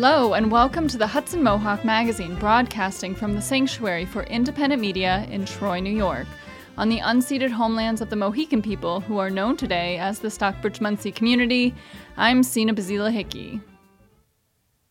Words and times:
Hello, 0.00 0.34
and 0.34 0.52
welcome 0.52 0.86
to 0.86 0.96
the 0.96 1.08
Hudson 1.08 1.42
Mohawk 1.42 1.84
Magazine, 1.84 2.36
broadcasting 2.36 3.16
from 3.16 3.34
the 3.34 3.42
Sanctuary 3.42 4.04
for 4.04 4.22
Independent 4.22 4.80
Media 4.80 5.26
in 5.28 5.44
Troy, 5.44 5.80
New 5.80 5.90
York, 5.90 6.28
on 6.76 6.88
the 6.88 7.00
unceded 7.00 7.50
homelands 7.50 8.00
of 8.00 8.08
the 8.08 8.14
Mohican 8.14 8.62
people, 8.62 9.00
who 9.00 9.18
are 9.18 9.28
known 9.28 9.56
today 9.56 9.98
as 9.98 10.20
the 10.20 10.30
Stockbridge 10.30 10.78
Munsee 10.78 11.12
community. 11.12 11.74
I'm 12.16 12.44
Sina 12.44 12.74
Bazila 12.74 13.10
Hickey. 13.10 13.60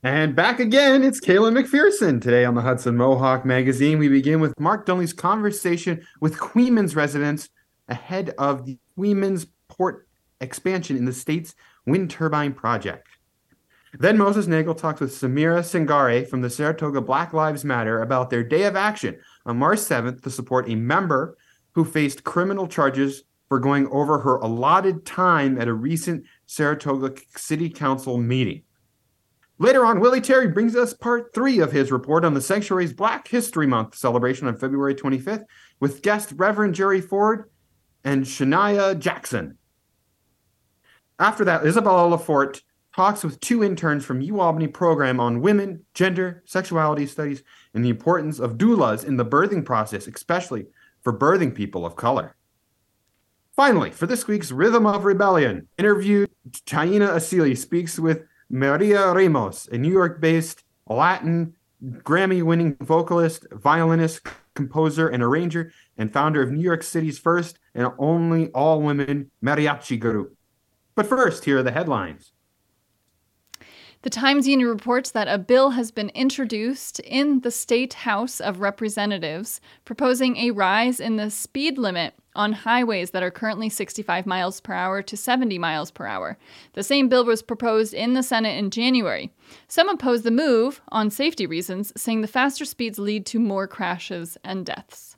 And 0.03 0.35
back 0.35 0.59
again, 0.59 1.05
it's 1.05 1.21
Kaylin 1.21 1.57
McPherson. 1.57 2.21
Today 2.21 2.43
on 2.43 2.55
the 2.55 2.61
Hudson 2.61 2.97
Mohawk 2.97 3.45
Magazine, 3.45 3.99
we 3.99 4.09
begin 4.09 4.41
with 4.41 4.59
Mark 4.59 4.85
Dunley's 4.85 5.13
conversation 5.13 6.05
with 6.19 6.35
Coeymans 6.35 6.97
residents 6.97 7.47
ahead 7.87 8.31
of 8.37 8.65
the 8.65 8.77
Coeymans 8.97 9.47
port 9.69 10.05
expansion 10.41 10.97
in 10.97 11.05
the 11.05 11.13
state's 11.13 11.55
wind 11.85 12.11
turbine 12.11 12.51
project. 12.51 13.06
Then 13.99 14.17
Moses 14.17 14.45
Nagel 14.45 14.75
talks 14.75 15.01
with 15.01 15.11
Samira 15.11 15.61
Singare 15.61 16.27
from 16.27 16.41
the 16.41 16.51
Saratoga 16.51 17.01
Black 17.01 17.33
Lives 17.33 17.65
Matter 17.65 18.03
about 18.03 18.29
their 18.29 18.43
day 18.43 18.63
of 18.63 18.75
action 18.75 19.17
on 19.43 19.57
March 19.57 19.79
7th 19.79 20.21
to 20.21 20.29
support 20.29 20.69
a 20.69 20.75
member 20.75 21.35
who 21.73 21.83
faced 21.83 22.23
criminal 22.23 22.67
charges 22.67 23.23
for 23.49 23.59
going 23.59 23.87
over 23.87 24.19
her 24.19 24.35
allotted 24.35 25.03
time 25.03 25.59
at 25.59 25.67
a 25.67 25.73
recent 25.73 26.25
Saratoga 26.45 27.19
City 27.35 27.71
Council 27.71 28.19
meeting. 28.19 28.61
Later 29.57 29.83
on, 29.83 29.99
Willie 29.99 30.21
Terry 30.21 30.47
brings 30.47 30.75
us 30.75 30.93
part 30.93 31.33
three 31.33 31.59
of 31.59 31.71
his 31.71 31.91
report 31.91 32.23
on 32.23 32.35
the 32.35 32.41
Sanctuary's 32.41 32.93
Black 32.93 33.27
History 33.27 33.65
Month 33.65 33.95
celebration 33.95 34.47
on 34.47 34.57
February 34.57 34.93
25th 34.93 35.45
with 35.79 36.03
guest 36.03 36.33
Reverend 36.35 36.75
Jerry 36.75 37.01
Ford 37.01 37.49
and 38.03 38.25
Shania 38.25 38.99
Jackson. 38.99 39.57
After 41.17 41.45
that, 41.45 41.65
Isabella 41.65 42.15
Lafort 42.15 42.61
talks 42.97 43.23
with 43.23 43.39
two 43.39 43.63
interns 43.63 44.03
from 44.03 44.21
UAlbany 44.21 44.73
program 44.73 45.19
on 45.19 45.39
women, 45.39 45.85
gender, 45.93 46.41
sexuality 46.45 47.05
studies, 47.05 47.43
and 47.75 47.85
the 47.85 47.89
importance 47.89 48.39
of 48.39 48.57
doulas 48.57 49.05
in 49.05 49.17
the 49.17 49.25
birthing 49.25 49.63
process, 49.63 50.07
especially 50.07 50.65
for 51.03 51.17
birthing 51.17 51.53
people 51.53 51.85
of 51.85 51.95
color. 51.95 52.35
Finally, 53.55 53.91
for 53.91 54.07
this 54.07 54.27
week's 54.27 54.51
Rhythm 54.51 54.87
of 54.87 55.05
Rebellion, 55.05 55.67
interview 55.77 56.25
Taina 56.65 57.09
Asili 57.09 57.55
speaks 57.55 57.99
with 57.99 58.23
Mireya 58.51 59.13
Ramos, 59.13 59.67
a 59.71 59.77
New 59.77 59.91
York-based 59.91 60.63
Latin 60.87 61.55
Grammy-winning 61.83 62.77
vocalist, 62.81 63.45
violinist, 63.51 64.21
composer, 64.55 65.07
and 65.07 65.21
arranger, 65.21 65.71
and 65.99 66.11
founder 66.11 66.41
of 66.41 66.51
New 66.51 66.63
York 66.63 66.81
City's 66.81 67.19
first 67.19 67.59
and 67.75 67.91
only 67.99 68.47
all-women 68.49 69.29
mariachi 69.43 69.99
group. 69.99 70.35
But 70.95 71.05
first, 71.05 71.45
here 71.45 71.59
are 71.59 71.63
the 71.63 71.71
headlines. 71.71 72.33
The 74.07 74.11
Times 74.11 74.47
Union 74.47 74.69
reports 74.69 75.11
that 75.11 75.27
a 75.27 75.37
bill 75.37 75.71
has 75.71 75.91
been 75.91 76.11
introduced 76.11 77.01
in 77.01 77.41
the 77.41 77.51
State 77.51 77.93
House 77.93 78.39
of 78.39 78.61
Representatives 78.61 79.59
proposing 79.83 80.37
a 80.37 80.51
rise 80.51 81.01
in 81.01 81.17
the 81.17 81.29
speed 81.29 81.77
limit 81.77 82.13
on 82.33 82.53
highways 82.53 83.11
that 83.11 83.21
are 83.21 83.29
currently 83.29 83.67
65 83.67 84.25
miles 84.25 84.61
per 84.61 84.71
hour 84.71 85.01
to 85.01 85.17
70 85.17 85.59
miles 85.59 85.91
per 85.91 86.05
hour. 86.05 86.37
The 86.71 86.83
same 86.83 87.09
bill 87.09 87.25
was 87.25 87.41
proposed 87.41 87.93
in 87.93 88.13
the 88.13 88.23
Senate 88.23 88.57
in 88.57 88.71
January. 88.71 89.29
Some 89.67 89.89
oppose 89.89 90.21
the 90.21 90.31
move 90.31 90.79
on 90.87 91.09
safety 91.09 91.45
reasons, 91.45 91.91
saying 91.97 92.21
the 92.21 92.29
faster 92.29 92.63
speeds 92.63 92.97
lead 92.97 93.25
to 93.25 93.39
more 93.39 93.67
crashes 93.67 94.37
and 94.41 94.65
deaths. 94.65 95.17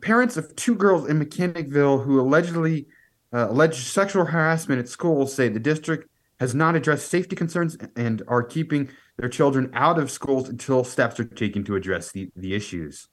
Parents 0.00 0.38
of 0.38 0.56
two 0.56 0.74
girls 0.74 1.10
in 1.10 1.22
Mechanicville 1.22 2.02
who 2.02 2.18
allegedly 2.18 2.86
uh, 3.34 3.48
alleged 3.50 3.86
sexual 3.86 4.24
harassment 4.24 4.80
at 4.80 4.88
school 4.88 5.26
say 5.26 5.50
the 5.50 5.60
district 5.60 6.07
has 6.40 6.54
not 6.54 6.76
addressed 6.76 7.08
safety 7.08 7.36
concerns 7.36 7.76
and 7.96 8.22
are 8.28 8.42
keeping 8.42 8.90
their 9.16 9.28
children 9.28 9.70
out 9.74 9.98
of 9.98 10.10
schools 10.10 10.48
until 10.48 10.84
steps 10.84 11.18
are 11.18 11.24
taken 11.24 11.64
to 11.64 11.76
address 11.76 12.12
the, 12.12 12.30
the 12.36 12.54
issues. 12.54 13.08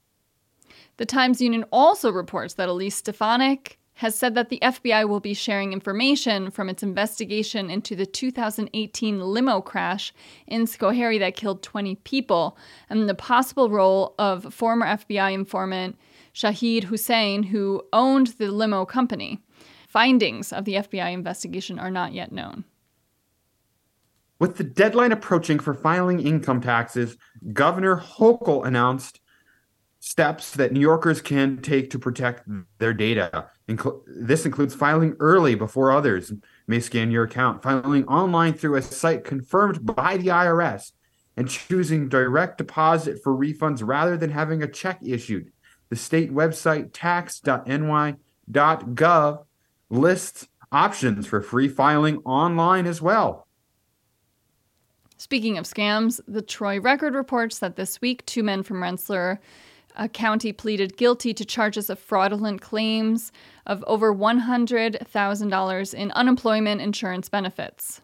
The 0.97 1.05
Times 1.05 1.41
Union 1.41 1.65
also 1.71 2.11
reports 2.11 2.53
that 2.55 2.69
Elise 2.69 2.95
Stefanik 2.95 3.79
has 3.95 4.13
said 4.13 4.35
that 4.35 4.49
the 4.49 4.59
FBI 4.61 5.07
will 5.07 5.21
be 5.21 5.33
sharing 5.33 5.71
information 5.71 6.51
from 6.51 6.69
its 6.69 6.83
investigation 6.83 7.69
into 7.69 7.95
the 7.95 8.05
2018 8.05 9.21
limo 9.21 9.61
crash 9.61 10.13
in 10.47 10.65
Schoharie 10.65 11.19
that 11.19 11.37
killed 11.37 11.63
20 11.63 11.95
people 12.03 12.57
and 12.89 13.07
the 13.07 13.15
possible 13.15 13.69
role 13.69 14.13
of 14.19 14.53
former 14.53 14.85
FBI 14.85 15.33
informant 15.33 15.97
Shahed 16.33 16.83
Hussain, 16.83 17.43
who 17.43 17.81
owned 17.93 18.27
the 18.37 18.51
limo 18.51 18.85
company. 18.85 19.39
Findings 19.87 20.51
of 20.51 20.65
the 20.65 20.73
FBI 20.73 21.13
investigation 21.13 21.79
are 21.79 21.91
not 21.91 22.11
yet 22.11 22.33
known. 22.33 22.65
With 24.39 24.57
the 24.57 24.63
deadline 24.63 25.11
approaching 25.11 25.59
for 25.59 25.73
filing 25.73 26.19
income 26.19 26.61
taxes, 26.61 27.17
Governor 27.53 27.97
Hochul 27.97 28.65
announced 28.65 29.21
steps 29.99 30.51
that 30.51 30.71
New 30.71 30.79
Yorkers 30.79 31.21
can 31.21 31.61
take 31.61 31.89
to 31.91 31.97
protect 31.97 32.47
their 32.77 32.93
data. 32.93 33.49
This 34.05 34.45
includes 34.45 34.75
filing 34.75 35.15
early 35.19 35.55
before 35.55 35.91
others 35.91 36.31
may 36.67 36.79
scan 36.79 37.11
your 37.11 37.23
account, 37.23 37.63
filing 37.63 38.05
online 38.05 38.53
through 38.53 38.75
a 38.75 38.81
site 38.81 39.23
confirmed 39.23 39.85
by 39.85 40.17
the 40.17 40.27
IRS, 40.27 40.91
and 41.37 41.49
choosing 41.49 42.07
direct 42.07 42.57
deposit 42.57 43.23
for 43.23 43.33
refunds 43.33 43.81
rather 43.83 44.15
than 44.15 44.29
having 44.29 44.61
a 44.61 44.67
check 44.67 44.99
issued. 45.01 45.51
The 45.89 45.95
state 45.95 46.31
website 46.33 46.91
tax.ny.gov 46.93 47.45
lists 49.89 50.47
options 50.71 51.25
for 51.25 51.41
free 51.41 51.67
filing 51.67 52.17
online 52.25 52.85
as 52.85 53.01
well. 53.01 53.44
Speaking 55.25 55.57
of 55.57 55.65
scams, 55.65 56.21
the 56.27 56.43
Troy 56.43 56.79
Record 56.79 57.15
reports 57.15 57.57
that 57.57 57.77
this 57.77 57.99
week 57.99 58.23
two 58.27 58.43
men 58.43 58.61
from 58.61 58.83
Rensselaer 58.83 59.41
uh, 59.95 60.07
County 60.09 60.53
pleaded 60.53 60.97
guilty 60.97 61.33
to 61.33 61.43
charges 61.43 61.89
of 61.89 61.97
fraudulent 61.97 62.61
claims 62.61 63.31
of 63.65 63.83
over 63.87 64.13
$100,000 64.13 65.93
in 65.95 66.11
unemployment 66.11 66.79
insurance 66.79 67.27
benefits. 67.27 68.01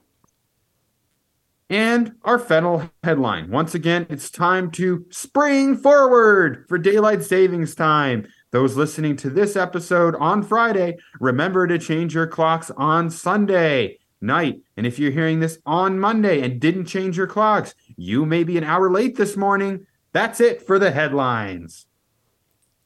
And 1.69 2.15
our 2.23 2.39
federal 2.39 2.89
headline. 3.03 3.51
Once 3.51 3.75
again, 3.75 4.07
it's 4.09 4.31
time 4.31 4.71
to 4.71 5.05
spring 5.11 5.77
forward 5.77 6.65
for 6.67 6.79
daylight 6.79 7.23
savings 7.23 7.75
time. 7.75 8.27
Those 8.49 8.75
listening 8.75 9.15
to 9.17 9.29
this 9.29 9.55
episode 9.55 10.15
on 10.15 10.41
Friday, 10.41 10.97
remember 11.19 11.67
to 11.67 11.77
change 11.77 12.15
your 12.15 12.25
clocks 12.25 12.71
on 12.71 13.11
Sunday 13.11 13.99
night. 14.21 14.61
And 14.77 14.85
if 14.85 14.99
you're 14.99 15.11
hearing 15.11 15.39
this 15.39 15.57
on 15.65 15.99
Monday 15.99 16.41
and 16.41 16.59
didn't 16.59 16.85
change 16.85 17.17
your 17.17 17.27
clocks, 17.27 17.75
you 17.97 18.25
may 18.25 18.43
be 18.43 18.57
an 18.57 18.63
hour 18.63 18.91
late 18.91 19.15
this 19.15 19.35
morning. 19.35 19.85
That's 20.13 20.39
it 20.39 20.65
for 20.65 20.79
the 20.79 20.91
headlines. 20.91 21.85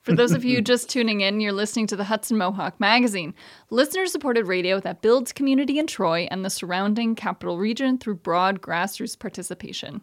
For 0.05 0.13
those 0.13 0.33
of 0.33 0.45
you 0.45 0.61
just 0.61 0.87
tuning 0.87 1.21
in, 1.21 1.41
you're 1.41 1.51
listening 1.51 1.87
to 1.87 1.95
the 1.95 2.03
Hudson 2.03 2.37
Mohawk 2.37 2.79
Magazine, 2.79 3.33
listener 3.71 4.05
supported 4.05 4.45
radio 4.45 4.79
that 4.81 5.01
builds 5.01 5.33
community 5.33 5.79
in 5.79 5.87
Troy 5.87 6.27
and 6.29 6.45
the 6.45 6.51
surrounding 6.51 7.15
capital 7.15 7.57
region 7.57 7.97
through 7.97 8.17
broad 8.17 8.61
grassroots 8.61 9.17
participation. 9.17 10.01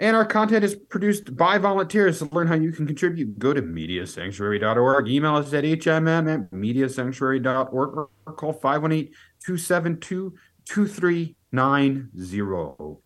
And 0.00 0.14
our 0.14 0.24
content 0.24 0.62
is 0.62 0.76
produced 0.76 1.36
by 1.36 1.58
volunteers. 1.58 2.18
To 2.20 2.26
learn 2.26 2.46
how 2.46 2.54
you 2.54 2.70
can 2.70 2.86
contribute, 2.86 3.38
go 3.38 3.52
to 3.52 3.62
mediasanctuary.org. 3.62 5.08
Email 5.08 5.36
us 5.36 5.52
at 5.54 5.64
hmm 5.64 6.08
at 6.08 6.50
mediasanctuary.org 6.52 7.96
or 7.96 8.08
call 8.34 8.52
518 8.52 9.12
272 9.48 10.34
2390. 10.66 13.00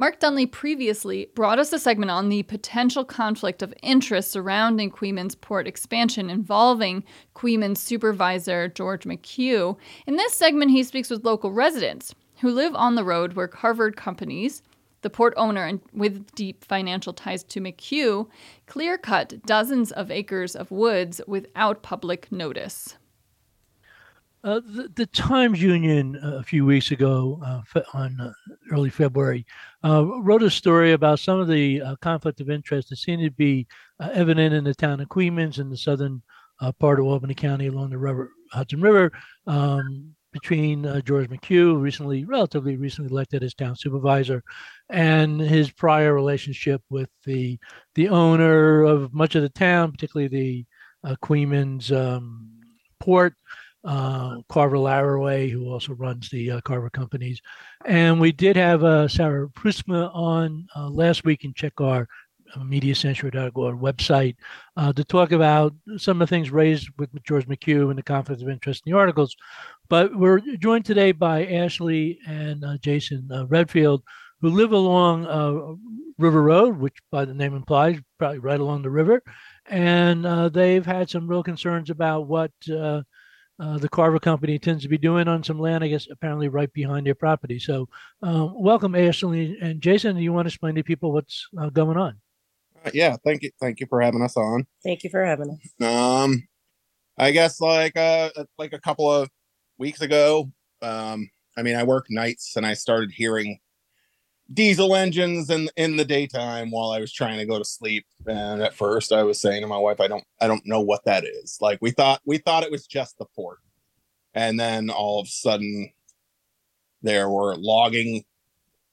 Mark 0.00 0.18
Dunley 0.18 0.50
previously 0.50 1.30
brought 1.36 1.60
us 1.60 1.72
a 1.72 1.78
segment 1.78 2.10
on 2.10 2.28
the 2.28 2.42
potential 2.44 3.04
conflict 3.04 3.62
of 3.62 3.72
interest 3.80 4.32
surrounding 4.32 4.90
Coeymans 4.90 5.40
port 5.40 5.68
expansion 5.68 6.28
involving 6.28 7.04
Coeymans 7.36 7.78
supervisor 7.78 8.66
George 8.66 9.04
McHugh. 9.04 9.76
In 10.08 10.16
this 10.16 10.34
segment, 10.34 10.72
he 10.72 10.82
speaks 10.82 11.08
with 11.08 11.24
local 11.24 11.52
residents 11.52 12.16
who 12.40 12.50
live 12.50 12.74
on 12.74 12.96
the 12.96 13.04
road 13.04 13.34
where 13.34 13.46
Carver 13.46 13.92
companies, 13.92 14.64
the 15.02 15.10
port 15.10 15.34
owner 15.36 15.66
and 15.66 15.78
with 15.92 16.34
deep 16.34 16.64
financial 16.64 17.12
ties 17.12 17.44
to 17.44 17.60
McHugh, 17.60 18.26
clear 18.66 18.98
cut 18.98 19.40
dozens 19.46 19.92
of 19.92 20.10
acres 20.10 20.56
of 20.56 20.72
woods 20.72 21.20
without 21.28 21.84
public 21.84 22.32
notice. 22.32 22.96
Uh, 24.44 24.60
the, 24.66 24.88
the, 24.94 25.06
Times 25.06 25.60
Union 25.60 26.16
uh, 26.22 26.36
a 26.36 26.42
few 26.44 26.64
weeks 26.64 26.92
ago, 26.92 27.40
uh, 27.44 27.80
on 27.92 28.20
uh, 28.20 28.32
early 28.70 28.88
February, 28.88 29.44
uh, 29.84 30.04
wrote 30.20 30.44
a 30.44 30.50
story 30.50 30.92
about 30.92 31.18
some 31.18 31.40
of 31.40 31.48
the 31.48 31.82
uh, 31.82 31.96
conflict 31.96 32.40
of 32.40 32.48
interest 32.48 32.88
that 32.88 32.96
seemed 32.96 33.22
to 33.22 33.32
be 33.32 33.66
evident 34.00 34.54
in 34.54 34.62
the 34.62 34.74
town 34.74 35.00
of 35.00 35.08
Coeymans 35.08 35.58
in 35.58 35.68
the 35.68 35.76
southern 35.76 36.22
part 36.78 37.00
of 37.00 37.06
Albany 37.06 37.34
County 37.34 37.66
along 37.66 37.90
the 37.90 37.98
river, 37.98 38.30
Hudson 38.52 38.80
River, 38.80 39.10
um, 39.48 40.14
between 40.32 40.84
George 41.04 41.28
McHugh, 41.28 41.80
recently, 41.80 42.24
relatively 42.24 42.76
recently 42.76 43.10
elected 43.10 43.42
as 43.42 43.54
town 43.54 43.74
supervisor, 43.74 44.44
and 44.88 45.40
his 45.40 45.72
prior 45.72 46.14
relationship 46.14 46.80
with 46.90 47.08
the 47.24 47.58
the 47.96 48.08
owner 48.08 48.84
of 48.84 49.12
much 49.12 49.34
of 49.34 49.42
the 49.42 49.48
town, 49.48 49.90
particularly 49.90 50.28
the 50.28 51.10
uh, 51.10 51.16
Coeymans 51.22 51.90
um, 51.90 52.48
port 53.00 53.34
uh, 53.88 54.42
Carver 54.50 54.76
Laraway, 54.76 55.50
who 55.50 55.72
also 55.72 55.94
runs 55.94 56.28
the 56.28 56.50
uh, 56.50 56.60
Carver 56.60 56.90
companies. 56.90 57.40
And 57.86 58.20
we 58.20 58.32
did 58.32 58.54
have 58.54 58.84
uh, 58.84 59.08
Sarah 59.08 59.48
Prusma 59.48 60.14
on 60.14 60.66
uh, 60.76 60.90
last 60.90 61.24
week 61.24 61.44
and 61.44 61.56
check 61.56 61.80
our 61.80 62.06
uh, 62.54 62.60
mediasanctuary.org 62.60 63.80
website 63.80 64.36
uh, 64.76 64.92
to 64.92 65.04
talk 65.04 65.32
about 65.32 65.74
some 65.96 66.20
of 66.20 66.28
the 66.28 66.34
things 66.34 66.50
raised 66.50 66.90
with 66.98 67.08
George 67.24 67.48
McHugh 67.48 67.88
and 67.88 67.98
the 67.98 68.02
conflict 68.02 68.42
of 68.42 68.50
interest 68.50 68.82
in 68.84 68.92
the 68.92 68.98
articles. 68.98 69.34
But 69.88 70.14
we're 70.14 70.40
joined 70.58 70.84
today 70.84 71.12
by 71.12 71.46
Ashley 71.46 72.18
and 72.26 72.62
Jason 72.82 73.30
Redfield, 73.48 74.02
who 74.42 74.50
live 74.50 74.72
along 74.72 75.78
River 76.18 76.42
Road, 76.42 76.78
which 76.78 76.98
by 77.10 77.24
the 77.24 77.32
name 77.32 77.54
implies 77.54 77.98
probably 78.18 78.38
right 78.38 78.60
along 78.60 78.82
the 78.82 78.90
river. 78.90 79.22
And 79.64 80.52
they've 80.52 80.84
had 80.84 81.08
some 81.08 81.26
real 81.26 81.42
concerns 81.42 81.88
about 81.88 82.26
what 82.26 82.52
uh, 83.58 83.78
the 83.78 83.88
Carver 83.88 84.18
Company 84.18 84.58
tends 84.58 84.82
to 84.82 84.88
be 84.88 84.98
doing 84.98 85.28
on 85.28 85.42
some 85.42 85.58
land, 85.58 85.82
I 85.82 85.88
guess, 85.88 86.06
apparently 86.10 86.48
right 86.48 86.72
behind 86.72 87.06
their 87.06 87.14
property. 87.14 87.58
So, 87.58 87.88
um, 88.22 88.54
welcome, 88.60 88.94
Ashley 88.94 89.58
and 89.60 89.80
Jason. 89.80 90.16
Do 90.16 90.22
you 90.22 90.32
want 90.32 90.46
to 90.46 90.50
explain 90.50 90.74
to 90.76 90.82
people 90.82 91.12
what's 91.12 91.48
uh, 91.58 91.70
going 91.70 91.96
on? 91.96 92.20
Uh, 92.84 92.90
yeah, 92.94 93.16
thank 93.24 93.42
you, 93.42 93.50
thank 93.60 93.80
you 93.80 93.86
for 93.88 94.00
having 94.00 94.22
us 94.22 94.36
on. 94.36 94.66
Thank 94.84 95.02
you 95.02 95.10
for 95.10 95.24
having 95.24 95.50
us. 95.50 95.86
Um, 95.86 96.46
I 97.18 97.32
guess 97.32 97.60
like 97.60 97.96
uh 97.96 98.30
like 98.58 98.72
a 98.72 98.80
couple 98.80 99.10
of 99.10 99.28
weeks 99.76 100.00
ago, 100.00 100.50
um, 100.82 101.28
I 101.56 101.62
mean, 101.62 101.74
I 101.74 101.82
work 101.82 102.06
nights 102.08 102.54
and 102.56 102.64
I 102.64 102.74
started 102.74 103.10
hearing 103.12 103.58
diesel 104.52 104.94
engines 104.94 105.50
in 105.50 105.68
in 105.76 105.96
the 105.96 106.04
daytime 106.04 106.70
while 106.70 106.90
I 106.90 107.00
was 107.00 107.12
trying 107.12 107.38
to 107.38 107.46
go 107.46 107.58
to 107.58 107.64
sleep. 107.64 108.06
And 108.26 108.62
at 108.62 108.74
first, 108.74 109.12
I 109.12 109.22
was 109.22 109.40
saying 109.40 109.62
to 109.62 109.68
my 109.68 109.78
wife, 109.78 110.00
"I 110.00 110.08
don't, 110.08 110.24
I 110.40 110.46
don't 110.46 110.66
know 110.66 110.80
what 110.80 111.04
that 111.04 111.24
is." 111.24 111.58
Like 111.60 111.78
we 111.80 111.90
thought, 111.90 112.20
we 112.24 112.38
thought 112.38 112.62
it 112.62 112.70
was 112.70 112.86
just 112.86 113.18
the 113.18 113.26
port, 113.26 113.58
and 114.34 114.58
then 114.58 114.90
all 114.90 115.20
of 115.20 115.26
a 115.26 115.30
sudden, 115.30 115.92
there 117.02 117.28
were 117.28 117.56
logging, 117.56 118.24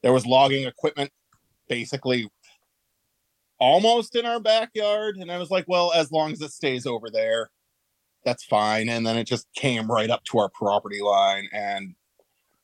there 0.01 0.13
was 0.13 0.25
logging 0.25 0.65
equipment, 0.67 1.11
basically 1.69 2.29
almost 3.59 4.15
in 4.15 4.25
our 4.25 4.39
backyard. 4.39 5.17
And 5.17 5.31
I 5.31 5.37
was 5.37 5.51
like, 5.51 5.65
"Well, 5.67 5.93
as 5.93 6.11
long 6.11 6.31
as 6.31 6.41
it 6.41 6.51
stays 6.51 6.85
over 6.85 7.09
there." 7.09 7.49
That's 8.25 8.43
fine. 8.43 8.89
And 8.89 9.05
then 9.05 9.17
it 9.17 9.25
just 9.25 9.45
came 9.53 9.91
right 9.91 10.09
up 10.09 10.23
to 10.25 10.39
our 10.39 10.49
property 10.49 10.99
line, 10.99 11.47
and 11.53 11.93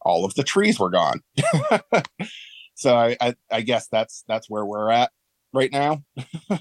all 0.01 0.25
of 0.25 0.33
the 0.33 0.41
trees 0.41 0.79
were 0.79 0.89
gone. 0.89 1.21
so 2.81 2.95
I, 2.95 3.15
I, 3.21 3.35
I 3.51 3.61
guess 3.61 3.87
that's 3.87 4.23
that's 4.27 4.49
where 4.49 4.65
we're 4.65 4.89
at 4.89 5.11
right 5.53 5.71
now. 5.71 6.03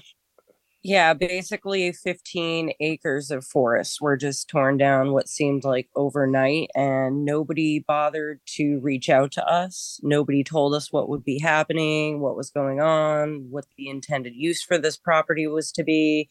Yeah, 0.83 1.13
basically 1.13 1.91
15 1.91 2.71
acres 2.79 3.29
of 3.29 3.45
forest 3.45 4.01
were 4.01 4.17
just 4.17 4.47
torn 4.49 4.77
down 4.77 5.11
what 5.11 5.29
seemed 5.29 5.63
like 5.63 5.87
overnight, 5.95 6.71
and 6.73 7.23
nobody 7.23 7.85
bothered 7.87 8.39
to 8.55 8.79
reach 8.79 9.07
out 9.07 9.31
to 9.33 9.45
us. 9.45 9.99
Nobody 10.01 10.43
told 10.43 10.73
us 10.73 10.91
what 10.91 11.07
would 11.07 11.23
be 11.23 11.37
happening, 11.37 12.19
what 12.19 12.35
was 12.35 12.49
going 12.49 12.81
on, 12.81 13.45
what 13.51 13.65
the 13.77 13.89
intended 13.89 14.33
use 14.35 14.63
for 14.63 14.79
this 14.79 14.97
property 14.97 15.45
was 15.45 15.71
to 15.73 15.83
be. 15.83 16.29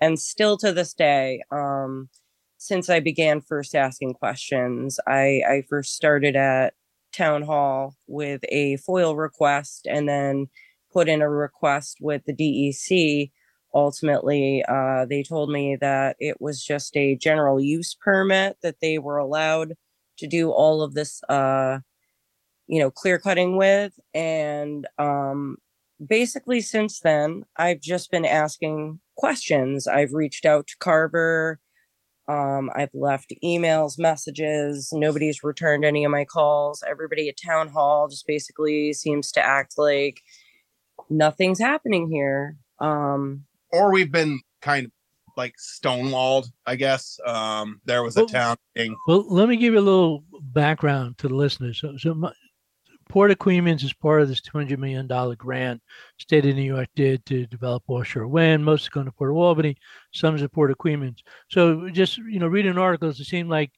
And 0.00 0.18
still 0.18 0.56
to 0.58 0.72
this 0.72 0.94
day, 0.94 1.42
um, 1.52 2.08
since 2.58 2.90
I 2.90 2.98
began 2.98 3.40
first 3.40 3.72
asking 3.76 4.14
questions, 4.14 4.98
I, 5.06 5.42
I 5.48 5.62
first 5.68 5.94
started 5.94 6.34
at 6.34 6.74
town 7.12 7.42
hall 7.42 7.96
with 8.06 8.42
a 8.48 8.76
FOIL 8.78 9.16
request 9.16 9.86
and 9.88 10.08
then 10.08 10.48
put 10.92 11.08
in 11.08 11.22
a 11.22 11.28
request 11.28 11.98
with 12.00 12.22
the 12.24 12.34
DEC. 12.34 13.30
Ultimately, 13.74 14.62
uh, 14.68 15.06
they 15.06 15.22
told 15.22 15.50
me 15.50 15.76
that 15.80 16.16
it 16.18 16.40
was 16.40 16.62
just 16.62 16.96
a 16.96 17.16
general 17.16 17.60
use 17.60 17.94
permit 17.94 18.58
that 18.62 18.80
they 18.80 18.98
were 18.98 19.18
allowed 19.18 19.74
to 20.18 20.26
do 20.26 20.50
all 20.50 20.82
of 20.82 20.94
this, 20.94 21.22
uh, 21.28 21.78
you 22.66 22.78
know, 22.78 22.90
clear 22.90 23.18
cutting 23.18 23.56
with. 23.56 23.98
And 24.12 24.86
um, 24.98 25.56
basically, 26.06 26.60
since 26.60 27.00
then, 27.00 27.44
I've 27.56 27.80
just 27.80 28.10
been 28.10 28.26
asking 28.26 29.00
questions. 29.16 29.86
I've 29.86 30.12
reached 30.12 30.44
out 30.44 30.66
to 30.66 30.76
Carver. 30.78 31.58
Um, 32.28 32.70
I've 32.74 32.94
left 32.94 33.32
emails, 33.44 33.98
messages. 33.98 34.90
Nobody's 34.92 35.42
returned 35.42 35.84
any 35.84 36.04
of 36.04 36.10
my 36.10 36.24
calls. 36.24 36.82
Everybody 36.88 37.28
at 37.28 37.36
town 37.36 37.68
hall 37.68 38.08
just 38.08 38.26
basically 38.26 38.92
seems 38.92 39.32
to 39.32 39.44
act 39.44 39.74
like 39.76 40.22
nothing's 41.10 41.58
happening 41.58 42.10
here. 42.10 42.56
Um, 42.78 43.44
or 43.70 43.92
we've 43.92 44.12
been 44.12 44.40
kind 44.60 44.86
of 44.86 44.92
like 45.36 45.54
stonewalled, 45.58 46.46
I 46.66 46.76
guess. 46.76 47.18
Um, 47.26 47.80
there 47.84 48.02
was 48.02 48.16
a 48.16 48.20
Well- 48.20 48.28
town 48.28 48.56
thing. 48.76 48.96
Well, 49.08 49.24
let 49.28 49.48
me 49.48 49.56
give 49.56 49.72
you 49.74 49.80
a 49.80 49.80
little 49.80 50.24
background 50.40 51.18
to 51.18 51.28
the 51.28 51.34
listeners. 51.34 51.80
So, 51.80 51.96
so 51.96 52.14
my, 52.14 52.32
Port 53.12 53.30
of 53.30 53.36
Coeymans 53.36 53.84
is 53.84 53.92
part 53.92 54.22
of 54.22 54.28
this 54.28 54.40
$200 54.40 54.78
million 54.78 55.06
grant 55.36 55.82
state 56.18 56.46
of 56.46 56.56
New 56.56 56.62
York 56.62 56.88
did 56.96 57.26
to 57.26 57.44
develop 57.46 57.82
offshore 57.86 58.26
wind. 58.26 58.64
Most 58.64 58.84
is 58.84 58.88
going 58.88 59.04
to 59.04 59.12
Port 59.12 59.30
of 59.30 59.36
Albany, 59.36 59.76
some 60.12 60.34
is 60.34 60.42
at 60.42 60.50
Port 60.50 60.70
of 60.70 60.78
Coeymans. 60.78 61.18
So 61.50 61.90
just, 61.90 62.16
you 62.16 62.38
know, 62.38 62.46
reading 62.46 62.78
articles, 62.78 63.20
it 63.20 63.26
seemed 63.26 63.50
like, 63.50 63.70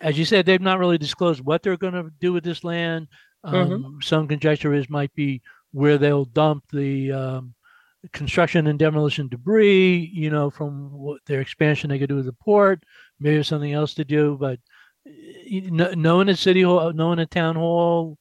as 0.00 0.18
you 0.18 0.24
said, 0.24 0.46
they've 0.46 0.60
not 0.60 0.80
really 0.80 0.98
disclosed 0.98 1.42
what 1.42 1.62
they're 1.62 1.76
going 1.76 1.92
to 1.94 2.10
do 2.18 2.32
with 2.32 2.42
this 2.42 2.64
land. 2.64 3.06
Um, 3.44 3.54
Mhm. 3.54 4.02
Some 4.02 4.26
conjecture 4.26 4.74
is 4.74 4.90
might 4.90 5.14
be 5.14 5.42
where 5.70 5.96
they'll 5.96 6.24
dump 6.24 6.64
the 6.72 7.12
um, 7.12 7.54
construction 8.12 8.66
and 8.66 8.80
demolition 8.80 9.28
debris, 9.28 10.10
you 10.12 10.28
know, 10.28 10.50
from 10.50 10.90
what 10.90 11.24
their 11.26 11.40
expansion 11.40 11.88
they 11.90 12.00
could 12.00 12.08
do 12.08 12.16
with 12.16 12.26
the 12.26 12.32
port. 12.32 12.82
Maybe 13.20 13.36
there's 13.36 13.46
something 13.46 13.72
else 13.72 13.94
to 13.94 14.04
do, 14.04 14.36
but 14.40 14.58
you 15.04 15.70
know, 15.70 15.92
no 15.94 16.16
one 16.16 16.28
at 16.28 16.38
city 16.38 16.62
hall, 16.62 16.92
no 16.92 17.06
one 17.06 17.20
at 17.20 17.30
town 17.30 17.54
hall, 17.54 18.18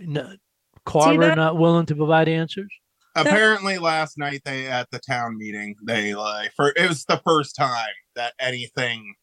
no, 0.00 0.36
Carver 0.84 1.20
that- 1.28 1.36
not 1.36 1.58
willing 1.58 1.86
to 1.86 1.94
provide 1.94 2.28
answers. 2.28 2.70
Apparently, 3.16 3.78
last 3.78 4.18
night 4.18 4.42
they 4.44 4.66
at 4.66 4.90
the 4.90 4.98
town 4.98 5.38
meeting, 5.38 5.76
they 5.86 6.14
like 6.14 6.52
for 6.56 6.72
it 6.76 6.88
was 6.88 7.04
the 7.04 7.20
first 7.24 7.54
time 7.54 7.92
that 8.16 8.34
anything 8.40 9.14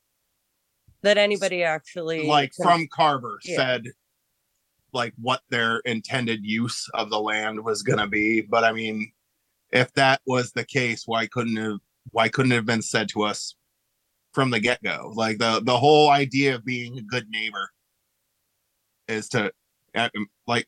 that 1.01 1.17
anybody 1.17 1.63
actually 1.63 2.25
like 2.25 2.53
could- 2.55 2.63
from 2.63 2.87
Carver 2.87 3.39
Yeah. 3.43 3.55
said 3.57 3.83
like 4.93 5.13
what 5.19 5.41
their 5.49 5.79
intended 5.79 6.45
use 6.45 6.87
of 6.93 7.09
the 7.09 7.19
land 7.19 7.63
was 7.63 7.81
going 7.83 7.99
to 7.99 8.07
be. 8.07 8.41
But 8.41 8.63
I 8.63 8.71
mean, 8.73 9.11
if 9.71 9.91
that 9.93 10.21
was 10.25 10.51
the 10.51 10.65
case, 10.65 11.03
why 11.05 11.27
couldn't 11.27 11.55
have 11.57 11.79
why 12.11 12.29
couldn't 12.29 12.51
it 12.53 12.55
have 12.55 12.65
been 12.65 12.81
said 12.81 13.09
to 13.09 13.23
us 13.23 13.55
from 14.33 14.51
the 14.51 14.59
get 14.61 14.81
go? 14.83 15.11
Like 15.15 15.37
the 15.37 15.61
the 15.63 15.77
whole 15.79 16.09
idea 16.09 16.55
of 16.55 16.63
being 16.63 16.97
a 16.97 17.01
good 17.03 17.27
neighbor 17.29 17.71
is 19.09 19.27
to 19.29 19.51
like 20.47 20.67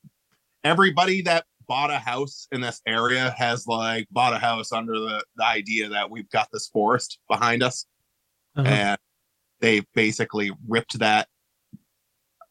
everybody 0.64 1.22
that 1.24 1.46
bought 1.68 1.90
a 1.92 1.98
house 2.00 2.48
in 2.52 2.62
this 2.62 2.82
area 2.86 3.34
has 3.38 3.66
like 3.68 4.08
bought 4.12 4.34
a 4.34 4.38
house 4.40 4.72
under 4.72 4.94
the, 4.94 5.24
the 5.38 5.46
idea 5.46 5.88
that 5.90 6.10
we've 6.10 6.30
got 6.30 6.48
this 6.52 6.68
forest 6.68 7.20
behind 7.30 7.64
us 7.64 7.86
Uh-huh. 8.56 8.68
and 8.68 8.98
they 9.62 9.82
basically 9.96 10.52
ripped 10.68 11.00
that 11.00 11.28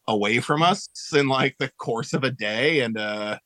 away 0.07 0.39
from 0.39 0.61
us 0.63 0.89
in 1.15 1.27
like 1.27 1.55
the 1.59 1.69
course 1.77 2.13
of 2.13 2.23
a 2.23 2.31
day 2.31 2.81
and 2.81 2.97
uh 2.97 3.37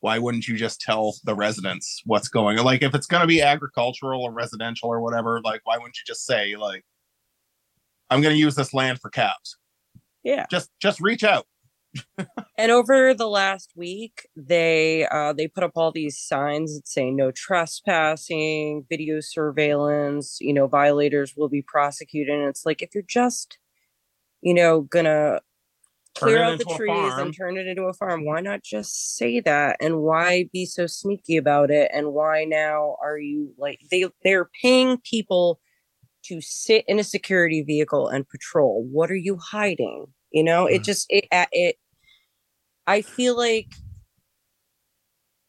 why 0.00 0.16
wouldn't 0.18 0.46
you 0.46 0.56
just 0.56 0.80
tell 0.80 1.14
the 1.24 1.34
residents 1.34 2.00
what's 2.04 2.28
going 2.28 2.58
on 2.58 2.64
like 2.64 2.82
if 2.82 2.94
it's 2.94 3.06
going 3.08 3.22
to 3.22 3.26
be 3.26 3.42
agricultural 3.42 4.22
or 4.22 4.32
residential 4.32 4.88
or 4.88 5.00
whatever 5.00 5.40
like 5.42 5.60
why 5.64 5.76
wouldn't 5.76 5.96
you 5.96 6.04
just 6.06 6.24
say 6.26 6.54
like 6.54 6.84
i'm 8.10 8.20
going 8.20 8.32
to 8.34 8.38
use 8.38 8.54
this 8.54 8.72
land 8.72 9.00
for 9.00 9.10
cows 9.10 9.56
Yeah. 10.22 10.46
just 10.50 10.70
just 10.80 11.00
reach 11.00 11.24
out 11.24 11.46
And 12.56 12.72
over 12.72 13.14
the 13.14 13.28
last 13.28 13.72
week, 13.76 14.26
they 14.36 15.06
uh, 15.06 15.32
they 15.32 15.46
put 15.46 15.62
up 15.62 15.72
all 15.76 15.92
these 15.92 16.18
signs 16.18 16.74
that 16.74 16.88
say 16.88 17.10
no 17.10 17.30
trespassing, 17.30 18.84
video 18.88 19.20
surveillance. 19.20 20.38
You 20.40 20.54
know, 20.54 20.66
violators 20.66 21.34
will 21.36 21.48
be 21.48 21.62
prosecuted. 21.62 22.34
And 22.34 22.48
it's 22.48 22.66
like 22.66 22.82
if 22.82 22.94
you're 22.94 23.04
just, 23.08 23.58
you 24.42 24.54
know, 24.54 24.82
gonna 24.82 25.40
Turn 26.16 26.30
clear 26.30 26.42
out 26.44 26.58
the 26.58 26.64
trees 26.64 27.16
and 27.16 27.34
turn 27.36 27.56
it 27.58 27.66
into 27.68 27.82
a 27.84 27.92
farm, 27.94 28.24
why 28.24 28.40
not 28.40 28.62
just 28.64 29.16
say 29.16 29.40
that? 29.40 29.76
And 29.80 30.00
why 30.00 30.48
be 30.52 30.66
so 30.66 30.86
sneaky 30.86 31.36
about 31.36 31.70
it? 31.70 31.90
And 31.94 32.12
why 32.12 32.44
now 32.44 32.96
are 33.02 33.18
you 33.18 33.54
like 33.58 33.80
they 33.90 34.06
they're 34.24 34.50
paying 34.62 34.98
people 34.98 35.60
to 36.24 36.40
sit 36.40 36.84
in 36.88 36.98
a 36.98 37.04
security 37.04 37.62
vehicle 37.62 38.08
and 38.08 38.28
patrol? 38.28 38.84
What 38.90 39.10
are 39.10 39.16
you 39.16 39.38
hiding? 39.38 40.06
You 40.32 40.44
know, 40.44 40.66
it 40.66 40.80
Mhm. 40.80 40.84
just 40.84 41.06
it 41.10 41.26
it. 41.52 41.76
I 42.88 43.02
feel 43.02 43.36
like 43.36 43.74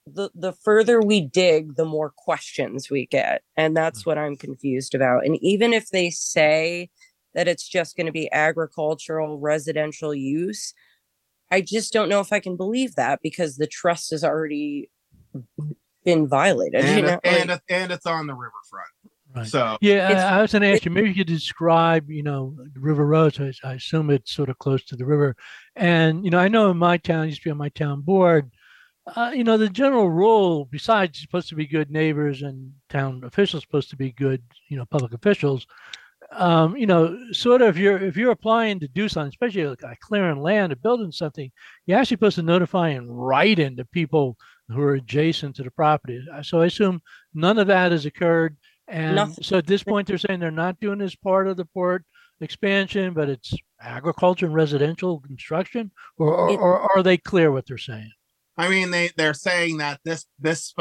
the 0.05 0.29
the 0.35 0.51
further 0.51 1.01
we 1.01 1.21
dig, 1.21 1.75
the 1.75 1.85
more 1.85 2.11
questions 2.15 2.89
we 2.89 3.05
get, 3.05 3.43
and 3.55 3.77
that's 3.77 4.05
what 4.05 4.17
I'm 4.17 4.35
confused 4.35 4.93
about. 4.93 5.25
And 5.25 5.37
even 5.41 5.71
if 5.71 5.87
they 5.87 6.09
say 6.09 6.89
that 7.33 7.47
it's 7.47 7.67
just 7.67 7.95
going 7.95 8.07
to 8.07 8.11
be 8.11 8.29
agricultural 8.33 9.39
residential 9.39 10.13
use, 10.13 10.73
I 11.49 11.61
just 11.61 11.93
don't 11.93 12.09
know 12.09 12.19
if 12.19 12.33
I 12.33 12.41
can 12.41 12.57
believe 12.57 12.95
that 12.95 13.21
because 13.23 13.55
the 13.55 13.67
trust 13.67 14.11
has 14.11 14.23
already 14.25 14.89
been 16.03 16.27
violated. 16.27 16.83
and 16.83 16.99
you 16.99 17.05
know? 17.05 17.19
and 17.23 17.61
and 17.69 17.91
it's 17.93 18.05
on 18.05 18.27
the 18.27 18.33
riverfront. 18.33 18.89
Right. 19.39 19.47
So 19.47 19.77
Yeah, 19.81 20.27
I, 20.31 20.37
I 20.37 20.41
was 20.41 20.51
going 20.51 20.61
to 20.61 20.67
ask 20.69 20.85
you. 20.85 20.91
Maybe 20.91 21.09
you 21.09 21.15
could 21.15 21.27
describe, 21.27 22.09
you 22.09 22.23
know, 22.23 22.55
River 22.75 23.05
Road. 23.05 23.33
So 23.35 23.51
I, 23.63 23.69
I 23.69 23.73
assume 23.73 24.09
it's 24.09 24.33
sort 24.33 24.49
of 24.49 24.57
close 24.59 24.83
to 24.85 24.95
the 24.95 25.05
river. 25.05 25.35
And 25.75 26.23
you 26.25 26.31
know, 26.31 26.39
I 26.39 26.47
know 26.47 26.71
in 26.71 26.77
my 26.77 26.97
town, 26.97 27.21
I 27.21 27.25
used 27.25 27.41
to 27.41 27.45
be 27.45 27.51
on 27.51 27.57
my 27.57 27.69
town 27.69 28.01
board. 28.01 28.51
Uh, 29.15 29.31
you 29.33 29.43
know, 29.43 29.57
the 29.57 29.69
general 29.69 30.09
rule, 30.09 30.65
besides 30.65 31.17
you're 31.19 31.25
supposed 31.25 31.49
to 31.49 31.55
be 31.55 31.65
good 31.65 31.89
neighbors 31.89 32.43
and 32.43 32.71
town 32.89 33.23
officials 33.23 33.63
supposed 33.63 33.89
to 33.89 33.95
be 33.97 34.11
good, 34.11 34.43
you 34.67 34.77
know, 34.77 34.85
public 34.85 35.13
officials. 35.13 35.65
Um, 36.31 36.77
you 36.77 36.85
know, 36.85 37.17
sort 37.31 37.63
of, 37.63 37.69
if 37.69 37.77
you're 37.77 37.97
if 37.97 38.15
you're 38.15 38.31
applying 38.31 38.79
to 38.81 38.87
do 38.87 39.09
something, 39.09 39.29
especially 39.29 39.65
like 39.65 39.83
uh, 39.83 39.95
clearing 39.99 40.41
land 40.41 40.71
or 40.71 40.75
building 40.75 41.11
something, 41.11 41.51
you're 41.85 41.97
actually 41.97 42.17
supposed 42.17 42.35
to 42.35 42.43
notify 42.43 42.89
and 42.89 43.07
write 43.09 43.57
in 43.57 43.65
writing 43.65 43.75
the 43.77 43.85
people 43.85 44.37
who 44.67 44.81
are 44.81 44.93
adjacent 44.93 45.55
to 45.55 45.63
the 45.63 45.71
property. 45.71 46.23
Uh, 46.31 46.43
So 46.43 46.61
I 46.61 46.67
assume 46.67 47.01
none 47.33 47.57
of 47.57 47.67
that 47.67 47.91
has 47.91 48.05
occurred. 48.05 48.57
And 48.89 49.15
Nothing. 49.15 49.43
so 49.43 49.57
at 49.57 49.67
this 49.67 49.83
point, 49.83 50.07
they're 50.07 50.17
saying 50.17 50.39
they're 50.39 50.51
not 50.51 50.79
doing 50.79 50.97
this 50.99 51.15
part 51.15 51.47
of 51.47 51.57
the 51.57 51.65
port 51.65 52.03
expansion, 52.41 53.13
but 53.13 53.29
it's 53.29 53.53
agriculture 53.81 54.45
and 54.47 54.55
residential 54.55 55.19
construction, 55.19 55.91
or, 56.17 56.33
or, 56.33 56.49
It- 56.51 56.57
or 56.59 56.79
are 56.97 57.03
they 57.03 57.17
clear 57.17 57.51
what 57.51 57.65
they're 57.67 57.77
saying? 57.77 58.11
I 58.57 58.67
mean, 58.67 58.91
they 58.91 59.09
they're 59.15 59.33
saying 59.33 59.77
that 59.77 60.01
this 60.03 60.25
this 60.37 60.73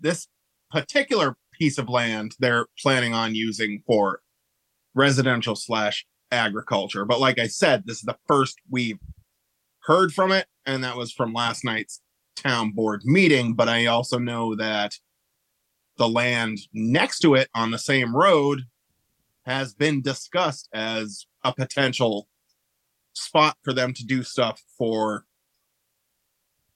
this 0.00 0.26
particular 0.72 1.36
piece 1.52 1.78
of 1.78 1.88
land 1.88 2.32
they're 2.40 2.66
planning 2.82 3.14
on 3.14 3.34
using 3.36 3.82
for 3.86 4.20
residential 4.94 5.54
slash 5.54 6.06
agriculture. 6.32 7.04
But 7.04 7.20
like 7.20 7.38
I 7.38 7.46
said, 7.46 7.84
this 7.86 7.98
is 7.98 8.02
the 8.02 8.16
first 8.26 8.58
we've 8.68 8.98
heard 9.84 10.12
from 10.12 10.32
it, 10.32 10.46
and 10.66 10.82
that 10.82 10.96
was 10.96 11.12
from 11.12 11.32
last 11.32 11.64
night's 11.64 12.00
town 12.36 12.72
board 12.72 13.02
meeting. 13.04 13.54
But 13.54 13.68
I 13.68 13.86
also 13.86 14.18
know 14.18 14.56
that 14.56 14.94
the 16.00 16.08
land 16.08 16.58
next 16.72 17.20
to 17.20 17.34
it 17.34 17.50
on 17.54 17.70
the 17.70 17.78
same 17.78 18.16
road 18.16 18.62
has 19.44 19.74
been 19.74 20.00
discussed 20.00 20.66
as 20.72 21.26
a 21.44 21.52
potential 21.52 22.26
spot 23.12 23.58
for 23.62 23.74
them 23.74 23.92
to 23.92 24.06
do 24.06 24.22
stuff 24.22 24.62
for 24.78 25.26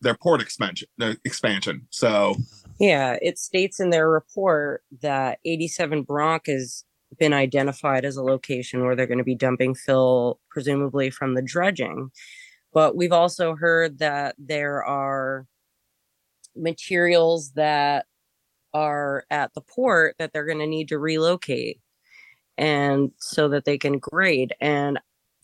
their 0.02 0.14
port 0.14 0.42
expansion 0.42 0.86
the 0.98 1.16
expansion 1.24 1.86
so 1.88 2.36
Yeah, 2.78 3.16
it 3.22 3.38
states 3.38 3.80
in 3.80 3.90
their 3.90 4.10
report 4.10 4.82
that 5.00 5.38
87 5.44 6.02
Bronx 6.02 6.50
has 6.50 6.84
been 7.18 7.32
identified 7.32 8.04
as 8.04 8.16
a 8.16 8.22
location 8.22 8.84
where 8.84 8.96
they're 8.96 9.06
going 9.06 9.18
to 9.18 9.24
be 9.24 9.36
dumping 9.36 9.74
fill, 9.74 10.40
presumably 10.50 11.10
from 11.10 11.34
the 11.34 11.42
dredging. 11.42 12.10
But 12.72 12.96
we've 12.96 13.12
also 13.12 13.54
heard 13.54 14.00
that 14.00 14.34
there 14.38 14.84
are 14.84 15.46
materials 16.56 17.52
that 17.52 18.06
are 18.74 19.24
at 19.30 19.54
the 19.54 19.60
port 19.62 20.16
that 20.18 20.32
they're 20.32 20.44
going 20.44 20.58
to 20.58 20.66
need 20.66 20.88
to 20.88 20.98
relocate 20.98 21.80
and 22.58 23.10
so 23.18 23.48
that 23.48 23.64
they 23.64 23.78
can 23.78 23.98
grade 23.98 24.54
and 24.60 24.98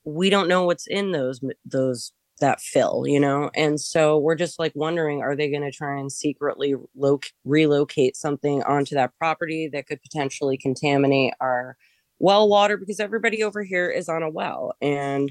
we 0.05 0.31
don't 0.31 0.49
know 0.49 0.65
what's 0.65 0.87
in 0.87 1.13
those 1.13 1.41
those 1.65 2.13
that 2.41 2.61
fill, 2.61 3.05
you 3.07 3.21
know? 3.21 3.51
And 3.55 3.81
so 3.81 4.19
we're 4.19 4.35
just 4.35 4.59
like 4.59 4.73
wondering 4.75 5.23
are 5.23 5.37
they 5.37 5.51
going 5.51 5.63
to 5.63 5.71
try 5.71 5.99
and 5.99 6.11
secretly 6.11 6.75
loc- 6.97 7.27
relocate 7.45 8.17
something 8.17 8.63
onto 8.65 8.95
that 8.95 9.17
property 9.19 9.69
that 9.73 9.87
could 9.87 10.03
potentially 10.03 10.57
contaminate 10.57 11.35
our 11.41 11.77
well 12.19 12.49
water 12.49 12.77
because 12.77 13.01
everybody 13.01 13.43
over 13.43 13.63
here 13.63 13.89
is 13.89 14.09
on 14.09 14.23
a 14.23 14.31
well. 14.31 14.75
And, 14.81 15.31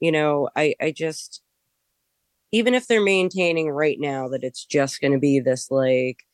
you 0.00 0.12
know, 0.12 0.48
I, 0.56 0.74
I 0.80 0.92
just, 0.92 1.42
even 2.52 2.74
if 2.74 2.86
they're 2.86 3.02
maintaining 3.02 3.68
right 3.70 3.98
now 3.98 4.28
that 4.28 4.44
it's 4.44 4.64
just 4.64 5.00
going 5.00 5.12
to 5.12 5.18
be 5.18 5.40
this 5.40 5.70
like 5.70 6.24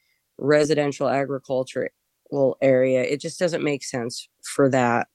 residential 0.42 1.08
agricultural 1.08 2.56
area, 2.60 3.02
it 3.02 3.20
just 3.20 3.38
doesn't 3.38 3.62
make 3.62 3.84
sense 3.84 4.28
for 4.42 4.68
that 4.70 5.06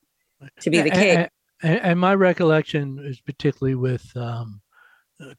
to 0.62 0.70
be 0.70 0.82
the 0.82 0.90
case. 0.90 1.28
And, 1.62 1.80
and 1.82 2.00
my 2.00 2.14
recollection 2.16 3.00
is 3.04 3.20
particularly 3.20 3.76
with 3.76 4.06
um, 4.16 4.62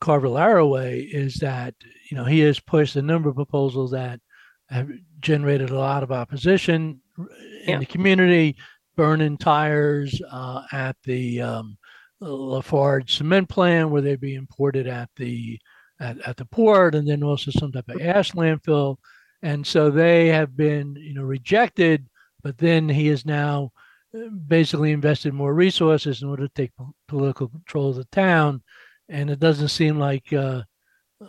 Carver 0.00 0.28
Laraway 0.28 1.08
is 1.08 1.34
that 1.36 1.74
you 2.10 2.16
know 2.16 2.24
he 2.24 2.40
has 2.40 2.58
pushed 2.58 2.96
a 2.96 3.02
number 3.02 3.28
of 3.28 3.36
proposals 3.36 3.92
that 3.92 4.20
have 4.68 4.90
generated 5.20 5.70
a 5.70 5.78
lot 5.78 6.02
of 6.02 6.12
opposition 6.12 7.00
in 7.16 7.28
Yeah. 7.68 7.78
the 7.78 7.86
community, 7.86 8.56
burning 8.96 9.38
tires 9.38 10.20
uh, 10.30 10.62
at 10.72 10.96
the 11.04 11.40
um, 11.40 11.78
Lafarge 12.20 13.16
cement 13.16 13.48
plant 13.48 13.90
where 13.90 14.02
they'd 14.02 14.20
be 14.20 14.34
imported 14.34 14.88
at 14.88 15.08
the 15.16 15.58
at, 16.00 16.20
at 16.26 16.36
the 16.36 16.44
port, 16.44 16.94
and 16.94 17.08
then 17.08 17.22
also 17.22 17.50
some 17.52 17.72
type 17.72 17.88
of 17.88 18.00
ash 18.00 18.32
landfill, 18.32 18.96
and 19.42 19.66
so 19.66 19.90
they 19.90 20.28
have 20.28 20.56
been 20.56 20.96
you 20.96 21.14
know 21.14 21.22
rejected. 21.22 22.06
But 22.42 22.58
then 22.58 22.88
he 22.88 23.08
is 23.08 23.26
now 23.26 23.72
uh, 24.14 24.28
basically 24.46 24.92
invested 24.92 25.34
more 25.34 25.54
resources 25.54 26.22
in 26.22 26.28
order 26.28 26.46
to 26.46 26.54
take 26.54 26.70
political 27.08 27.48
control 27.48 27.90
of 27.90 27.96
the 27.96 28.04
town. 28.06 28.62
And 29.08 29.28
it 29.28 29.40
doesn't 29.40 29.68
seem 29.68 29.98
like, 29.98 30.32
uh, 30.32 30.62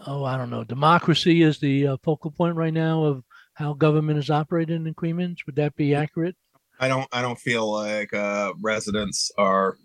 oh, 0.05 0.23
I 0.23 0.37
don't 0.37 0.51
know, 0.51 0.63
democracy 0.63 1.41
is 1.41 1.59
the 1.59 1.87
uh, 1.87 1.97
focal 2.03 2.29
point 2.29 2.55
right 2.55 2.73
now 2.73 3.03
of 3.05 3.23
how 3.55 3.73
government 3.73 4.19
is 4.19 4.29
operating 4.29 4.85
in 4.85 4.93
Coeymans. 4.93 5.37
Would 5.47 5.55
that 5.55 5.75
be 5.75 5.95
accurate? 5.95 6.35
i 6.79 6.87
don't 6.87 7.07
i 7.11 7.21
don't 7.21 7.39
feel 7.39 7.69
like 7.71 8.13
uh 8.13 8.53
residents 8.61 9.31
are 9.37 9.77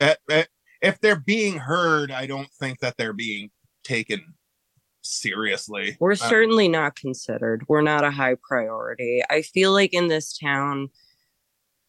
eh, 0.00 0.14
eh, 0.30 0.44
if 0.82 1.00
they're 1.00 1.20
being 1.20 1.56
heard 1.56 2.10
i 2.10 2.26
don't 2.26 2.50
think 2.60 2.78
that 2.80 2.94
they're 2.96 3.12
being 3.12 3.50
taken 3.82 4.22
seriously 5.06 5.96
We're 6.00 6.14
certainly 6.14 6.68
not 6.68 6.96
considered. 6.96 7.64
We're 7.68 7.82
not 7.82 8.04
a 8.04 8.10
high 8.10 8.36
priority. 8.48 9.22
I 9.30 9.42
feel 9.42 9.72
like 9.72 9.92
in 9.92 10.08
this 10.08 10.36
town, 10.36 10.88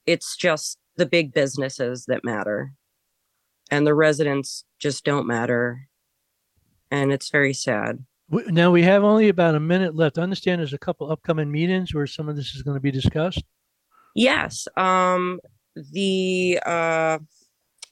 it's 0.06 0.36
just 0.36 0.78
the 0.96 1.06
big 1.06 1.34
businesses 1.34 2.06
that 2.06 2.24
matter, 2.24 2.72
and 3.70 3.86
the 3.86 3.94
residents 3.94 4.64
just 4.80 5.04
don't 5.04 5.28
matter. 5.28 5.88
And 6.90 7.12
it's 7.12 7.30
very 7.30 7.54
sad. 7.54 8.06
W- 8.32 8.52
Now 8.52 8.72
we 8.72 8.84
have 8.84 9.04
only 9.04 9.30
about 9.30 9.56
a 9.56 9.60
minute 9.60 9.96
left. 9.96 10.18
I 10.18 10.22
understand 10.22 10.60
there's 10.60 10.74
a 10.74 10.78
couple 10.78 11.12
upcoming 11.12 11.52
meetings 11.52 11.94
where 11.94 12.08
some 12.08 12.30
of 12.30 12.36
this 12.36 12.56
is 12.56 12.64
going 12.64 12.76
to 12.76 12.82
be 12.82 12.92
discussed. 12.92 13.44
Yes. 14.16 14.68
Um, 14.78 15.40
the 15.92 16.60
uh, 16.66 17.20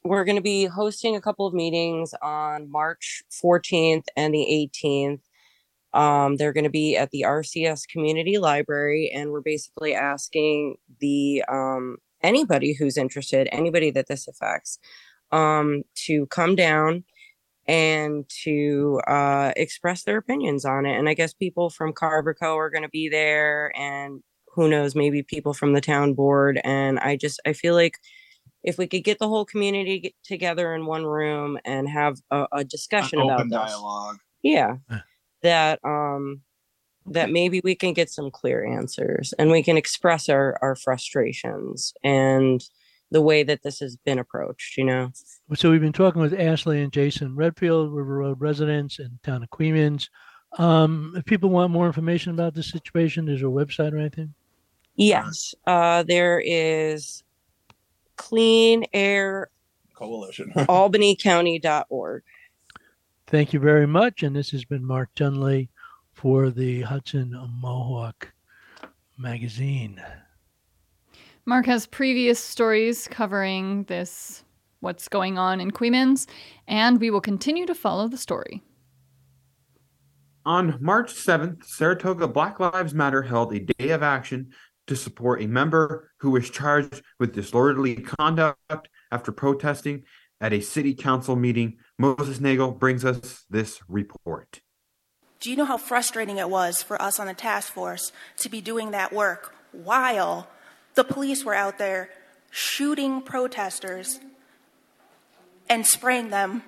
we're 0.06 0.24
going 0.24 0.36
to 0.36 0.42
be 0.42 0.66
hosting 0.66 1.16
a 1.16 1.20
couple 1.20 1.46
of 1.46 1.54
meetings 1.54 2.14
on 2.22 2.70
March 2.70 3.22
14th 3.30 4.04
and 4.16 4.32
the 4.32 4.70
18th. 4.84 5.20
Um, 5.92 6.36
they're 6.36 6.52
going 6.52 6.64
to 6.64 6.70
be 6.70 6.96
at 6.96 7.10
the 7.10 7.24
RCS 7.26 7.88
Community 7.88 8.38
Library, 8.38 9.10
and 9.12 9.30
we're 9.30 9.40
basically 9.40 9.94
asking 9.94 10.76
the 11.00 11.42
um, 11.48 11.96
anybody 12.22 12.74
who's 12.74 12.96
interested, 12.96 13.48
anybody 13.50 13.90
that 13.90 14.06
this 14.06 14.28
affects, 14.28 14.78
um, 15.32 15.82
to 16.06 16.26
come 16.26 16.54
down 16.54 17.04
and 17.66 18.28
to 18.44 19.00
uh, 19.08 19.52
express 19.56 20.04
their 20.04 20.18
opinions 20.18 20.64
on 20.64 20.86
it. 20.86 20.96
And 20.96 21.08
I 21.08 21.14
guess 21.14 21.32
people 21.32 21.70
from 21.70 21.92
Carver 21.92 22.34
Co 22.34 22.56
are 22.56 22.70
going 22.70 22.82
to 22.82 22.88
be 22.88 23.08
there, 23.08 23.72
and 23.76 24.22
who 24.54 24.68
knows, 24.68 24.94
maybe 24.94 25.22
people 25.22 25.52
from 25.52 25.72
the 25.72 25.80
town 25.80 26.14
board. 26.14 26.60
And 26.62 26.98
I 26.98 27.16
just 27.16 27.40
I 27.46 27.52
feel 27.52 27.74
like 27.74 27.98
if 28.66 28.76
we 28.76 28.86
could 28.86 29.04
get 29.04 29.18
the 29.18 29.28
whole 29.28 29.44
community 29.46 30.14
together 30.24 30.74
in 30.74 30.84
one 30.84 31.06
room 31.06 31.58
and 31.64 31.88
have 31.88 32.18
a, 32.30 32.46
a 32.52 32.58
an 32.58 32.66
discussion 32.66 33.20
about 33.20 33.38
open 33.38 33.48
this, 33.48 33.58
dialogue 33.58 34.16
yeah, 34.42 34.76
Yeah. 34.90 35.00
that 35.42 35.80
um 35.84 36.42
that 37.06 37.30
maybe 37.30 37.60
we 37.62 37.76
can 37.76 37.92
get 37.92 38.10
some 38.10 38.30
clear 38.30 38.66
answers 38.66 39.32
and 39.38 39.50
we 39.50 39.62
can 39.62 39.76
express 39.76 40.28
our 40.28 40.58
our 40.60 40.74
frustrations 40.74 41.94
and 42.02 42.60
the 43.12 43.22
way 43.22 43.44
that 43.44 43.62
this 43.62 43.78
has 43.78 43.96
been 43.96 44.18
approached. 44.18 44.76
You 44.76 44.84
know. 44.84 45.12
So 45.54 45.70
we've 45.70 45.80
been 45.80 45.92
talking 45.92 46.20
with 46.20 46.34
Ashley 46.34 46.82
and 46.82 46.92
Jason 46.92 47.36
Redfield, 47.36 47.94
River 47.94 48.16
Road 48.16 48.40
residents 48.40 48.98
in 48.98 49.12
the 49.12 49.30
town 49.30 49.44
of 49.44 49.50
Coeymans. 49.50 50.08
Um, 50.58 51.14
if 51.16 51.24
people 51.24 51.50
want 51.50 51.70
more 51.70 51.86
information 51.86 52.32
about 52.32 52.54
this 52.54 52.70
situation, 52.70 53.28
is 53.28 53.40
there 53.40 53.48
a 53.48 53.52
website 53.52 53.92
or 53.92 53.98
anything? 53.98 54.34
Yes, 54.96 55.54
uh, 55.66 56.02
there 56.02 56.42
is 56.44 57.22
clean 58.16 58.84
air 58.92 59.50
coalition 59.94 60.50
albanycounty.org. 60.56 62.22
Thank 63.26 63.52
you 63.52 63.60
very 63.60 63.86
much. 63.86 64.22
And 64.22 64.36
this 64.36 64.50
has 64.50 64.64
been 64.64 64.84
Mark 64.84 65.10
Dunley 65.16 65.68
for 66.12 66.50
the 66.50 66.82
Hudson 66.82 67.36
Mohawk 67.60 68.32
magazine. 69.18 70.00
Mark 71.44 71.66
has 71.66 71.86
previous 71.86 72.40
stories 72.40 73.08
covering 73.08 73.84
this, 73.84 74.44
what's 74.80 75.08
going 75.08 75.38
on 75.38 75.60
in 75.60 75.70
Coeymans, 75.70 76.26
and 76.66 77.00
we 77.00 77.10
will 77.10 77.20
continue 77.20 77.66
to 77.66 77.74
follow 77.74 78.08
the 78.08 78.18
story. 78.18 78.62
On 80.44 80.78
March 80.80 81.12
7th, 81.12 81.64
Saratoga 81.64 82.28
Black 82.28 82.60
Lives 82.60 82.94
Matter 82.94 83.22
held 83.22 83.52
a 83.52 83.60
day 83.60 83.90
of 83.90 84.02
action 84.02 84.50
to 84.86 84.96
support 84.96 85.42
a 85.42 85.46
member 85.46 86.10
who 86.18 86.30
was 86.30 86.50
charged 86.50 87.02
with 87.18 87.34
disorderly 87.34 87.96
conduct 87.96 88.88
after 89.10 89.32
protesting 89.32 90.04
at 90.40 90.52
a 90.52 90.60
city 90.60 90.94
council 90.94 91.36
meeting. 91.36 91.78
Moses 91.98 92.40
Nagel 92.40 92.72
brings 92.72 93.04
us 93.04 93.44
this 93.48 93.80
report. 93.88 94.60
Do 95.40 95.50
you 95.50 95.56
know 95.56 95.64
how 95.64 95.76
frustrating 95.76 96.38
it 96.38 96.50
was 96.50 96.82
for 96.82 97.00
us 97.00 97.20
on 97.20 97.26
the 97.26 97.34
task 97.34 97.72
force 97.72 98.12
to 98.38 98.48
be 98.48 98.60
doing 98.60 98.90
that 98.90 99.12
work 99.12 99.54
while 99.72 100.48
the 100.94 101.04
police 101.04 101.44
were 101.44 101.54
out 101.54 101.78
there 101.78 102.10
shooting 102.50 103.20
protesters 103.20 104.20
and 105.68 105.86
spraying 105.86 106.30
them? 106.30 106.62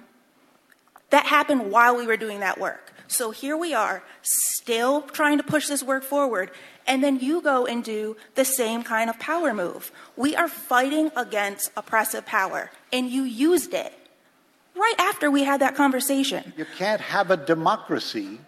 That 1.11 1.27
happened 1.27 1.71
while 1.71 1.97
we 1.97 2.07
were 2.07 2.19
doing 2.19 2.41
that 2.41 2.61
work. 2.61 2.93
So 3.07 3.31
here 3.31 3.57
we 3.57 3.73
are, 3.73 4.03
still 4.23 5.01
trying 5.01 5.39
to 5.39 5.43
push 5.43 5.67
this 5.67 5.83
work 5.83 6.05
forward, 6.05 6.51
and 6.88 7.04
then 7.04 7.21
you 7.21 7.40
go 7.40 7.66
and 7.66 7.85
do 7.85 8.16
the 8.35 8.45
same 8.45 8.83
kind 8.83 9.09
of 9.09 9.18
power 9.21 9.54
move. 9.54 9.92
We 10.16 10.35
are 10.35 10.49
fighting 10.49 11.12
against 11.14 11.71
oppressive 11.76 12.26
power, 12.26 12.71
and 12.92 13.09
you 13.09 13.23
used 13.23 13.75
it 13.75 13.92
right 14.75 14.95
after 14.99 15.30
we 15.30 15.45
had 15.45 15.61
that 15.61 15.76
conversation. 15.76 16.52
You 16.57 16.66
can't 16.76 17.00
have 17.00 17.30
a 17.30 17.37
democracy 17.37 18.40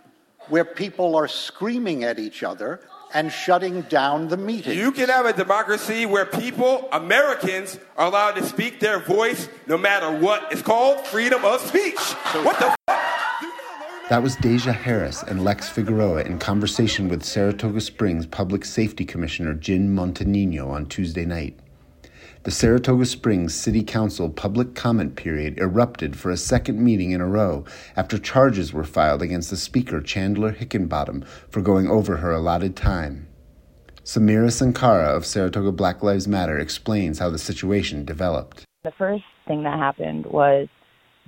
where 0.49 0.65
people 0.65 1.15
are 1.15 1.29
screaming 1.29 2.03
at 2.03 2.19
each 2.19 2.43
other 2.43 2.81
and 3.13 3.31
shutting 3.31 3.83
down 3.83 4.29
the 4.29 4.37
meeting. 4.37 4.79
You 4.79 4.93
can 4.93 5.09
have 5.09 5.27
a 5.27 5.33
democracy 5.33 6.07
where 6.07 6.25
people, 6.25 6.89
Americans, 6.93 7.79
are 7.97 8.07
allowed 8.07 8.33
to 8.33 8.45
speak 8.45 8.81
their 8.81 9.01
voice 9.01 9.49
no 9.67 9.77
matter 9.77 10.11
what. 10.11 10.53
It's 10.53 10.63
called 10.63 11.05
freedom 11.07 11.45
of 11.45 11.61
speech. 11.61 11.99
So 11.99 12.45
what 12.45 12.59
the 12.59 12.75
that 14.11 14.25
was 14.25 14.35
Deja 14.35 14.73
Harris 14.73 15.23
and 15.23 15.45
Lex 15.45 15.69
Figueroa 15.69 16.25
in 16.25 16.41
conversation 16.41 17.09
with 17.09 17.23
Saratoga 17.23 17.81
Springs 17.81 18.27
Public 18.27 18.65
Safety 18.65 19.05
Commissioner 19.05 19.55
Jim 19.55 19.95
Montagnino 19.95 20.69
on 20.69 20.87
Tuesday 20.87 21.25
night. 21.25 21.57
The 22.43 22.51
Saratoga 22.51 23.07
Springs 23.07 23.55
City 23.55 23.85
Council 23.85 24.29
public 24.29 24.75
comment 24.75 25.15
period 25.15 25.61
erupted 25.61 26.17
for 26.17 26.33
a 26.33 26.37
second 26.37 26.83
meeting 26.83 27.13
in 27.13 27.21
a 27.21 27.29
row 27.29 27.65
after 27.97 28.19
charges 28.19 28.73
were 28.73 28.83
filed 28.83 29.23
against 29.23 29.49
the 29.49 29.57
Speaker 29.57 30.01
Chandler 30.01 30.55
Hickenbottom 30.55 31.25
for 31.49 31.63
going 31.63 31.87
over 31.87 32.17
her 32.17 32.33
allotted 32.33 32.75
time. 32.75 33.29
Samira 34.03 34.51
Sankara 34.51 35.15
of 35.17 35.25
Saratoga 35.25 35.71
Black 35.71 36.03
Lives 36.03 36.27
Matter 36.27 36.59
explains 36.59 37.21
how 37.21 37.31
the 37.31 37.39
situation 37.39 38.05
developed. 38.05 38.65
The 38.83 38.91
first 38.91 39.23
thing 39.47 39.63
that 39.63 39.79
happened 39.79 40.27
was 40.27 40.67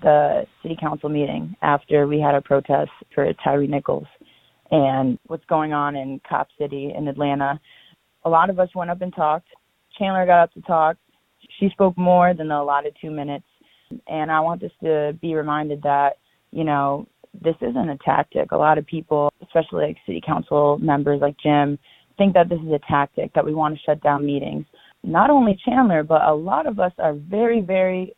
the 0.02 0.46
city 0.62 0.76
council 0.78 1.08
meeting 1.08 1.54
after 1.62 2.06
we 2.06 2.20
had 2.20 2.34
a 2.34 2.40
protest 2.40 2.90
for 3.14 3.30
Tyre 3.44 3.66
Nichols 3.66 4.06
and 4.70 5.18
what's 5.26 5.44
going 5.46 5.72
on 5.72 5.96
in 5.96 6.20
Cop 6.28 6.48
City 6.58 6.92
in 6.96 7.08
Atlanta. 7.08 7.60
A 8.24 8.28
lot 8.30 8.50
of 8.50 8.58
us 8.58 8.68
went 8.74 8.90
up 8.90 9.02
and 9.02 9.14
talked. 9.14 9.48
Chandler 9.98 10.26
got 10.26 10.44
up 10.44 10.52
to 10.54 10.62
talk. 10.62 10.96
She 11.58 11.68
spoke 11.70 11.96
more 11.96 12.34
than 12.34 12.48
the 12.48 12.56
allotted 12.56 12.96
two 13.00 13.10
minutes. 13.10 13.44
And 14.08 14.30
I 14.30 14.40
want 14.40 14.62
us 14.62 14.70
to 14.82 15.16
be 15.20 15.34
reminded 15.34 15.82
that, 15.82 16.14
you 16.50 16.64
know, 16.64 17.06
this 17.42 17.56
isn't 17.60 17.88
a 17.88 17.98
tactic. 18.04 18.52
A 18.52 18.56
lot 18.56 18.78
of 18.78 18.86
people, 18.86 19.32
especially 19.42 19.86
like 19.86 19.96
city 20.06 20.22
council 20.24 20.78
members 20.78 21.20
like 21.20 21.36
Jim, 21.42 21.78
think 22.16 22.34
that 22.34 22.48
this 22.48 22.60
is 22.60 22.72
a 22.72 22.80
tactic, 22.88 23.32
that 23.34 23.44
we 23.44 23.54
want 23.54 23.74
to 23.74 23.82
shut 23.84 24.02
down 24.02 24.24
meetings. 24.24 24.64
Not 25.02 25.30
only 25.30 25.58
Chandler, 25.64 26.02
but 26.02 26.22
a 26.22 26.32
lot 26.32 26.66
of 26.66 26.78
us 26.78 26.92
are 26.98 27.14
very, 27.14 27.60
very 27.60 28.14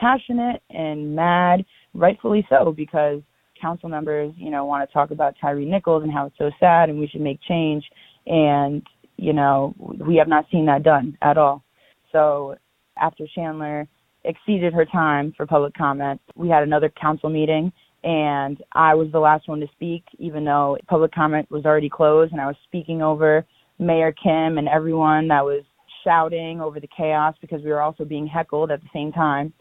passionate 0.00 0.62
and 0.70 1.14
mad, 1.14 1.64
rightfully 1.94 2.46
so, 2.48 2.72
because 2.74 3.20
council 3.60 3.88
members, 3.88 4.32
you 4.36 4.50
know, 4.50 4.64
want 4.64 4.88
to 4.88 4.92
talk 4.92 5.10
about 5.10 5.34
Tyre 5.40 5.60
Nichols 5.60 6.02
and 6.02 6.12
how 6.12 6.26
it's 6.26 6.38
so 6.38 6.50
sad 6.58 6.88
and 6.88 6.98
we 6.98 7.06
should 7.06 7.20
make 7.20 7.38
change. 7.46 7.84
And, 8.26 8.82
you 9.16 9.32
know, 9.32 9.74
we 9.78 10.16
have 10.16 10.28
not 10.28 10.46
seen 10.50 10.66
that 10.66 10.82
done 10.82 11.16
at 11.22 11.36
all. 11.36 11.62
So 12.10 12.56
after 12.96 13.26
Chandler 13.34 13.86
exceeded 14.24 14.72
her 14.72 14.86
time 14.86 15.32
for 15.36 15.46
public 15.46 15.74
comment, 15.74 16.20
we 16.34 16.48
had 16.48 16.62
another 16.62 16.90
council 17.00 17.28
meeting 17.28 17.72
and 18.02 18.62
I 18.72 18.94
was 18.94 19.08
the 19.12 19.18
last 19.18 19.46
one 19.46 19.60
to 19.60 19.66
speak, 19.72 20.04
even 20.18 20.44
though 20.44 20.78
public 20.88 21.12
comment 21.12 21.50
was 21.50 21.66
already 21.66 21.90
closed 21.90 22.32
and 22.32 22.40
I 22.40 22.46
was 22.46 22.56
speaking 22.64 23.02
over 23.02 23.44
Mayor 23.78 24.12
Kim 24.12 24.56
and 24.58 24.68
everyone 24.68 25.28
that 25.28 25.44
was 25.44 25.62
shouting 26.02 26.60
over 26.60 26.80
the 26.80 26.88
chaos 26.96 27.34
because 27.42 27.62
we 27.62 27.70
were 27.70 27.82
also 27.82 28.04
being 28.04 28.26
heckled 28.26 28.70
at 28.70 28.80
the 28.80 28.88
same 28.92 29.12
time. 29.12 29.52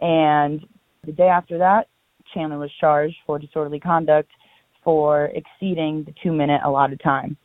And 0.00 0.64
the 1.04 1.12
day 1.12 1.28
after 1.28 1.58
that, 1.58 1.88
Chandler 2.34 2.58
was 2.58 2.70
charged 2.80 3.16
for 3.26 3.38
disorderly 3.38 3.80
conduct 3.80 4.30
for 4.84 5.26
exceeding 5.34 6.04
the 6.04 6.14
two 6.22 6.32
minute 6.32 6.60
allotted 6.64 7.00
time. 7.00 7.36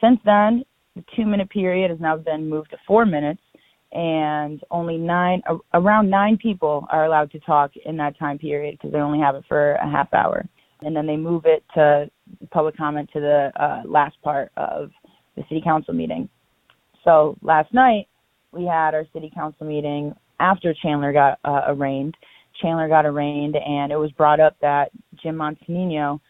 Since 0.00 0.20
then, 0.24 0.64
the 0.96 1.04
two 1.16 1.24
minute 1.24 1.50
period 1.50 1.90
has 1.90 2.00
now 2.00 2.16
been 2.16 2.48
moved 2.48 2.70
to 2.70 2.76
four 2.86 3.06
minutes, 3.06 3.40
and 3.92 4.60
only 4.70 4.96
nine, 4.96 5.42
around 5.72 6.10
nine 6.10 6.36
people 6.36 6.86
are 6.90 7.04
allowed 7.06 7.30
to 7.32 7.40
talk 7.40 7.70
in 7.84 7.96
that 7.96 8.18
time 8.18 8.38
period 8.38 8.76
because 8.76 8.92
they 8.92 8.98
only 8.98 9.20
have 9.20 9.34
it 9.34 9.44
for 9.48 9.74
a 9.74 9.90
half 9.90 10.12
hour. 10.12 10.46
And 10.82 10.94
then 10.94 11.06
they 11.06 11.16
move 11.16 11.44
it 11.46 11.64
to 11.74 12.10
public 12.50 12.76
comment 12.76 13.08
to 13.12 13.20
the 13.20 13.52
uh, 13.56 13.82
last 13.88 14.20
part 14.22 14.52
of 14.56 14.90
the 15.36 15.42
city 15.48 15.62
council 15.64 15.94
meeting. 15.94 16.28
So 17.04 17.36
last 17.42 17.72
night, 17.72 18.08
we 18.52 18.64
had 18.64 18.94
our 18.94 19.06
city 19.12 19.30
council 19.34 19.66
meeting 19.66 20.14
after 20.40 20.74
Chandler 20.82 21.12
got 21.12 21.38
uh, 21.44 21.62
arraigned. 21.68 22.16
Chandler 22.60 22.88
got 22.88 23.06
arraigned, 23.06 23.56
and 23.56 23.92
it 23.92 23.96
was 23.96 24.10
brought 24.12 24.40
up 24.40 24.56
that 24.60 24.90
Jim 25.22 25.36
Montagnino 25.36 26.20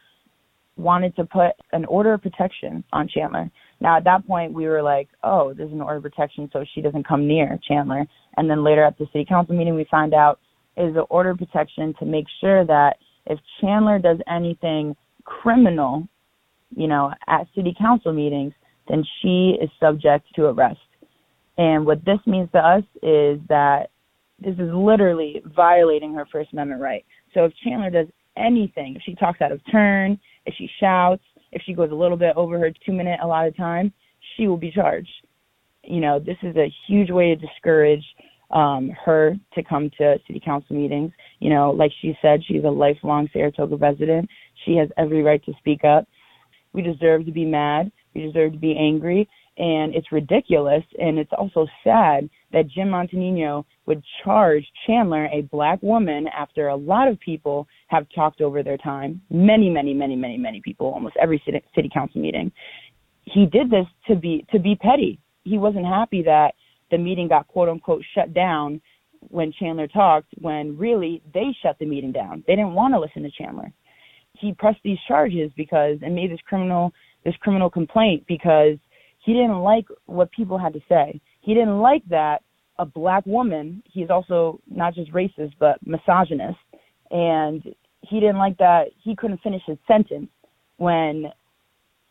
wanted 0.77 1.14
to 1.17 1.25
put 1.25 1.53
an 1.73 1.85
order 1.85 2.14
of 2.14 2.23
protection 2.23 2.83
on 2.93 3.09
Chandler. 3.09 3.51
Now, 3.81 3.97
at 3.97 4.05
that 4.05 4.27
point, 4.27 4.53
we 4.53 4.67
were 4.67 4.83
like, 4.83 5.09
oh, 5.23 5.53
there's 5.55 5.73
an 5.73 5.81
order 5.81 5.99
of 5.99 6.03
protection 6.03 6.49
so 6.53 6.64
she 6.75 6.81
doesn't 6.81 7.07
come 7.07 7.29
near 7.29 7.59
Chandler. 7.67 8.07
And 8.37 8.49
then 8.49 8.64
later 8.64 8.85
at 8.85 8.99
the 8.99 9.07
city 9.12 9.25
council 9.25 9.55
meeting, 9.55 9.75
we 9.75 9.87
find 9.90 10.14
out 10.14 10.40
is 10.77 10.97
an 10.97 11.05
order 11.11 11.31
of 11.31 11.38
protection 11.38 11.95
to 11.99 12.05
make 12.05 12.27
sure 12.40 12.64
that 12.67 12.97
if 13.27 13.38
Chandler 13.61 13.99
does 13.99 14.19
anything 14.29 14.97
criminal, 15.25 16.09
you 16.75 16.88
know, 16.88 17.12
at 17.29 17.47
city 17.55 17.75
council 17.79 18.12
meetings, 18.12 18.53
then 18.88 19.05
she 19.21 19.57
is 19.62 19.71
subject 19.79 20.27
to 20.35 20.47
arrest. 20.47 20.81
And 21.57 21.87
what 21.87 22.05
this 22.05 22.19
means 22.27 22.51
to 22.53 22.59
us 22.59 22.83
is 23.03 23.38
that 23.49 23.90
this 24.45 24.55
is 24.55 24.71
literally 24.73 25.43
violating 25.57 26.15
her 26.15 26.27
First 26.31 26.53
Amendment 26.53 26.81
right. 26.81 27.05
So 27.33 27.45
if 27.45 27.53
Chandler 27.65 27.91
does 27.91 28.07
anything, 28.37 28.97
if 28.97 29.03
she 29.05 29.15
talks 29.15 29.41
out 29.41 29.53
of 29.53 29.61
turn, 29.71 30.19
if 30.47 30.55
she 30.57 30.69
shouts, 30.81 31.23
if 31.53 31.63
she 31.65 31.73
goes 31.73 31.91
a 31.91 31.95
little 31.95 32.17
bit 32.17 32.37
over 32.37 32.59
her 32.59 32.71
two 32.85 32.93
minute 32.93 33.21
allotted 33.23 33.57
time, 33.57 33.93
she 34.37 34.47
will 34.47 34.57
be 34.57 34.71
charged. 34.71 35.09
You 35.83 36.01
know, 36.01 36.19
this 36.19 36.37
is 36.43 36.57
a 36.57 36.73
huge 36.87 37.11
way 37.11 37.35
to 37.35 37.37
discourage 37.37 38.05
um, 38.51 38.91
her 39.05 39.35
to 39.55 39.63
come 39.63 39.91
to 39.99 40.17
city 40.27 40.41
council 40.45 40.77
meetings. 40.77 41.13
You 41.41 41.51
know, 41.51 41.71
like 41.71 41.91
she 42.01 42.17
said, 42.23 42.41
she's 42.47 42.65
a 42.65 42.71
lifelong 42.71 43.29
Saratoga 43.33 43.77
resident. 43.77 44.29
She 44.65 44.77
has 44.77 44.89
every 44.97 45.23
right 45.23 45.45
to 45.45 45.53
speak 45.59 45.85
up. 45.85 46.07
We 46.73 46.83
deserve 46.83 47.27
to 47.27 47.33
be 47.33 47.45
mad. 47.45 47.91
We 48.15 48.23
deserve 48.23 48.53
to 48.53 48.59
be 48.59 48.77
angry. 48.77 49.29
And 49.57 49.95
it's 49.95 50.11
ridiculous. 50.11 50.83
And 50.99 51.19
it's 51.19 51.31
also 51.37 51.67
sad 51.85 52.29
that 52.53 52.69
Jim 52.69 52.88
Montagnino 52.88 53.64
would 53.87 54.03
charge 54.25 54.64
Chandler, 54.87 55.27
a 55.27 55.43
black 55.43 55.83
woman, 55.83 56.27
after 56.29 56.69
a 56.69 56.77
lot 56.77 57.09
of 57.09 57.21
people 57.21 57.69
have 57.88 58.07
talked 58.14 58.40
over 58.40 58.62
their 58.62 58.79
time. 58.79 59.21
Many, 59.31 59.71
many, 59.71 59.95
many, 59.95 60.17
many, 60.17 60.38
many 60.38 60.61
people, 60.61 60.87
almost 60.87 61.17
every 61.21 61.43
city, 61.45 61.62
city 61.75 61.90
council 61.93 62.21
meeting. 62.21 62.51
He 63.25 63.47
did 63.47 63.71
this 63.71 63.87
to 64.09 64.17
be 64.17 64.45
to 64.53 64.59
be 64.59 64.75
petty. 64.77 65.19
He 65.45 65.59
wasn't 65.59 65.87
happy 65.87 66.23
that 66.23 66.55
the 66.90 66.99
meeting 66.99 67.29
got 67.29 67.49
quote 67.49 67.69
unquote 67.69 68.03
shut 68.14 68.35
down 68.35 68.81
when 69.31 69.53
Chandler 69.59 69.88
talked, 69.88 70.29
when 70.40 70.77
really 70.77 71.23
they 71.33 71.55
shut 71.62 71.79
the 71.79 71.87
meeting 71.87 72.12
down. 72.12 72.45
They 72.47 72.57
didn't 72.57 72.75
want 72.75 72.95
to 72.95 73.01
listen 73.01 73.23
to 73.23 73.31
Chandler. 73.31 73.73
He 74.38 74.53
pressed 74.53 74.81
these 74.85 74.99
charges 75.09 75.51
because 75.57 75.99
and 76.03 76.14
made 76.14 76.31
this 76.31 76.40
criminal 76.47 76.93
this 77.25 77.35
criminal 77.40 77.71
complaint 77.71 78.25
because 78.29 78.77
he 79.25 79.33
didn't 79.33 79.61
like 79.61 79.87
what 80.07 80.31
people 80.33 80.59
had 80.59 80.73
to 80.75 80.81
say. 80.89 81.21
He 81.41 81.55
didn't 81.55 81.81
like 81.81 82.03
that 82.09 82.43
a 82.79 82.85
black 82.85 83.25
woman, 83.25 83.83
he's 83.91 84.11
also 84.11 84.61
not 84.69 84.95
just 84.95 85.13
racist, 85.13 85.53
but 85.59 85.79
misogynist. 85.87 86.59
And 87.11 87.63
he 88.01 88.21
didn't 88.21 88.39
like 88.39 88.59
that 88.59 88.87
he 89.03 89.15
couldn't 89.15 89.41
finish 89.43 89.63
his 89.67 89.79
sentence 89.87 90.29
when, 90.79 91.27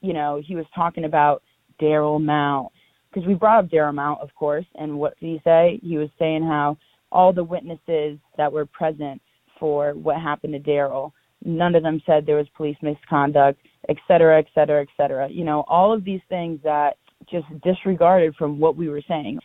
you 0.01 0.13
know, 0.13 0.41
he 0.45 0.55
was 0.55 0.65
talking 0.73 1.05
about 1.05 1.43
Darryl 1.81 2.23
Mount. 2.23 2.71
Because 3.11 3.27
we 3.27 3.33
brought 3.35 3.63
up 3.63 3.69
Darryl 3.69 3.93
Mount, 3.93 4.21
of 4.21 4.33
course, 4.35 4.65
and 4.75 4.97
what 4.97 5.19
did 5.19 5.27
he 5.27 5.41
say? 5.43 5.79
He 5.83 5.97
was 5.97 6.09
saying 6.17 6.43
how 6.43 6.77
all 7.11 7.33
the 7.33 7.43
witnesses 7.43 8.17
that 8.37 8.51
were 8.51 8.65
present 8.65 9.21
for 9.59 9.93
what 9.93 10.19
happened 10.19 10.53
to 10.53 10.59
Darryl, 10.59 11.11
none 11.43 11.75
of 11.75 11.83
them 11.83 12.01
said 12.05 12.25
there 12.25 12.37
was 12.37 12.47
police 12.55 12.77
misconduct, 12.81 13.59
et 13.89 13.97
cetera, 14.07 14.39
et 14.39 14.47
cetera, 14.55 14.81
et 14.81 14.87
cetera. 14.97 15.29
You 15.29 15.43
know, 15.43 15.63
all 15.67 15.93
of 15.93 16.03
these 16.03 16.21
things 16.27 16.59
that 16.63 16.97
just 17.29 17.45
disregarded 17.63 18.35
from 18.35 18.59
what 18.59 18.75
we 18.75 18.89
were 18.89 19.01
saying. 19.07 19.39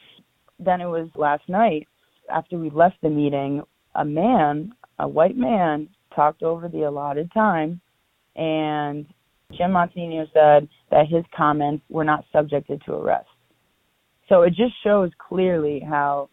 Then 0.58 0.80
it 0.80 0.86
was 0.86 1.08
last 1.14 1.48
night 1.48 1.86
after 2.30 2.58
we 2.58 2.70
left 2.70 2.96
the 3.02 3.08
meeting, 3.08 3.62
a 3.94 4.04
man, 4.04 4.72
a 4.98 5.08
white 5.08 5.36
man, 5.36 5.88
talked 6.14 6.42
over 6.42 6.68
the 6.68 6.82
allotted 6.82 7.30
time, 7.32 7.80
and 8.36 9.06
Jim 9.56 9.70
Montagnino 9.70 10.26
said 10.32 10.68
that 10.90 11.06
his 11.08 11.24
comments 11.36 11.84
were 11.88 12.04
not 12.04 12.24
subjected 12.32 12.82
to 12.84 12.92
arrest. 12.94 13.28
So 14.28 14.42
it 14.42 14.50
just 14.50 14.74
shows 14.84 15.10
clearly 15.26 15.80
how 15.80 16.28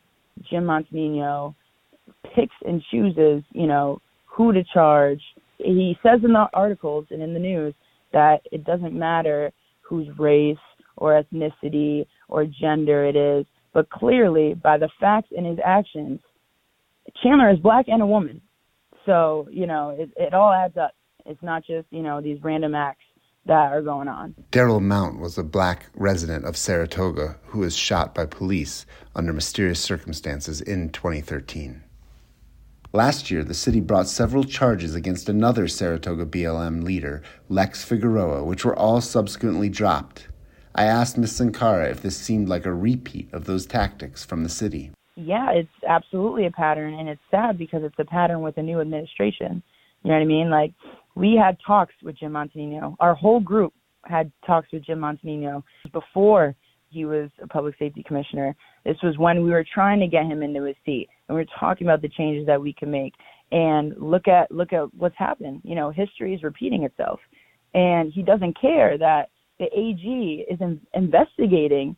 Jim 0.49 0.65
Montagnino 0.65 1.55
picks 2.36 2.55
and 2.65 2.81
chooses, 2.91 3.43
you 3.51 3.67
know, 3.67 4.01
who 4.25 4.51
to 4.51 4.63
charge, 4.73 5.21
he 5.58 5.97
says 6.03 6.19
in 6.23 6.34
the 6.34 6.47
articles 6.53 7.05
and 7.10 7.21
in 7.21 7.34
the 7.34 7.39
news 7.39 7.73
that 8.12 8.41
it 8.51 8.65
doesn't 8.65 8.93
matter 8.93 9.51
whose 9.81 10.08
race 10.19 10.58
or 10.97 11.21
ethnicity 11.21 12.05
or 12.27 12.45
gender 12.45 13.05
it 13.05 13.15
is, 13.15 13.45
but 13.73 13.89
clearly 13.89 14.53
by 14.53 14.77
the 14.77 14.89
facts 14.99 15.29
and 15.36 15.45
his 15.45 15.60
actions, 15.63 16.19
Chandler 17.21 17.49
is 17.49 17.60
black 17.60 17.86
and 17.88 18.01
a 18.01 18.05
woman. 18.05 18.41
So, 19.05 19.47
you 19.51 19.67
know, 19.67 19.95
it, 19.97 20.10
it 20.17 20.34
all 20.34 20.51
adds 20.51 20.77
up. 20.77 20.91
It's 21.25 21.41
not 21.43 21.63
just, 21.65 21.88
you 21.91 22.01
know, 22.01 22.21
these 22.21 22.39
random 22.43 22.75
acts 22.75 23.03
that 23.45 23.71
are 23.71 23.81
going 23.81 24.08
on. 24.08 24.34
Darryl 24.51 24.81
Mount 24.81 25.19
was 25.19 25.38
a 25.38 25.43
black 25.43 25.88
resident 25.95 26.45
of 26.45 26.58
Saratoga 26.58 27.38
who 27.45 27.60
was 27.60 27.75
shot 27.75 28.15
by 28.15 28.25
police 28.25 28.86
under 29.15 29.34
mysterious 29.34 29.79
circumstances 29.79 30.62
in 30.62 30.89
2013. 30.89 31.84
Last 32.91 33.29
year, 33.29 33.43
the 33.43 33.53
city 33.53 33.81
brought 33.81 34.08
several 34.08 34.45
charges 34.45 34.95
against 34.95 35.27
another 35.27 35.67
Saratoga 35.67 36.25
BLM 36.25 36.81
leader, 36.84 37.21
Lex 37.49 37.84
Figueroa, 37.84 38.43
which 38.43 38.63
were 38.63 38.77
all 38.77 39.01
subsequently 39.01 39.67
dropped. 39.67 40.29
I 40.77 40.83
asked 40.83 41.17
Ms. 41.17 41.33
Sankara 41.33 41.89
if 41.89 42.01
this 42.01 42.17
seemed 42.17 42.49
like 42.49 42.65
a 42.65 42.73
repeat 42.73 43.33
of 43.33 43.45
those 43.45 43.65
tactics 43.65 44.25
from 44.25 44.43
the 44.43 44.49
city. 44.49 44.91
Yeah, 45.15 45.51
it's 45.51 45.69
absolutely 45.88 46.47
a 46.47 46.51
pattern, 46.51 46.93
and 46.95 47.07
it's 47.07 47.21
sad 47.31 47.57
because 47.57 47.81
it's 47.83 47.95
a 47.97 48.03
pattern 48.03 48.41
with 48.41 48.57
a 48.57 48.61
new 48.61 48.81
administration. 48.81 49.63
You 50.03 50.09
know 50.09 50.17
what 50.17 50.23
I 50.23 50.25
mean? 50.25 50.49
Like, 50.49 50.73
we 51.15 51.39
had 51.41 51.57
talks 51.65 51.93
with 52.03 52.19
Jim 52.19 52.33
Montagnino. 52.33 52.97
Our 52.99 53.15
whole 53.15 53.39
group 53.39 53.73
had 54.03 54.29
talks 54.45 54.67
with 54.73 54.85
Jim 54.85 54.99
Montagnino 54.99 55.63
before 55.93 56.53
he 56.89 57.05
was 57.05 57.29
a 57.41 57.47
public 57.47 57.75
safety 57.79 58.03
commissioner. 58.03 58.53
This 58.83 58.97
was 59.01 59.17
when 59.17 59.45
we 59.45 59.51
were 59.51 59.65
trying 59.73 60.01
to 60.01 60.07
get 60.07 60.25
him 60.25 60.43
into 60.43 60.63
his 60.63 60.75
seat, 60.85 61.07
and 61.29 61.38
we 61.38 61.41
were 61.41 61.49
talking 61.57 61.88
about 61.88 62.01
the 62.01 62.09
changes 62.09 62.45
that 62.47 62.61
we 62.61 62.73
can 62.73 62.91
make. 62.91 63.13
And 63.53 63.93
look 63.97 64.27
at 64.27 64.51
look 64.51 64.73
at 64.73 64.93
what's 64.93 65.17
happened. 65.17 65.61
You 65.63 65.75
know, 65.75 65.91
history 65.91 66.33
is 66.33 66.43
repeating 66.43 66.83
itself, 66.83 67.21
and 67.73 68.11
he 68.11 68.23
doesn't 68.23 68.59
care 68.59 68.97
that 68.97 69.29
the 69.60 69.65
AG 69.65 70.46
is 70.50 70.60
in, 70.62 70.80
investigating 70.94 71.96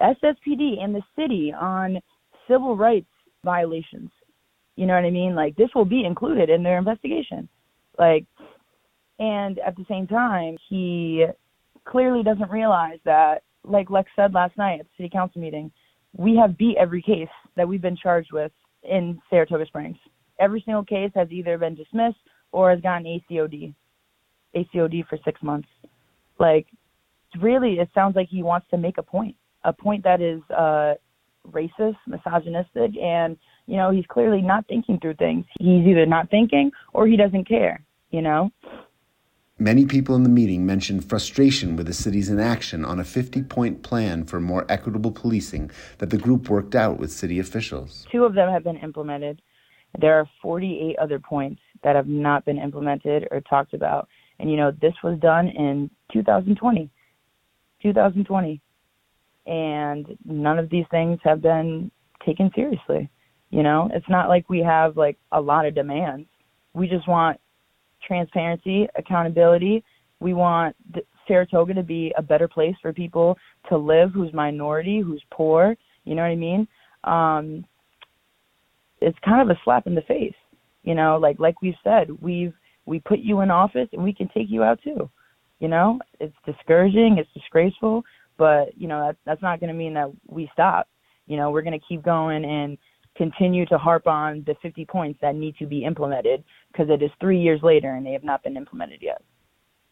SSPD 0.00 0.82
and 0.82 0.94
the 0.94 1.02
city 1.16 1.52
on 1.52 1.98
civil 2.48 2.76
rights 2.76 3.06
violations. 3.44 4.10
You 4.76 4.86
know 4.86 4.94
what 4.94 5.04
I 5.04 5.10
mean? 5.10 5.34
Like 5.34 5.56
this 5.56 5.70
will 5.74 5.84
be 5.84 6.04
included 6.04 6.50
in 6.50 6.62
their 6.62 6.78
investigation. 6.78 7.48
Like, 7.98 8.24
and 9.18 9.58
at 9.58 9.76
the 9.76 9.84
same 9.88 10.06
time, 10.06 10.56
he 10.68 11.26
clearly 11.84 12.22
doesn't 12.22 12.50
realize 12.50 12.98
that 13.04 13.42
like 13.64 13.90
Lex 13.90 14.10
said 14.16 14.32
last 14.32 14.56
night 14.56 14.80
at 14.80 14.86
the 14.86 14.92
city 14.96 15.10
council 15.10 15.40
meeting, 15.40 15.70
we 16.16 16.36
have 16.36 16.58
beat 16.58 16.76
every 16.78 17.02
case 17.02 17.28
that 17.56 17.66
we've 17.66 17.82
been 17.82 17.96
charged 17.96 18.32
with 18.32 18.52
in 18.82 19.20
Saratoga 19.30 19.66
Springs. 19.66 19.96
Every 20.40 20.62
single 20.64 20.84
case 20.84 21.10
has 21.14 21.30
either 21.30 21.58
been 21.58 21.74
dismissed 21.74 22.18
or 22.50 22.70
has 22.70 22.80
gotten 22.80 23.04
ACOD, 23.06 23.74
ACOD 24.56 25.06
for 25.06 25.18
six 25.24 25.42
months. 25.42 25.68
Like, 26.38 26.66
really, 27.40 27.74
it 27.74 27.88
sounds 27.94 28.16
like 28.16 28.28
he 28.28 28.42
wants 28.42 28.66
to 28.70 28.76
make 28.76 28.98
a 28.98 29.02
point, 29.02 29.36
a 29.64 29.72
point 29.72 30.04
that 30.04 30.20
is 30.20 30.42
uh, 30.50 30.94
racist, 31.50 31.96
misogynistic, 32.06 32.96
and 33.00 33.36
you 33.66 33.76
know 33.76 33.90
he's 33.90 34.06
clearly 34.06 34.42
not 34.42 34.66
thinking 34.68 34.98
through 35.00 35.14
things. 35.14 35.44
He's 35.58 35.86
either 35.86 36.06
not 36.06 36.30
thinking 36.30 36.70
or 36.92 37.06
he 37.06 37.16
doesn't 37.16 37.48
care. 37.48 37.84
You 38.10 38.22
know. 38.22 38.50
Many 39.58 39.86
people 39.86 40.16
in 40.16 40.24
the 40.24 40.28
meeting 40.28 40.66
mentioned 40.66 41.08
frustration 41.08 41.76
with 41.76 41.86
the 41.86 41.92
city's 41.92 42.28
inaction 42.28 42.84
on 42.84 42.98
a 42.98 43.04
50 43.04 43.42
point 43.44 43.82
plan 43.84 44.24
for 44.24 44.40
more 44.40 44.66
equitable 44.68 45.12
policing 45.12 45.70
that 45.98 46.10
the 46.10 46.18
group 46.18 46.48
worked 46.48 46.74
out 46.74 46.98
with 46.98 47.12
city 47.12 47.38
officials. 47.38 48.04
Two 48.10 48.24
of 48.24 48.34
them 48.34 48.50
have 48.50 48.64
been 48.64 48.78
implemented. 48.78 49.40
There 50.00 50.18
are 50.18 50.26
48 50.40 50.96
other 50.98 51.20
points 51.20 51.60
that 51.84 51.94
have 51.94 52.08
not 52.08 52.44
been 52.44 52.58
implemented 52.58 53.28
or 53.30 53.40
talked 53.42 53.72
about. 53.72 54.08
And, 54.40 54.50
you 54.50 54.56
know, 54.56 54.72
this 54.80 54.94
was 55.04 55.18
done 55.20 55.46
in 55.48 55.90
2020. 56.12 56.90
2020. 57.82 58.60
And 59.46 60.06
none 60.24 60.58
of 60.58 60.70
these 60.70 60.84
things 60.90 61.18
have 61.24 61.42
been 61.42 61.90
taken 62.24 62.50
seriously. 62.54 63.10
You 63.50 63.62
know, 63.62 63.90
it's 63.92 64.08
not 64.08 64.28
like 64.28 64.48
we 64.48 64.60
have 64.60 64.96
like 64.96 65.18
a 65.32 65.40
lot 65.40 65.66
of 65.66 65.74
demands. 65.74 66.28
We 66.74 66.88
just 66.88 67.06
want 67.06 67.38
transparency, 68.06 68.86
accountability. 68.96 69.84
We 70.20 70.32
want 70.32 70.74
Saratoga 71.26 71.74
to 71.74 71.82
be 71.82 72.12
a 72.16 72.22
better 72.22 72.48
place 72.48 72.74
for 72.80 72.92
people 72.92 73.36
to 73.68 73.76
live 73.76 74.10
who's 74.12 74.32
minority, 74.32 75.00
who's 75.00 75.22
poor. 75.30 75.76
You 76.04 76.14
know 76.14 76.22
what 76.22 76.28
I 76.28 76.36
mean? 76.36 76.68
Um, 77.04 77.64
it's 79.00 79.18
kind 79.24 79.42
of 79.42 79.54
a 79.54 79.60
slap 79.64 79.86
in 79.86 79.94
the 79.94 80.02
face. 80.02 80.34
You 80.82 80.94
know, 80.94 81.18
like 81.20 81.38
like 81.38 81.60
we've 81.62 81.74
said, 81.84 82.08
we've 82.20 82.54
we 82.86 83.00
put 83.00 83.20
you 83.20 83.40
in 83.40 83.50
office 83.50 83.88
and 83.92 84.02
we 84.02 84.12
can 84.12 84.28
take 84.28 84.46
you 84.48 84.62
out 84.62 84.80
too. 84.82 85.10
You 85.62 85.68
know, 85.68 86.00
it's 86.18 86.34
discouraging, 86.44 87.18
it's 87.18 87.32
disgraceful, 87.34 88.02
but 88.36 88.76
you 88.76 88.88
know 88.88 89.06
that 89.06 89.16
that's 89.24 89.42
not 89.42 89.60
going 89.60 89.68
to 89.68 89.74
mean 89.74 89.94
that 89.94 90.10
we 90.26 90.50
stop. 90.52 90.88
You 91.28 91.36
know, 91.36 91.52
we're 91.52 91.62
going 91.62 91.78
to 91.78 91.86
keep 91.88 92.02
going 92.02 92.44
and 92.44 92.76
continue 93.16 93.64
to 93.66 93.78
harp 93.78 94.08
on 94.08 94.42
the 94.44 94.56
50 94.60 94.84
points 94.86 95.20
that 95.22 95.36
need 95.36 95.54
to 95.58 95.66
be 95.66 95.84
implemented 95.84 96.42
because 96.72 96.88
it 96.90 97.00
is 97.00 97.12
three 97.20 97.40
years 97.40 97.60
later 97.62 97.94
and 97.94 98.04
they 98.04 98.10
have 98.10 98.24
not 98.24 98.42
been 98.42 98.56
implemented 98.56 98.98
yet. 99.02 99.22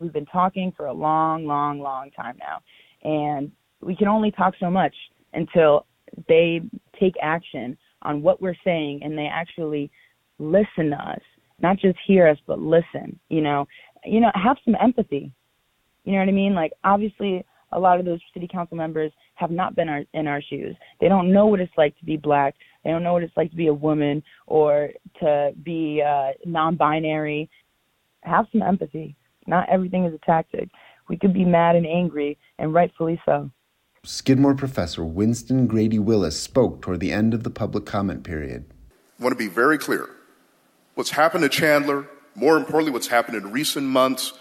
We've 0.00 0.12
been 0.12 0.26
talking 0.26 0.72
for 0.76 0.86
a 0.86 0.92
long, 0.92 1.46
long, 1.46 1.78
long 1.78 2.10
time 2.10 2.36
now, 2.40 2.58
and 3.08 3.52
we 3.80 3.94
can 3.94 4.08
only 4.08 4.32
talk 4.32 4.54
so 4.58 4.72
much 4.72 4.94
until 5.34 5.86
they 6.26 6.62
take 6.98 7.14
action 7.22 7.78
on 8.02 8.22
what 8.22 8.42
we're 8.42 8.56
saying 8.64 9.02
and 9.04 9.16
they 9.16 9.28
actually 9.32 9.88
listen 10.40 10.90
to 10.90 10.96
us, 10.96 11.22
not 11.60 11.78
just 11.78 11.96
hear 12.08 12.26
us, 12.26 12.38
but 12.48 12.58
listen. 12.58 13.20
You 13.28 13.42
know, 13.42 13.68
you 14.04 14.18
know, 14.18 14.32
have 14.34 14.56
some 14.64 14.74
empathy. 14.82 15.30
You 16.04 16.12
know 16.12 16.18
what 16.18 16.28
I 16.28 16.32
mean? 16.32 16.54
Like, 16.54 16.72
obviously, 16.84 17.44
a 17.72 17.78
lot 17.78 18.00
of 18.00 18.04
those 18.04 18.20
city 18.34 18.48
council 18.50 18.76
members 18.76 19.12
have 19.34 19.50
not 19.50 19.76
been 19.76 19.88
our, 19.88 20.02
in 20.12 20.26
our 20.26 20.42
shoes. 20.42 20.76
They 21.00 21.08
don't 21.08 21.32
know 21.32 21.46
what 21.46 21.60
it's 21.60 21.72
like 21.76 21.96
to 21.98 22.04
be 22.04 22.16
black. 22.16 22.54
They 22.84 22.90
don't 22.90 23.02
know 23.02 23.12
what 23.12 23.22
it's 23.22 23.36
like 23.36 23.50
to 23.50 23.56
be 23.56 23.68
a 23.68 23.74
woman 23.74 24.22
or 24.46 24.90
to 25.20 25.52
be 25.62 26.02
uh, 26.06 26.32
non-binary. 26.44 27.50
Have 28.22 28.46
some 28.52 28.62
empathy. 28.62 29.16
Not 29.46 29.68
everything 29.68 30.04
is 30.04 30.14
a 30.14 30.18
tactic. 30.18 30.68
We 31.08 31.16
could 31.16 31.32
be 31.34 31.44
mad 31.44 31.76
and 31.76 31.86
angry, 31.86 32.38
and 32.58 32.72
rightfully 32.72 33.20
so. 33.26 33.50
Skidmore 34.04 34.54
professor 34.54 35.04
Winston 35.04 35.66
Grady 35.66 35.98
Willis 35.98 36.40
spoke 36.40 36.80
toward 36.80 37.00
the 37.00 37.12
end 37.12 37.34
of 37.34 37.42
the 37.42 37.50
public 37.50 37.84
comment 37.84 38.24
period. 38.24 38.64
I 39.18 39.22
want 39.22 39.32
to 39.32 39.38
be 39.38 39.48
very 39.48 39.76
clear. 39.76 40.08
What's 40.94 41.10
happened 41.10 41.42
to 41.42 41.48
Chandler, 41.48 42.08
more 42.34 42.56
importantly, 42.56 42.92
what's 42.92 43.08
happened 43.08 43.36
in 43.36 43.52
recent 43.52 43.86
months, 43.86 44.32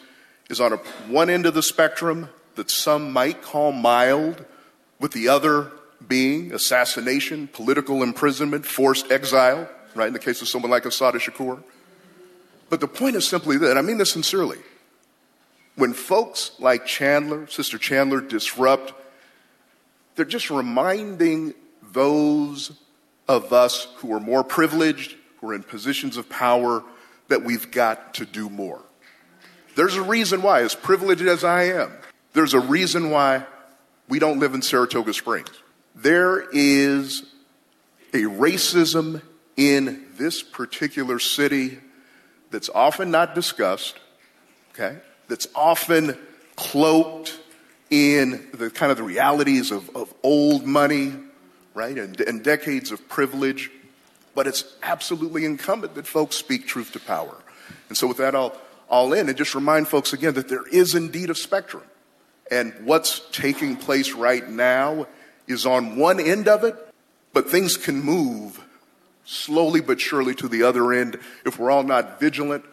is 0.49 0.59
on 0.59 0.73
a, 0.73 0.77
one 1.07 1.29
end 1.29 1.45
of 1.45 1.53
the 1.53 1.63
spectrum 1.63 2.29
that 2.55 2.69
some 2.69 3.13
might 3.13 3.41
call 3.41 3.71
mild, 3.71 4.45
with 4.99 5.13
the 5.13 5.29
other 5.29 5.71
being 6.05 6.51
assassination, 6.51 7.47
political 7.47 8.03
imprisonment, 8.03 8.65
forced 8.65 9.11
exile, 9.11 9.69
right, 9.95 10.07
in 10.07 10.13
the 10.13 10.19
case 10.19 10.41
of 10.41 10.47
someone 10.47 10.71
like 10.71 10.85
Assata 10.85 11.19
Shakur. 11.19 11.63
But 12.69 12.81
the 12.81 12.87
point 12.87 13.15
is 13.15 13.27
simply 13.27 13.57
that, 13.57 13.77
I 13.77 13.81
mean 13.81 13.97
this 13.97 14.11
sincerely. 14.11 14.57
When 15.75 15.93
folks 15.93 16.51
like 16.59 16.85
Chandler, 16.85 17.47
Sister 17.47 17.77
Chandler, 17.77 18.19
disrupt, 18.19 18.93
they're 20.15 20.25
just 20.25 20.49
reminding 20.49 21.53
those 21.93 22.71
of 23.27 23.53
us 23.53 23.87
who 23.97 24.13
are 24.13 24.19
more 24.19 24.43
privileged, 24.43 25.15
who 25.39 25.49
are 25.49 25.53
in 25.53 25.63
positions 25.63 26.17
of 26.17 26.27
power, 26.29 26.83
that 27.29 27.43
we've 27.43 27.71
got 27.71 28.15
to 28.15 28.25
do 28.25 28.49
more. 28.49 28.81
There's 29.79 29.95
a 29.95 30.01
reason 30.01 30.41
why, 30.41 30.63
as 30.63 30.75
privileged 30.75 31.21
as 31.21 31.45
I 31.45 31.69
am, 31.69 31.93
there's 32.33 32.53
a 32.53 32.59
reason 32.59 33.11
why 33.11 33.45
we 34.09 34.19
don't 34.19 34.37
live 34.37 34.53
in 34.53 34.61
Saratoga 34.61 35.13
Springs. 35.13 35.51
There 35.95 36.49
is 36.51 37.23
a 38.11 38.23
racism 38.23 39.21
in 39.55 40.05
this 40.17 40.43
particular 40.43 41.17
city 41.17 41.79
that's 42.51 42.67
often 42.67 43.09
not 43.09 43.33
discussed, 43.33 43.97
okay? 44.73 44.97
That's 45.29 45.47
often 45.55 46.17
cloaked 46.57 47.39
in 47.89 48.49
the 48.53 48.69
kind 48.69 48.91
of 48.91 48.97
the 48.97 49.03
realities 49.03 49.71
of, 49.71 49.95
of 49.95 50.13
old 50.23 50.65
money, 50.65 51.13
right? 51.73 51.97
And, 51.97 52.19
and 52.19 52.43
decades 52.43 52.91
of 52.91 53.07
privilege. 53.07 53.71
But 54.35 54.45
it's 54.45 54.65
absolutely 54.83 55.45
incumbent 55.45 55.95
that 55.95 56.05
folks 56.05 56.35
speak 56.35 56.67
truth 56.67 56.91
to 56.91 56.99
power. 56.99 57.37
And 57.87 57.97
so 57.97 58.07
with 58.07 58.17
that 58.17 58.35
all, 58.35 58.57
all 58.89 59.13
in, 59.13 59.29
and 59.29 59.37
just 59.37 59.55
remind 59.55 59.87
folks 59.87 60.13
again 60.13 60.33
that 60.33 60.49
there 60.49 60.67
is 60.71 60.95
indeed 60.95 61.29
a 61.29 61.35
spectrum. 61.35 61.83
And 62.51 62.73
what's 62.83 63.21
taking 63.31 63.75
place 63.75 64.13
right 64.13 64.47
now 64.47 65.07
is 65.47 65.65
on 65.65 65.97
one 65.97 66.19
end 66.19 66.47
of 66.47 66.63
it, 66.63 66.75
but 67.31 67.49
things 67.49 67.77
can 67.77 68.01
move 68.01 68.59
slowly 69.23 69.79
but 69.79 70.01
surely 70.01 70.33
to 70.33 70.47
the 70.47 70.63
other 70.63 70.91
end 70.91 71.19
if 71.45 71.59
we're 71.59 71.69
all 71.69 71.83
not 71.83 72.19
vigilant, 72.19 72.65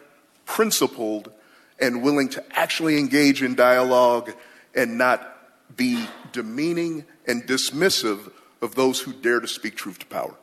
principled, 0.47 1.31
and 1.79 2.03
willing 2.03 2.31
to 2.31 2.59
actually 2.59 2.99
engage 2.99 3.43
in 3.43 3.55
dialogue 3.55 4.33
and 4.75 4.97
not 4.97 5.37
be 5.77 6.07
demeaning 6.33 7.05
and 7.27 7.47
dismissive 7.47 8.33
of 8.63 8.75
those 8.75 9.01
who 9.01 9.13
dare 9.13 9.41
to 9.41 9.49
speak 9.49 9.77
truth 9.77 9.99
to 9.99 10.07
power. 10.07 10.35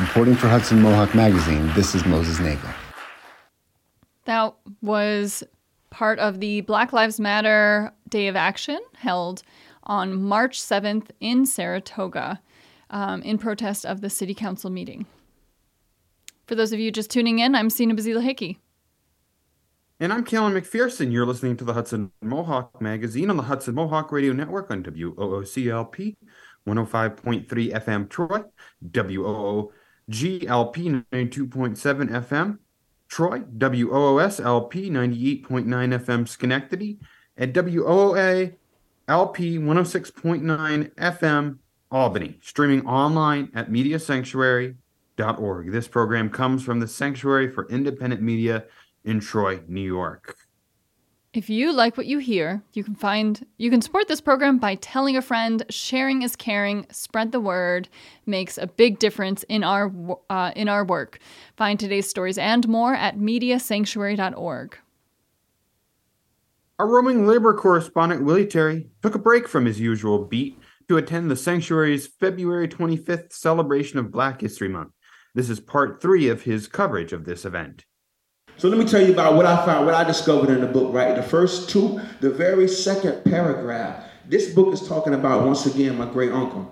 Reporting 0.00 0.34
for 0.34 0.48
Hudson 0.48 0.82
Mohawk 0.82 1.14
Magazine, 1.14 1.70
this 1.74 1.94
is 1.94 2.04
Moses 2.04 2.40
Nagel. 2.40 2.68
That 4.24 4.52
was 4.82 5.44
part 5.90 6.18
of 6.18 6.40
the 6.40 6.62
Black 6.62 6.92
Lives 6.92 7.20
Matter 7.20 7.92
Day 8.08 8.26
of 8.26 8.34
Action 8.34 8.80
held 8.96 9.44
on 9.84 10.20
March 10.20 10.60
7th 10.60 11.10
in 11.20 11.46
Saratoga 11.46 12.40
um, 12.90 13.22
in 13.22 13.38
protest 13.38 13.86
of 13.86 14.00
the 14.00 14.10
City 14.10 14.34
Council 14.34 14.68
meeting. 14.68 15.06
For 16.48 16.56
those 16.56 16.72
of 16.72 16.80
you 16.80 16.90
just 16.90 17.08
tuning 17.08 17.38
in, 17.38 17.54
I'm 17.54 17.70
Sina 17.70 17.94
Bazila 17.94 18.22
Hickey. 18.22 18.58
And 20.00 20.12
I'm 20.12 20.24
Kalen 20.24 20.60
McPherson. 20.60 21.12
You're 21.12 21.24
listening 21.24 21.56
to 21.58 21.64
the 21.64 21.74
Hudson 21.74 22.10
Mohawk 22.20 22.82
Magazine 22.82 23.30
on 23.30 23.36
the 23.36 23.44
Hudson 23.44 23.76
Mohawk 23.76 24.10
Radio 24.10 24.32
Network 24.32 24.72
on 24.72 24.82
WOOCLP 24.82 26.16
105.3 26.66 27.46
FM 27.46 28.08
Troy, 28.08 28.42
WOOGLP 30.10 31.04
92.7 31.10 32.10
FM 32.10 32.58
Troy, 33.08 33.42
WOOS 33.58 34.40
LP 34.40 34.90
98.9 34.90 35.66
FM 35.66 36.28
Schenectady, 36.28 36.98
and 37.36 37.54
WOA 37.54 38.54
LP 39.08 39.58
106.9 39.58 40.94
FM 40.94 41.58
Albany, 41.90 42.38
streaming 42.42 42.86
online 42.86 43.50
at 43.54 43.70
mediasanctuary.org. 43.70 45.72
This 45.72 45.88
program 45.88 46.30
comes 46.30 46.64
from 46.64 46.80
the 46.80 46.88
Sanctuary 46.88 47.50
for 47.50 47.66
Independent 47.68 48.20
Media 48.20 48.64
in 49.04 49.20
Troy, 49.20 49.60
New 49.68 49.80
York. 49.80 50.36
If 51.34 51.50
you 51.50 51.72
like 51.72 51.96
what 51.96 52.06
you 52.06 52.18
hear, 52.18 52.62
you 52.74 52.84
can 52.84 52.94
find 52.94 53.44
you 53.56 53.68
can 53.68 53.82
support 53.82 54.06
this 54.06 54.20
program 54.20 54.58
by 54.58 54.76
telling 54.76 55.16
a 55.16 55.22
friend. 55.22 55.64
Sharing 55.68 56.22
is 56.22 56.36
caring. 56.36 56.86
Spread 56.92 57.32
the 57.32 57.40
word 57.40 57.88
makes 58.24 58.56
a 58.56 58.68
big 58.68 59.00
difference 59.00 59.42
in 59.48 59.64
our 59.64 59.92
uh, 60.30 60.52
in 60.54 60.68
our 60.68 60.84
work. 60.84 61.18
Find 61.56 61.78
today's 61.78 62.08
stories 62.08 62.38
and 62.38 62.68
more 62.68 62.94
at 62.94 63.18
mediasanctuary.org. 63.18 64.78
Our 66.78 66.86
roaming 66.86 67.26
labor 67.26 67.52
correspondent 67.52 68.22
Willie 68.22 68.46
Terry 68.46 68.86
took 69.02 69.16
a 69.16 69.18
break 69.18 69.48
from 69.48 69.64
his 69.64 69.80
usual 69.80 70.26
beat 70.26 70.56
to 70.88 70.98
attend 70.98 71.32
the 71.32 71.36
sanctuary's 71.36 72.06
February 72.06 72.68
25th 72.68 73.32
celebration 73.32 73.98
of 73.98 74.12
Black 74.12 74.40
History 74.40 74.68
Month. 74.68 74.92
This 75.34 75.50
is 75.50 75.58
part 75.58 76.00
three 76.00 76.28
of 76.28 76.42
his 76.42 76.68
coverage 76.68 77.12
of 77.12 77.24
this 77.24 77.44
event. 77.44 77.84
So 78.56 78.68
let 78.68 78.78
me 78.78 78.84
tell 78.84 79.04
you 79.04 79.12
about 79.12 79.34
what 79.34 79.46
I 79.46 79.64
found, 79.66 79.84
what 79.84 79.94
I 79.94 80.04
discovered 80.04 80.50
in 80.50 80.60
the 80.60 80.66
book, 80.66 80.92
right? 80.92 81.16
The 81.16 81.22
first 81.22 81.68
two, 81.68 82.00
the 82.20 82.30
very 82.30 82.68
second 82.68 83.24
paragraph. 83.24 84.04
This 84.26 84.54
book 84.54 84.72
is 84.72 84.86
talking 84.86 85.14
about, 85.14 85.44
once 85.44 85.66
again, 85.66 85.98
my 85.98 86.06
great 86.06 86.32
uncle. 86.32 86.70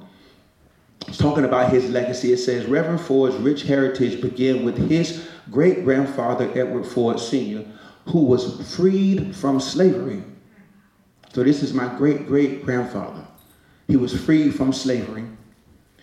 It's 1.08 1.18
talking 1.18 1.44
about 1.44 1.70
his 1.72 1.90
legacy. 1.90 2.32
It 2.32 2.38
says 2.38 2.66
Reverend 2.66 3.00
Ford's 3.00 3.36
rich 3.36 3.64
heritage 3.64 4.22
began 4.22 4.64
with 4.64 4.78
his 4.88 5.28
great 5.50 5.84
grandfather, 5.84 6.50
Edward 6.58 6.86
Ford 6.86 7.18
Sr., 7.18 7.64
who 8.06 8.24
was 8.24 8.74
freed 8.74 9.34
from 9.34 9.60
slavery. 9.60 10.22
So 11.32 11.42
this 11.42 11.62
is 11.62 11.74
my 11.74 11.86
great 11.96 12.26
great 12.26 12.64
grandfather. 12.64 13.26
He 13.88 13.96
was 13.96 14.18
freed 14.18 14.54
from 14.54 14.72
slavery. 14.72 15.24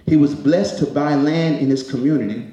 He 0.05 0.15
was 0.15 0.35
blessed 0.35 0.79
to 0.79 0.85
buy 0.85 1.15
land 1.15 1.59
in 1.59 1.69
his 1.69 1.89
community. 1.89 2.51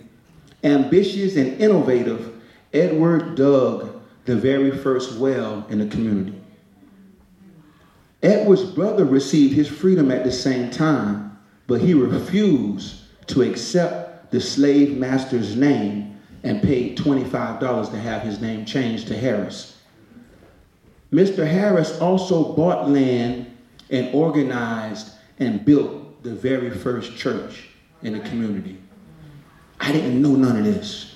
Ambitious 0.63 1.37
and 1.37 1.61
innovative, 1.61 2.36
Edward 2.77 3.37
dug 3.37 4.03
the 4.27 4.37
very 4.37 4.71
first 4.71 5.19
well 5.19 5.67
in 5.71 5.79
the 5.79 5.87
community. 5.87 6.39
Edward's 8.23 8.65
brother 8.65 9.05
received 9.05 9.55
his 9.55 9.69
freedom 9.69 10.11
at 10.11 10.25
the 10.25 10.33
same 10.33 10.71
time, 10.71 11.39
but 11.67 11.81
he 11.81 11.95
refused 11.95 13.03
to 13.29 13.43
accept 13.43 14.31
the 14.31 14.41
slave 14.41 14.97
master's 14.97 15.57
name 15.57 16.21
and 16.43 16.63
paid 16.63 16.99
$25 16.99 17.91
to 17.91 17.99
have 17.99 18.23
his 18.23 18.41
name 18.41 18.65
changed 18.65 19.09
to 19.09 19.17
Harris. 19.17 19.79
Mr. 21.13 21.47
Harris 21.47 21.99
also 22.01 22.53
bought 22.53 22.91
land 22.91 23.57
and 23.91 24.15
organized 24.15 25.13
and 25.39 25.65
built 25.65 26.23
the 26.23 26.35
very 26.35 26.71
first 26.71 27.17
church 27.17 27.69
in 28.03 28.13
the 28.13 28.21
community. 28.21 28.79
I 29.81 29.93
didn't 29.93 30.21
know 30.21 30.35
none 30.35 30.59
of 30.59 30.65
this. 30.65 31.16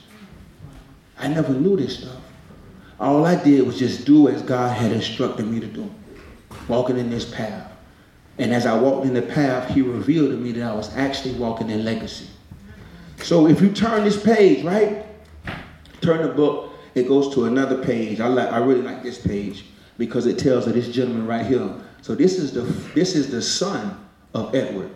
I 1.20 1.28
never 1.28 1.52
knew 1.52 1.76
this 1.76 1.98
stuff. 1.98 2.16
All 2.98 3.24
I 3.24 3.42
did 3.42 3.66
was 3.66 3.78
just 3.78 4.04
do 4.04 4.28
as 4.28 4.42
God 4.42 4.76
had 4.76 4.92
instructed 4.92 5.46
me 5.46 5.60
to 5.60 5.66
do, 5.66 5.90
walking 6.68 6.98
in 6.98 7.10
this 7.10 7.24
path. 7.24 7.70
And 8.38 8.54
as 8.54 8.66
I 8.66 8.78
walked 8.78 9.06
in 9.06 9.14
the 9.14 9.22
path, 9.22 9.68
He 9.68 9.82
revealed 9.82 10.30
to 10.30 10.36
me 10.36 10.52
that 10.52 10.70
I 10.70 10.74
was 10.74 10.94
actually 10.96 11.34
walking 11.34 11.70
in 11.70 11.84
legacy. 11.84 12.26
So 13.18 13.46
if 13.46 13.60
you 13.60 13.70
turn 13.70 14.04
this 14.04 14.22
page, 14.22 14.64
right? 14.64 15.04
Turn 16.00 16.22
the 16.22 16.32
book, 16.32 16.72
it 16.94 17.06
goes 17.06 17.32
to 17.34 17.44
another 17.44 17.82
page. 17.84 18.20
I 18.20 18.26
like 18.26 18.50
I 18.50 18.58
really 18.58 18.82
like 18.82 19.02
this 19.02 19.18
page 19.18 19.66
because 19.98 20.26
it 20.26 20.38
tells 20.38 20.66
of 20.66 20.74
this 20.74 20.88
gentleman 20.88 21.26
right 21.26 21.44
here. 21.44 21.70
So 22.02 22.14
this 22.14 22.38
is 22.38 22.52
the 22.52 22.62
this 22.94 23.14
is 23.14 23.30
the 23.30 23.42
son 23.42 23.98
of 24.34 24.54
Edward. 24.54 24.90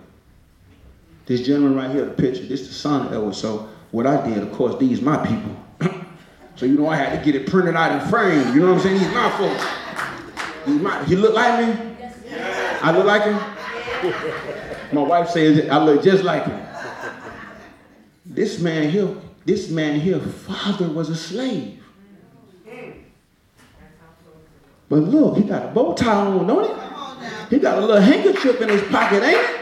This 1.26 1.44
gentleman 1.44 1.74
right 1.74 1.90
here, 1.90 2.04
the 2.04 2.12
picture, 2.12 2.44
this 2.44 2.62
is 2.62 2.68
the 2.68 2.74
son 2.74 3.06
of 3.06 3.12
Edward. 3.12 3.34
So 3.34 3.68
what 3.90 4.06
I 4.06 4.26
did, 4.26 4.38
of 4.38 4.52
course, 4.52 4.78
these 4.78 5.00
my 5.00 5.18
people. 5.24 5.56
So 6.56 6.66
you 6.66 6.74
know 6.74 6.88
I 6.88 6.96
had 6.96 7.18
to 7.18 7.24
get 7.24 7.34
it 7.40 7.48
printed 7.48 7.74
out 7.74 7.92
and 7.92 8.10
framed. 8.10 8.54
You 8.54 8.60
know 8.60 8.74
what 8.74 8.76
I'm 8.76 8.80
saying? 8.80 8.98
He's 9.00 9.08
my 9.08 9.30
folks. 9.36 9.64
He's 10.66 10.80
my, 10.80 11.04
he 11.04 11.16
look 11.16 11.34
like 11.34 11.66
me? 11.66 11.96
I 12.80 12.92
look 12.92 13.06
like 13.06 13.22
him? 13.24 13.36
My 14.94 15.02
wife 15.02 15.30
says 15.30 15.68
I 15.68 15.82
look 15.82 16.02
just 16.02 16.22
like 16.22 16.44
him. 16.44 16.60
This 18.24 18.60
man 18.60 18.88
here, 18.90 19.16
this 19.44 19.70
man 19.70 20.00
here, 20.00 20.20
father 20.20 20.88
was 20.88 21.08
a 21.08 21.16
slave. 21.16 21.80
But 24.88 24.96
look, 24.96 25.36
he 25.36 25.42
got 25.44 25.64
a 25.64 25.68
bow 25.68 25.94
tie 25.94 26.26
on, 26.26 26.46
don't 26.46 26.68
he? 26.68 27.56
He 27.56 27.58
got 27.60 27.78
a 27.78 27.80
little 27.80 28.00
handkerchief 28.00 28.60
in 28.60 28.68
his 28.68 28.82
pocket, 28.82 29.22
ain't 29.22 29.38
it? 29.38 29.60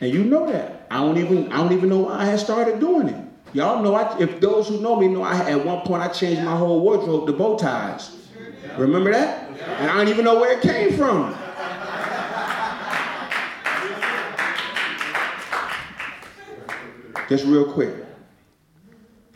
And 0.00 0.12
you 0.12 0.24
know 0.24 0.50
that. 0.50 0.86
I 0.90 0.98
don't 0.98 1.18
even 1.18 1.52
I 1.52 1.56
don't 1.56 1.72
even 1.72 1.88
know 1.88 2.00
why 2.00 2.18
I 2.18 2.24
had 2.26 2.38
started 2.38 2.78
doing 2.78 3.08
it. 3.08 3.25
Y'all 3.56 3.82
know, 3.82 3.94
I, 3.94 4.18
if 4.18 4.38
those 4.38 4.68
who 4.68 4.82
know 4.82 5.00
me 5.00 5.08
know, 5.08 5.22
I 5.22 5.52
at 5.52 5.64
one 5.64 5.80
point 5.80 6.02
I 6.02 6.08
changed 6.08 6.42
my 6.42 6.54
whole 6.54 6.78
wardrobe 6.80 7.26
to 7.26 7.32
bow 7.32 7.56
ties. 7.56 8.28
Remember 8.76 9.10
that? 9.10 9.48
And 9.48 9.90
I 9.90 9.96
don't 9.96 10.08
even 10.08 10.26
know 10.26 10.38
where 10.38 10.58
it 10.58 10.60
came 10.60 10.92
from. 10.94 11.34
Just 17.30 17.46
real 17.46 17.72
quick, 17.72 17.94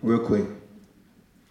real 0.03 0.19
quick. 0.19 0.45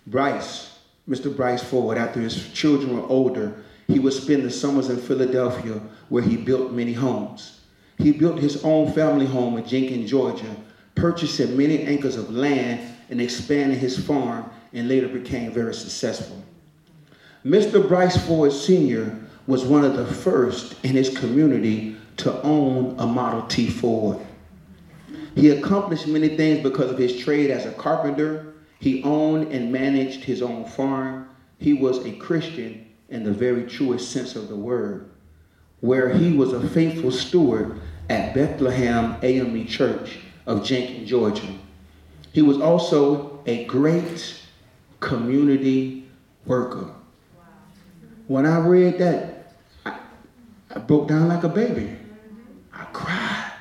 Bryce, 0.05 0.77
Mr. 1.09 1.35
Bryce 1.35 1.63
Ford, 1.63 1.97
after 1.97 2.19
his 2.19 2.53
children 2.53 2.95
were 2.95 3.07
older, 3.07 3.63
he 3.87 3.97
would 3.97 4.13
spend 4.13 4.43
the 4.43 4.51
summers 4.51 4.91
in 4.91 4.97
Philadelphia 4.97 5.81
where 6.09 6.21
he 6.21 6.37
built 6.37 6.71
many 6.71 6.93
homes. 6.93 7.61
He 7.97 8.11
built 8.11 8.37
his 8.37 8.63
own 8.63 8.93
family 8.93 9.25
home 9.25 9.57
in 9.57 9.65
Jenkins, 9.65 10.11
Georgia, 10.11 10.55
purchasing 10.95 11.57
many 11.57 11.77
acres 11.83 12.15
of 12.15 12.31
land 12.31 12.95
and 13.09 13.21
expanding 13.21 13.79
his 13.79 13.97
farm 13.97 14.49
and 14.73 14.87
later 14.87 15.07
became 15.07 15.51
very 15.51 15.73
successful. 15.73 16.43
Mr. 17.45 17.85
Bryce 17.87 18.17
Ford 18.27 18.51
Sr. 18.51 19.17
was 19.47 19.63
one 19.63 19.83
of 19.83 19.95
the 19.95 20.05
first 20.05 20.75
in 20.83 20.91
his 20.91 21.17
community 21.17 21.95
to 22.17 22.41
own 22.43 22.95
a 22.99 23.07
Model 23.07 23.43
T 23.43 23.69
Ford. 23.69 24.19
He 25.35 25.49
accomplished 25.49 26.07
many 26.07 26.35
things 26.35 26.61
because 26.61 26.91
of 26.91 26.97
his 26.97 27.17
trade 27.17 27.49
as 27.49 27.65
a 27.65 27.71
carpenter. 27.71 28.53
He 28.79 29.03
owned 29.03 29.51
and 29.53 29.71
managed 29.71 30.23
his 30.23 30.41
own 30.41 30.65
farm. 30.65 31.29
He 31.57 31.73
was 31.73 32.05
a 32.05 32.11
Christian 32.13 32.85
in 33.09 33.23
the 33.23 33.31
very 33.31 33.63
truest 33.63 34.11
sense 34.11 34.35
of 34.35 34.49
the 34.49 34.55
word, 34.55 35.09
where 35.79 36.13
he 36.13 36.33
was 36.33 36.53
a 36.53 36.67
faithful 36.69 37.11
steward 37.11 37.79
at 38.09 38.33
Bethlehem 38.33 39.15
AME 39.21 39.65
Church 39.65 40.19
of 40.49 40.63
Jenkins, 40.63 41.07
Georgia. 41.07 41.47
He 42.33 42.41
was 42.41 42.59
also 42.59 43.39
a 43.45 43.65
great 43.65 44.35
community 44.99 46.09
worker. 46.45 46.89
When 48.27 48.47
I 48.47 48.59
read 48.59 48.97
that, 48.97 49.53
I, 49.85 49.99
I 50.75 50.79
broke 50.79 51.07
down 51.07 51.27
like 51.27 51.43
a 51.43 51.49
baby. 51.49 51.95
I 52.73 52.83
cried. 52.85 53.51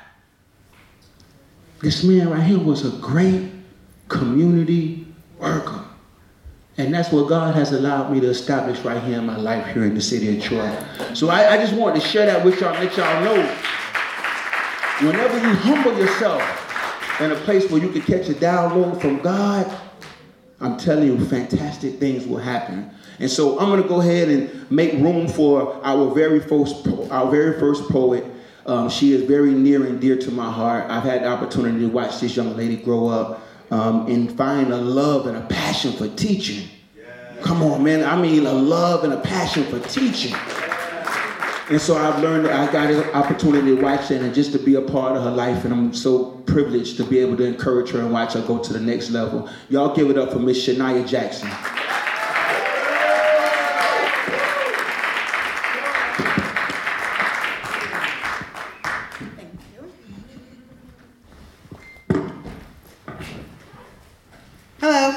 This 1.81 2.03
man 2.03 2.31
right 2.31 2.41
here 2.41 2.57
was 2.59 2.83
a 2.83 2.97
great 2.97 3.51
community 4.07 5.07
worker. 5.37 5.85
And 6.79 6.91
that's 6.91 7.11
what 7.11 7.29
God 7.29 7.53
has 7.53 7.71
allowed 7.71 8.11
me 8.11 8.19
to 8.19 8.27
establish 8.27 8.79
right 8.79 9.01
here 9.03 9.19
in 9.19 9.27
my 9.27 9.37
life 9.37 9.73
here 9.73 9.83
in 9.83 9.93
the 9.93 10.01
city 10.01 10.35
of 10.35 10.43
Troy. 10.43 10.75
So 11.13 11.29
I, 11.29 11.53
I 11.53 11.57
just 11.57 11.73
wanted 11.73 12.01
to 12.01 12.07
share 12.07 12.25
that 12.25 12.43
with 12.43 12.59
y'all, 12.59 12.73
let 12.73 12.97
y'all 12.97 13.23
know. 13.23 13.55
Whenever 15.01 15.37
you 15.37 15.53
humble 15.53 15.97
yourself 15.97 16.68
in 17.19 17.31
a 17.31 17.35
place 17.35 17.69
where 17.69 17.81
you 17.81 17.89
can 17.89 18.01
catch 18.01 18.29
a 18.29 18.33
download 18.33 19.01
from 19.01 19.19
God, 19.19 19.69
I'm 20.59 20.77
telling 20.77 21.05
you, 21.07 21.25
fantastic 21.25 21.99
things 21.99 22.25
will 22.25 22.37
happen. 22.37 22.91
And 23.19 23.29
so 23.29 23.59
I'm 23.59 23.69
going 23.69 23.81
to 23.81 23.87
go 23.87 23.99
ahead 24.01 24.29
and 24.29 24.71
make 24.71 24.93
room 24.93 25.27
for 25.27 25.79
our 25.85 26.13
very 26.13 26.39
first, 26.39 26.87
our 27.11 27.29
very 27.29 27.59
first 27.59 27.89
poet, 27.89 28.23
Um, 28.65 28.87
she 28.87 29.13
is 29.13 29.23
very 29.23 29.51
near 29.51 29.83
and 29.85 29.99
dear 29.99 30.15
to 30.17 30.31
my 30.31 30.51
heart. 30.51 30.85
I've 30.91 31.03
had 31.03 31.23
the 31.23 31.27
opportunity 31.27 31.79
to 31.79 31.87
watch 31.87 32.19
this 32.19 32.35
young 32.35 32.55
lady 32.55 32.77
grow 32.77 33.07
up 33.07 33.41
um, 33.71 34.05
and 34.07 34.31
find 34.37 34.71
a 34.71 34.77
love 34.77 35.25
and 35.25 35.35
a 35.37 35.41
passion 35.41 35.91
for 35.93 36.07
teaching. 36.09 36.69
Come 37.41 37.63
on, 37.63 37.83
man. 37.83 38.03
I 38.03 38.21
mean, 38.21 38.45
a 38.45 38.53
love 38.53 39.03
and 39.05 39.13
a 39.13 39.21
passion 39.21 39.63
for 39.65 39.79
teaching. 39.79 40.35
And 41.69 41.79
so 41.79 41.95
I've 41.95 42.19
learned 42.23 42.45
that 42.45 42.67
I 42.67 42.71
got 42.71 42.89
an 42.89 43.03
opportunity 43.11 43.75
to 43.75 43.81
watch 43.81 44.07
that 44.07 44.23
and 44.23 44.33
just 44.33 44.51
to 44.53 44.57
be 44.57 44.73
a 44.73 44.81
part 44.81 45.15
of 45.15 45.21
her 45.21 45.29
life. 45.29 45.65
And 45.65 45.73
I'm 45.73 45.93
so 45.93 46.31
privileged 46.47 46.97
to 46.97 47.03
be 47.03 47.19
able 47.19 47.37
to 47.37 47.43
encourage 47.43 47.91
her 47.91 47.99
and 47.99 48.11
watch 48.11 48.33
her 48.33 48.41
go 48.41 48.57
to 48.57 48.73
the 48.73 48.79
next 48.79 49.11
level. 49.11 49.47
Y'all 49.69 49.95
give 49.95 50.09
it 50.09 50.17
up 50.17 50.31
for 50.31 50.39
Miss 50.39 50.67
Shania 50.67 51.07
Jackson. 51.07 51.47
Hello. 64.79 65.15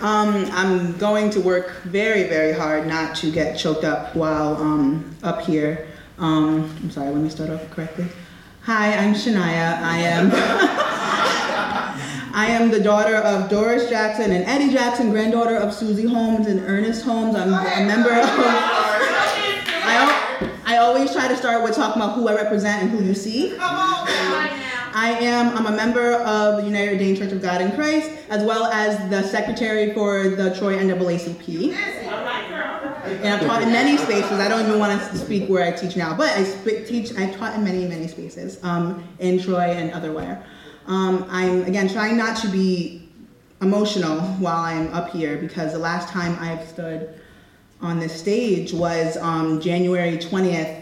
Um, 0.00 0.46
I'm 0.52 0.96
going 1.10 1.28
to 1.28 1.40
work 1.40 1.82
very, 1.82 2.28
very 2.28 2.52
hard 2.52 2.86
not 2.86 3.16
to 3.16 3.32
get 3.32 3.58
choked 3.58 3.82
up 3.82 4.14
while 4.14 4.56
um, 4.58 5.16
up 5.24 5.40
here. 5.40 5.88
Um, 6.18 6.72
I'm 6.80 6.90
sorry, 6.92 7.10
let 7.10 7.20
me 7.20 7.28
start 7.28 7.50
off 7.50 7.68
correctly. 7.70 8.06
Hi, 8.62 8.94
I'm 8.94 9.12
Shania. 9.12 9.82
I 9.82 9.98
am 9.98 10.30
I 12.32 12.46
am 12.46 12.70
the 12.70 12.78
daughter 12.78 13.16
of 13.16 13.50
Doris 13.50 13.90
Jackson 13.90 14.30
and 14.30 14.44
Eddie 14.44 14.72
Jackson, 14.72 15.10
granddaughter 15.10 15.56
of 15.56 15.74
Susie 15.74 16.06
Holmes 16.06 16.46
and 16.46 16.60
Ernest 16.60 17.04
Holmes. 17.04 17.34
I'm 17.34 17.48
a 17.48 17.84
member 17.84 18.10
of. 18.10 18.24
I, 19.82 20.48
I 20.64 20.76
always 20.76 21.12
try 21.12 21.26
to 21.26 21.36
start 21.36 21.64
with 21.64 21.74
talking 21.74 22.00
about 22.00 22.14
who 22.14 22.28
I 22.28 22.36
represent 22.36 22.84
and 22.84 22.90
who 22.92 23.04
you 23.04 23.14
see. 23.14 23.56
I 24.92 25.10
am 25.10 25.56
I'm 25.56 25.66
a 25.66 25.76
member 25.76 26.14
of 26.14 26.56
the 26.56 26.64
United 26.64 26.94
Ordained 26.94 27.18
Church 27.18 27.32
of 27.32 27.40
God 27.40 27.60
in 27.60 27.72
Christ, 27.72 28.10
as 28.28 28.44
well 28.44 28.64
as 28.66 28.98
the 29.10 29.22
secretary 29.22 29.94
for 29.94 30.28
the 30.28 30.54
Troy 30.56 30.76
NAACP. 30.76 31.72
And 31.72 33.28
I've 33.28 33.46
taught 33.46 33.62
in 33.62 33.70
many 33.70 33.96
spaces. 33.96 34.32
I 34.32 34.48
don't 34.48 34.66
even 34.66 34.78
want 34.78 35.00
to 35.00 35.18
speak 35.18 35.48
where 35.48 35.64
I 35.64 35.76
teach 35.76 35.96
now, 35.96 36.16
but 36.16 36.30
I 36.30 36.44
sp- 36.44 36.86
teach. 36.86 37.12
I've 37.16 37.36
taught 37.36 37.54
in 37.54 37.64
many, 37.64 37.86
many 37.86 38.08
spaces 38.08 38.62
um, 38.64 39.06
in 39.18 39.40
Troy 39.40 39.70
and 39.70 39.92
otherwhere. 39.92 40.44
Um, 40.86 41.24
I'm 41.28 41.62
again 41.64 41.88
trying 41.88 42.16
not 42.16 42.36
to 42.38 42.48
be 42.48 43.08
emotional 43.62 44.20
while 44.38 44.64
I'm 44.64 44.92
up 44.92 45.10
here 45.10 45.36
because 45.36 45.72
the 45.72 45.78
last 45.78 46.08
time 46.08 46.36
I've 46.40 46.66
stood 46.68 47.20
on 47.80 47.98
this 47.98 48.18
stage 48.18 48.72
was 48.72 49.16
um, 49.18 49.60
January 49.60 50.18
20th, 50.18 50.79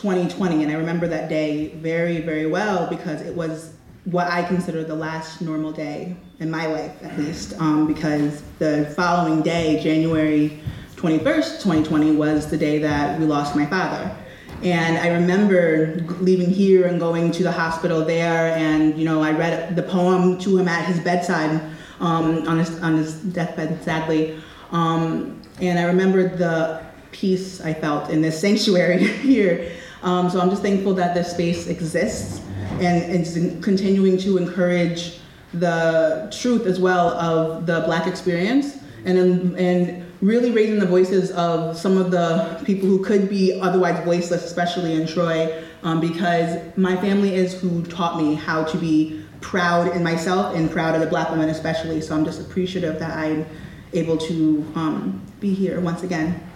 2020, 0.00 0.62
and 0.62 0.72
I 0.72 0.76
remember 0.76 1.06
that 1.08 1.28
day 1.28 1.68
very, 1.74 2.22
very 2.22 2.46
well 2.46 2.86
because 2.86 3.20
it 3.20 3.34
was 3.34 3.74
what 4.04 4.28
I 4.28 4.42
consider 4.42 4.82
the 4.82 4.94
last 4.94 5.42
normal 5.42 5.72
day 5.72 6.16
in 6.38 6.50
my 6.50 6.64
life, 6.64 7.02
at 7.02 7.18
least, 7.18 7.52
um, 7.60 7.86
because 7.86 8.42
the 8.58 8.90
following 8.96 9.42
day, 9.42 9.78
January 9.82 10.58
21st, 10.96 11.58
2020, 11.58 12.12
was 12.12 12.48
the 12.48 12.56
day 12.56 12.78
that 12.78 13.20
we 13.20 13.26
lost 13.26 13.54
my 13.54 13.66
father. 13.66 14.16
And 14.62 14.96
I 14.96 15.08
remember 15.08 15.96
leaving 16.20 16.48
here 16.48 16.86
and 16.86 16.98
going 16.98 17.30
to 17.32 17.42
the 17.42 17.52
hospital 17.52 18.02
there, 18.02 18.56
and 18.56 18.98
you 18.98 19.04
know, 19.04 19.22
I 19.22 19.32
read 19.32 19.76
the 19.76 19.82
poem 19.82 20.38
to 20.38 20.56
him 20.56 20.66
at 20.66 20.86
his 20.86 20.98
bedside 21.00 21.60
um, 22.00 22.48
on 22.48 22.58
his 22.58 22.80
on 22.80 22.96
his 22.96 23.16
deathbed, 23.16 23.84
sadly. 23.84 24.40
Um, 24.70 25.42
and 25.60 25.78
I 25.78 25.82
remember 25.82 26.26
the 26.26 26.82
peace 27.12 27.60
I 27.60 27.74
felt 27.74 28.08
in 28.08 28.22
this 28.22 28.40
sanctuary 28.46 29.04
here. 29.04 29.70
Um, 30.02 30.30
so 30.30 30.40
I'm 30.40 30.50
just 30.50 30.62
thankful 30.62 30.94
that 30.94 31.14
this 31.14 31.30
space 31.30 31.66
exists 31.66 32.40
and 32.80 33.02
it's 33.12 33.34
continuing 33.62 34.16
to 34.18 34.38
encourage 34.38 35.20
the 35.52 36.34
truth 36.40 36.66
as 36.66 36.78
well 36.78 37.08
of 37.10 37.66
the 37.66 37.80
Black 37.80 38.06
experience 38.06 38.78
and 39.04 39.56
and 39.58 40.04
really 40.20 40.50
raising 40.50 40.78
the 40.78 40.86
voices 40.86 41.30
of 41.32 41.76
some 41.76 41.96
of 41.96 42.10
the 42.10 42.60
people 42.64 42.86
who 42.86 43.02
could 43.02 43.28
be 43.28 43.58
otherwise 43.60 44.04
voiceless, 44.04 44.44
especially 44.44 44.92
in 44.92 45.06
Troy, 45.06 45.64
um, 45.82 45.98
because 45.98 46.60
my 46.76 46.94
family 46.96 47.34
is 47.34 47.58
who 47.58 47.82
taught 47.86 48.18
me 48.18 48.34
how 48.34 48.62
to 48.64 48.76
be 48.76 49.24
proud 49.40 49.96
in 49.96 50.04
myself 50.04 50.54
and 50.54 50.70
proud 50.70 50.94
of 50.94 51.00
the 51.00 51.06
Black 51.06 51.30
women 51.30 51.48
especially. 51.48 52.00
So 52.02 52.14
I'm 52.14 52.24
just 52.24 52.40
appreciative 52.40 52.98
that 52.98 53.16
I'm 53.16 53.46
able 53.94 54.18
to 54.18 54.72
um, 54.74 55.22
be 55.40 55.54
here 55.54 55.80
once 55.80 56.02
again. 56.02 56.49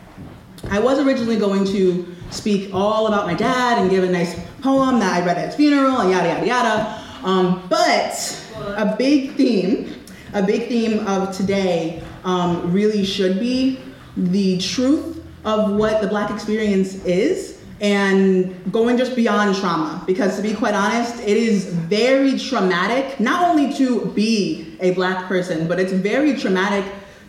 I 0.71 0.79
was 0.79 0.99
originally 0.99 1.37
going 1.37 1.65
to 1.67 2.15
speak 2.31 2.71
all 2.73 3.07
about 3.07 3.27
my 3.27 3.35
dad 3.35 3.79
and 3.79 3.91
give 3.91 4.05
a 4.05 4.11
nice 4.11 4.39
poem 4.61 4.99
that 5.01 5.13
I 5.13 5.25
read 5.25 5.39
at 5.39 5.47
his 5.47 5.55
funeral 5.55 6.01
and 6.01 6.11
yada 6.11 6.29
yada 6.29 6.47
yada. 6.47 7.05
Um, 7.23 7.67
but 7.69 8.45
a 8.77 8.95
big 8.97 9.33
theme, 9.33 9.95
a 10.33 10.43
big 10.43 10.69
theme 10.69 11.07
of 11.07 11.35
today 11.37 12.03
um, 12.25 12.73
really 12.73 13.05
should 13.05 13.39
be 13.39 13.79
the 14.17 14.59
truth 14.59 15.25
of 15.45 15.73
what 15.73 16.01
the 16.01 16.09
Black 16.09 16.31
experience 16.31 17.05
is 17.05 17.61
and 17.81 18.73
going 18.73 18.97
just 18.97 19.15
beyond 19.15 19.57
trauma. 19.57 20.03
Because 20.07 20.37
to 20.37 20.43
be 20.43 20.55
quite 20.55 20.75
honest, 20.75 21.21
it 21.21 21.37
is 21.37 21.67
very 21.67 22.39
traumatic, 22.39 23.21
not 23.21 23.51
only 23.51 23.73
to 23.75 24.07
be 24.07 24.77
a 24.81 24.93
Black 24.93 25.27
person, 25.27 25.69
but 25.69 25.79
it's 25.79 25.93
very 25.93 26.37
traumatic 26.37 26.85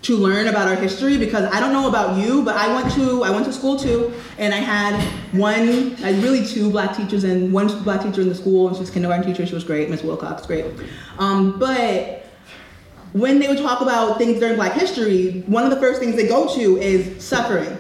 to 0.05 0.15
learn 0.15 0.47
about 0.47 0.67
our 0.67 0.75
history 0.75 1.17
because 1.17 1.51
I 1.51 1.59
don't 1.59 1.73
know 1.73 1.89
about 1.89 2.19
you, 2.19 2.43
but 2.43 2.55
I 2.55 2.73
went 2.73 2.93
to 2.93 3.23
I 3.23 3.31
went 3.31 3.45
to 3.45 3.53
school 3.53 3.75
too, 3.75 4.13
and 4.37 4.53
I 4.53 4.57
had 4.57 5.01
one, 5.33 5.95
I 6.03 6.11
really 6.21 6.45
two 6.45 6.69
black 6.69 6.95
teachers 6.95 7.23
and 7.23 7.51
one 7.51 7.67
black 7.83 8.01
teacher 8.03 8.21
in 8.21 8.29
the 8.29 8.35
school, 8.35 8.67
and 8.67 8.75
she 8.75 8.81
was 8.81 8.91
kindergarten 8.91 9.25
teacher. 9.25 9.45
She 9.47 9.55
was 9.55 9.63
great, 9.63 9.89
Miss 9.89 10.03
Wilcox, 10.03 10.45
great. 10.45 10.65
Um, 11.17 11.57
but 11.57 12.27
when 13.13 13.39
they 13.39 13.47
would 13.47 13.57
talk 13.57 13.81
about 13.81 14.17
things 14.17 14.39
during 14.39 14.55
Black 14.55 14.73
History, 14.73 15.43
one 15.47 15.63
of 15.63 15.69
the 15.69 15.77
first 15.77 15.99
things 15.99 16.15
they 16.15 16.27
go 16.27 16.53
to 16.53 16.77
is 16.77 17.23
suffering. 17.23 17.75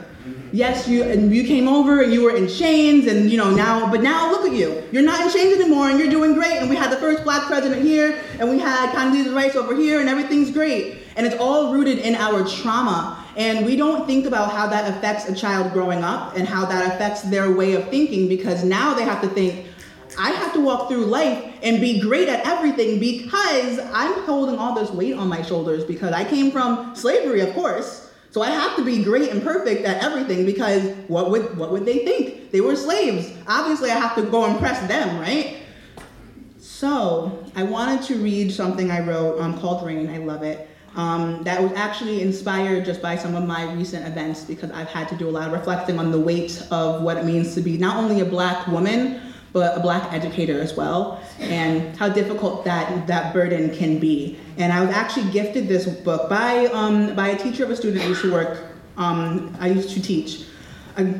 Yes, 0.51 0.87
you 0.87 1.03
and 1.03 1.35
you 1.35 1.45
came 1.45 1.67
over 1.67 2.01
and 2.01 2.11
you 2.11 2.23
were 2.23 2.35
in 2.35 2.47
chains 2.47 3.05
and 3.05 3.29
you 3.29 3.37
know 3.37 3.53
now, 3.53 3.91
but 3.91 4.01
now 4.01 4.31
look 4.31 4.45
at 4.45 4.53
you. 4.53 4.81
You're 4.91 5.03
not 5.03 5.19
in 5.21 5.29
chains 5.31 5.59
anymore 5.59 5.89
and 5.89 5.99
you're 5.99 6.09
doing 6.09 6.33
great. 6.33 6.57
And 6.57 6.69
we 6.69 6.75
had 6.75 6.91
the 6.91 6.97
first 6.97 7.23
black 7.23 7.43
president 7.43 7.83
here 7.83 8.19
and 8.39 8.49
we 8.49 8.57
had 8.57 8.89
Condoleezza 8.91 9.35
Rice 9.35 9.55
over 9.55 9.75
here 9.75 9.99
and 9.99 10.07
everything's 10.07 10.49
great. 10.49 11.04
And 11.15 11.25
it's 11.25 11.35
all 11.35 11.73
rooted 11.73 11.99
in 11.99 12.15
our 12.15 12.47
trauma. 12.47 13.23
And 13.37 13.65
we 13.65 13.75
don't 13.75 14.05
think 14.05 14.25
about 14.25 14.51
how 14.51 14.67
that 14.67 14.89
affects 14.89 15.27
a 15.27 15.35
child 15.35 15.73
growing 15.73 16.03
up 16.03 16.35
and 16.35 16.47
how 16.47 16.65
that 16.65 16.93
affects 16.93 17.21
their 17.21 17.51
way 17.51 17.73
of 17.73 17.89
thinking 17.89 18.27
because 18.27 18.63
now 18.63 18.93
they 18.93 19.03
have 19.03 19.21
to 19.21 19.29
think, 19.29 19.67
I 20.17 20.31
have 20.31 20.53
to 20.53 20.61
walk 20.61 20.87
through 20.87 21.05
life 21.05 21.53
and 21.61 21.81
be 21.81 21.99
great 21.99 22.29
at 22.29 22.45
everything 22.45 22.99
because 22.99 23.79
I'm 23.79 24.23
holding 24.23 24.57
all 24.57 24.75
this 24.75 24.89
weight 24.91 25.15
on 25.15 25.27
my 25.27 25.41
shoulders 25.41 25.83
because 25.83 26.13
I 26.13 26.23
came 26.23 26.51
from 26.51 26.95
slavery, 26.95 27.41
of 27.41 27.53
course. 27.53 28.11
So 28.31 28.41
I 28.41 28.49
have 28.49 28.75
to 28.75 28.83
be 28.83 29.01
great 29.01 29.31
and 29.31 29.41
perfect 29.41 29.85
at 29.85 30.03
everything 30.03 30.45
because 30.45 30.93
what 31.07 31.31
would 31.31 31.57
what 31.57 31.71
would 31.71 31.85
they 31.85 31.99
think? 31.99 32.51
They 32.51 32.59
were 32.59 32.75
slaves. 32.75 33.31
Obviously, 33.47 33.91
I 33.91 33.97
have 33.97 34.13
to 34.15 34.23
go 34.23 34.45
impress 34.45 34.85
them, 34.89 35.19
right? 35.19 35.57
So 36.59 37.45
I 37.55 37.63
wanted 37.63 38.03
to 38.07 38.15
read 38.15 38.51
something 38.51 38.91
I 38.91 38.99
wrote 38.99 39.39
um, 39.39 39.57
called 39.57 39.85
Rain. 39.85 40.09
I 40.09 40.17
love 40.17 40.43
it. 40.43 40.69
Um, 40.95 41.43
that 41.43 41.61
was 41.61 41.73
actually 41.73 42.21
inspired 42.21 42.85
just 42.85 43.01
by 43.01 43.17
some 43.17 43.35
of 43.35 43.45
my 43.45 43.71
recent 43.73 44.07
events 44.07 44.43
because 44.43 44.71
I've 44.71 44.87
had 44.87 45.09
to 45.09 45.15
do 45.15 45.27
a 45.27 45.31
lot 45.31 45.47
of 45.47 45.53
reflecting 45.53 45.99
on 45.99 46.11
the 46.11 46.19
weight 46.19 46.65
of 46.71 47.01
what 47.01 47.17
it 47.17 47.25
means 47.25 47.53
to 47.55 47.61
be 47.61 47.77
not 47.77 47.97
only 47.97 48.21
a 48.21 48.25
black 48.25 48.67
woman, 48.67 49.19
but 49.55 49.77
a 49.77 49.79
black 49.79 50.11
educator 50.11 50.59
as 50.59 50.75
well, 50.75 51.21
and 51.39 51.95
how 51.95 52.09
difficult 52.09 52.65
that, 52.65 53.07
that 53.07 53.33
burden 53.33 53.73
can 53.73 53.99
be. 53.99 54.37
And 54.57 54.73
I 54.73 54.81
was 54.83 54.93
actually 54.93 55.31
gifted 55.31 55.69
this 55.69 55.85
book 55.87 56.29
by, 56.29 56.65
um, 56.67 57.15
by 57.15 57.29
a 57.29 57.37
teacher 57.37 57.63
of 57.63 57.69
a 57.69 57.75
student 57.75 58.03
I 58.03 58.07
used 58.07 58.21
to 58.23 58.33
work, 58.33 58.65
um, 58.97 59.55
I 59.59 59.69
used 59.69 59.91
to 59.91 60.01
teach, 60.01 60.43
a 60.97 61.13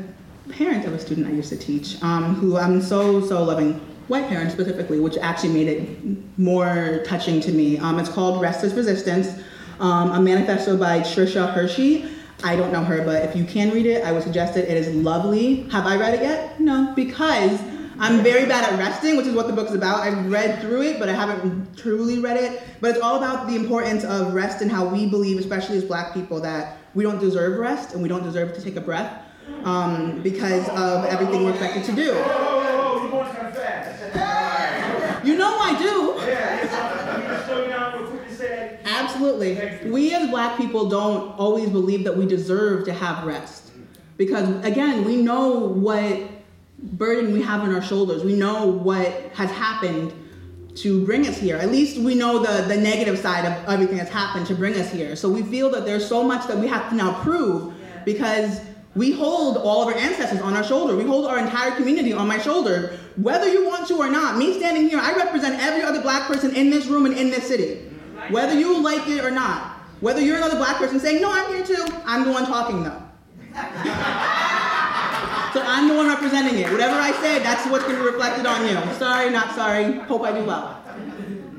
parent 0.50 0.84
of 0.84 0.92
a 0.92 0.98
student 0.98 1.26
I 1.26 1.30
used 1.30 1.48
to 1.48 1.56
teach, 1.56 2.02
um, 2.02 2.34
who 2.34 2.58
I'm 2.58 2.82
so, 2.82 3.22
so 3.22 3.42
loving, 3.42 3.80
white 4.08 4.28
parents 4.28 4.52
specifically, 4.52 5.00
which 5.00 5.16
actually 5.16 5.54
made 5.54 5.68
it 5.68 6.38
more 6.38 7.02
touching 7.06 7.40
to 7.40 7.52
me. 7.52 7.78
Um, 7.78 7.98
it's 7.98 8.10
called 8.10 8.42
Rest 8.42 8.62
Is 8.64 8.74
Resistance, 8.74 9.42
um, 9.80 10.12
a 10.12 10.20
manifesto 10.20 10.76
by 10.76 11.00
Tricia 11.00 11.52
Hersey. 11.52 12.08
I 12.44 12.56
don't 12.56 12.72
know 12.72 12.84
her, 12.84 13.02
but 13.04 13.24
if 13.24 13.34
you 13.34 13.44
can 13.44 13.70
read 13.70 13.86
it, 13.86 14.04
I 14.04 14.12
would 14.12 14.22
suggest 14.22 14.56
it. 14.56 14.68
It 14.68 14.76
is 14.76 14.94
lovely. 14.94 15.62
Have 15.70 15.86
I 15.86 15.96
read 15.96 16.14
it 16.14 16.22
yet? 16.22 16.60
No, 16.60 16.92
because 16.94 17.58
I'm 17.98 18.22
very 18.22 18.44
bad 18.44 18.70
at 18.70 18.78
resting, 18.78 19.16
which 19.16 19.26
is 19.26 19.34
what 19.34 19.46
the 19.46 19.54
book's 19.54 19.72
about. 19.72 20.00
I've 20.00 20.30
read 20.30 20.60
through 20.60 20.82
it, 20.82 20.98
but 20.98 21.08
I 21.08 21.14
haven't 21.14 21.76
truly 21.78 22.18
read 22.18 22.36
it. 22.36 22.62
But 22.80 22.90
it's 22.90 23.00
all 23.00 23.16
about 23.16 23.48
the 23.48 23.56
importance 23.56 24.04
of 24.04 24.34
rest 24.34 24.60
and 24.60 24.70
how 24.70 24.86
we 24.86 25.06
believe, 25.06 25.38
especially 25.38 25.78
as 25.78 25.84
black 25.84 26.12
people, 26.12 26.40
that 26.42 26.76
we 26.94 27.04
don't 27.04 27.18
deserve 27.18 27.58
rest 27.58 27.94
and 27.94 28.02
we 28.02 28.08
don't 28.08 28.22
deserve 28.22 28.54
to 28.54 28.60
take 28.60 28.76
a 28.76 28.82
breath 28.82 29.22
um, 29.64 30.20
because 30.22 30.68
of 30.70 31.06
everything 31.06 31.44
we're 31.44 31.52
expected 31.52 31.84
to 31.84 31.92
do. 31.92 32.14
You 35.24 35.36
know 35.36 35.58
I 35.58 35.74
do. 35.76 35.85
Absolutely. 38.96 39.90
We 39.90 40.14
as 40.14 40.30
black 40.30 40.56
people 40.56 40.88
don't 40.88 41.38
always 41.38 41.68
believe 41.68 42.04
that 42.04 42.16
we 42.16 42.26
deserve 42.26 42.84
to 42.86 42.92
have 42.92 43.24
rest. 43.24 43.72
Because 44.16 44.64
again, 44.64 45.04
we 45.04 45.16
know 45.16 45.58
what 45.58 46.22
burden 46.78 47.32
we 47.32 47.42
have 47.42 47.60
on 47.62 47.74
our 47.74 47.82
shoulders. 47.82 48.24
We 48.24 48.34
know 48.34 48.66
what 48.66 49.08
has 49.34 49.50
happened 49.50 50.12
to 50.76 51.04
bring 51.06 51.26
us 51.26 51.38
here. 51.38 51.56
At 51.56 51.70
least 51.70 51.98
we 51.98 52.14
know 52.14 52.38
the, 52.38 52.62
the 52.68 52.76
negative 52.76 53.18
side 53.18 53.44
of 53.44 53.68
everything 53.68 53.96
that's 53.96 54.10
happened 54.10 54.46
to 54.46 54.54
bring 54.54 54.74
us 54.74 54.90
here. 54.90 55.16
So 55.16 55.28
we 55.28 55.42
feel 55.42 55.70
that 55.70 55.86
there's 55.86 56.06
so 56.06 56.22
much 56.22 56.46
that 56.48 56.58
we 56.58 56.66
have 56.68 56.90
to 56.90 56.94
now 56.94 57.22
prove 57.22 57.74
because 58.04 58.60
we 58.94 59.12
hold 59.12 59.58
all 59.58 59.82
of 59.82 59.94
our 59.94 60.00
ancestors 60.00 60.40
on 60.40 60.54
our 60.54 60.64
shoulder. 60.64 60.96
We 60.96 61.04
hold 61.04 61.26
our 61.26 61.38
entire 61.38 61.72
community 61.72 62.12
on 62.12 62.26
my 62.28 62.38
shoulder. 62.38 62.98
Whether 63.16 63.50
you 63.52 63.66
want 63.66 63.88
to 63.88 63.96
or 63.96 64.08
not, 64.08 64.38
me 64.38 64.58
standing 64.58 64.88
here, 64.88 64.98
I 64.98 65.14
represent 65.14 65.60
every 65.62 65.82
other 65.82 66.00
black 66.00 66.26
person 66.26 66.54
in 66.54 66.70
this 66.70 66.86
room 66.86 67.06
and 67.06 67.16
in 67.16 67.30
this 67.30 67.46
city. 67.46 67.90
Whether 68.30 68.58
you 68.58 68.82
like 68.82 69.06
it 69.08 69.24
or 69.24 69.30
not. 69.30 69.72
Whether 70.00 70.20
you're 70.20 70.36
another 70.36 70.56
black 70.56 70.76
person 70.76 71.00
saying, 71.00 71.22
no, 71.22 71.32
I'm 71.32 71.48
here 71.54 71.64
too, 71.64 71.86
I'm 72.04 72.24
the 72.24 72.32
one 72.32 72.44
talking 72.44 72.82
though. 72.82 73.02
so 75.54 75.62
I'm 75.62 75.88
the 75.88 75.94
one 75.94 76.06
representing 76.06 76.58
it. 76.58 76.70
Whatever 76.70 76.96
I 76.96 77.12
say, 77.12 77.38
that's 77.38 77.66
what's 77.70 77.84
going 77.84 77.96
to 77.96 78.02
be 78.02 78.10
reflected 78.10 78.44
on 78.44 78.66
you. 78.66 78.74
Sorry, 78.98 79.30
not 79.30 79.54
sorry. 79.54 79.94
Hope 80.00 80.22
I 80.22 80.38
do 80.38 80.44
well. 80.44 80.82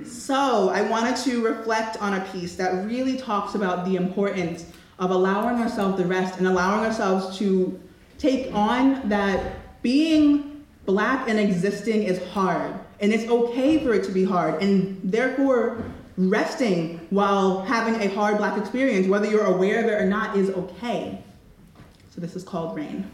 So 0.06 0.70
I 0.70 0.82
wanted 0.82 1.16
to 1.24 1.44
reflect 1.44 1.98
on 2.02 2.14
a 2.14 2.26
piece 2.26 2.56
that 2.58 2.86
really 2.86 3.18
talks 3.18 3.56
about 3.56 3.86
the 3.86 3.96
importance 3.96 4.66
of 5.00 5.10
allowing 5.10 5.60
ourselves 5.62 5.98
the 5.98 6.06
rest 6.06 6.38
and 6.38 6.48
allowing 6.48 6.86
ourselves 6.86 7.38
to 7.40 7.80
take 8.18 8.54
on 8.54 9.08
that 9.10 9.82
being 9.82 10.66
black 10.86 11.28
and 11.28 11.40
existing 11.40 12.04
is 12.04 12.24
hard. 12.30 12.74
And 13.00 13.14
it's 13.14 13.30
okay 13.30 13.84
for 13.84 13.94
it 13.94 14.04
to 14.06 14.12
be 14.12 14.24
hard. 14.26 14.62
And 14.62 15.00
therefore, 15.04 15.84
resting 16.18 17.00
while 17.12 17.62
having 17.62 18.02
a 18.02 18.14
hard 18.14 18.38
black 18.38 18.58
experience, 18.58 19.08
whether 19.08 19.30
you're 19.30 19.46
aware 19.46 19.80
of 19.80 19.86
it 19.86 19.94
or 19.94 20.06
not, 20.06 20.36
is 20.36 20.50
okay. 20.50 21.22
So 22.10 22.20
this 22.22 22.36
is 22.36 22.44
called 22.44 22.76
rain. 22.76 23.10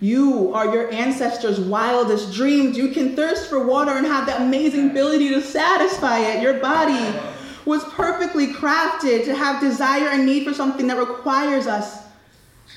You 0.00 0.52
are 0.52 0.74
your 0.74 0.92
ancestors' 0.92 1.60
wildest 1.60 2.32
dreams. 2.32 2.76
You 2.76 2.88
can 2.88 3.14
thirst 3.14 3.48
for 3.48 3.64
water 3.64 3.92
and 3.92 4.04
have 4.04 4.26
the 4.26 4.36
amazing 4.36 4.90
ability 4.90 5.28
to 5.30 5.40
satisfy 5.40 6.18
it. 6.18 6.42
Your 6.42 6.54
body 6.54 7.18
was 7.64 7.84
perfectly 7.84 8.48
crafted 8.48 9.24
to 9.24 9.34
have 9.34 9.60
desire 9.60 10.08
and 10.08 10.26
need 10.26 10.44
for 10.44 10.52
something 10.52 10.88
that 10.88 10.98
requires 10.98 11.68
us 11.68 12.04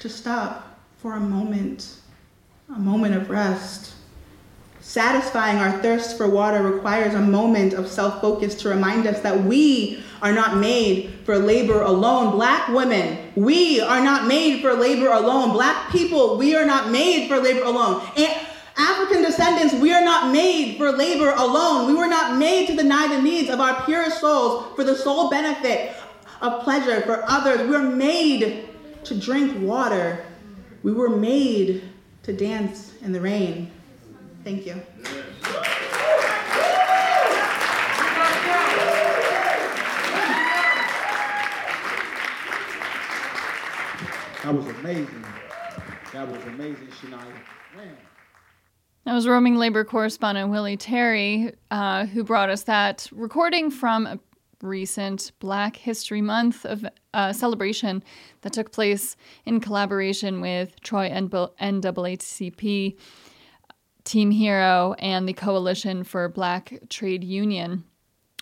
to 0.01 0.09
stop 0.09 0.77
for 0.97 1.15
a 1.15 1.19
moment, 1.19 1.97
a 2.75 2.77
moment 2.77 3.15
of 3.15 3.29
rest. 3.31 3.94
Satisfying 4.86 5.57
our 5.57 5.81
thirst 5.81 6.15
for 6.15 6.29
water 6.29 6.61
requires 6.61 7.15
a 7.15 7.19
moment 7.19 7.73
of 7.73 7.88
self 7.88 8.21
focus 8.21 8.53
to 8.61 8.69
remind 8.69 9.07
us 9.07 9.19
that 9.21 9.43
we 9.43 10.03
are 10.21 10.31
not 10.31 10.57
made 10.57 11.11
for 11.25 11.39
labor 11.39 11.81
alone. 11.81 12.36
Black 12.36 12.67
women, 12.67 13.31
we 13.36 13.81
are 13.81 14.03
not 14.03 14.27
made 14.27 14.61
for 14.61 14.75
labor 14.75 15.07
alone. 15.07 15.53
Black 15.53 15.91
people, 15.91 16.38
we 16.38 16.55
are 16.55 16.65
not 16.65 16.91
made 16.91 17.27
for 17.27 17.39
labor 17.39 17.63
alone. 17.63 18.07
And 18.15 18.31
African 18.77 19.23
descendants, 19.23 19.73
we 19.73 19.91
are 19.91 20.03
not 20.03 20.31
made 20.31 20.77
for 20.77 20.91
labor 20.91 21.31
alone. 21.31 21.88
We 21.88 21.95
were 21.95 22.07
not 22.07 22.38
made 22.38 22.67
to 22.67 22.75
deny 22.75 23.07
the 23.07 23.23
needs 23.23 23.49
of 23.49 23.59
our 23.59 23.83
purest 23.86 24.21
souls 24.21 24.67
for 24.75 24.83
the 24.83 24.95
sole 24.95 25.31
benefit 25.31 25.95
of 26.41 26.63
pleasure 26.63 27.01
for 27.01 27.23
others. 27.27 27.61
We 27.61 27.69
were 27.69 27.79
made 27.79 28.69
to 29.03 29.19
drink 29.19 29.67
water. 29.67 30.23
We 30.83 30.93
were 30.93 31.09
made 31.09 31.89
to 32.21 32.33
dance 32.33 32.93
in 33.01 33.13
the 33.13 33.19
rain. 33.19 33.71
Thank 34.45 34.67
you. 34.67 34.75
That 44.43 44.53
was 44.53 44.67
amazing. 44.67 45.25
That 46.13 46.27
was 46.27 46.43
amazing, 46.43 46.87
Shania. 46.89 47.25
Man. 47.75 47.97
That 49.05 49.15
was 49.15 49.27
roaming 49.27 49.55
labor 49.55 49.83
correspondent 49.83 50.51
Willie 50.51 50.77
Terry, 50.77 51.53
uh, 51.71 52.05
who 52.05 52.23
brought 52.23 52.51
us 52.51 52.61
that 52.63 53.09
recording 53.11 53.71
from 53.71 54.05
a 54.05 54.19
recent 54.61 55.31
Black 55.39 55.75
History 55.75 56.21
Month 56.21 56.65
of 56.65 56.85
uh, 57.15 57.33
celebration 57.33 58.03
that 58.41 58.53
took 58.53 58.71
place 58.71 59.15
in 59.45 59.59
collaboration 59.59 60.39
with 60.39 60.79
Troy 60.81 61.05
and 61.05 61.31
NAACP, 61.31 62.95
Team 64.06 64.32
Hero, 64.32 64.95
and 64.99 65.28
the 65.28 65.34
Coalition 65.34 66.03
for 66.03 66.30
Black 66.30 66.80
Trade 66.89 67.24
Union 67.24 67.84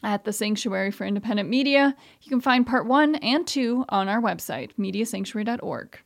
at 0.04 0.26
the 0.26 0.34
Sanctuary 0.34 0.92
for 0.92 1.06
Independent 1.06 1.50
Media. 1.50 1.96
You 2.22 2.30
can 2.30 2.42
find 2.42 2.68
part 2.68 2.86
one 2.86 3.16
and 3.16 3.48
two 3.48 3.86
on 3.90 4.10
our 4.10 4.22
website, 4.22 4.72
mediasanctuary.org. 4.78 6.00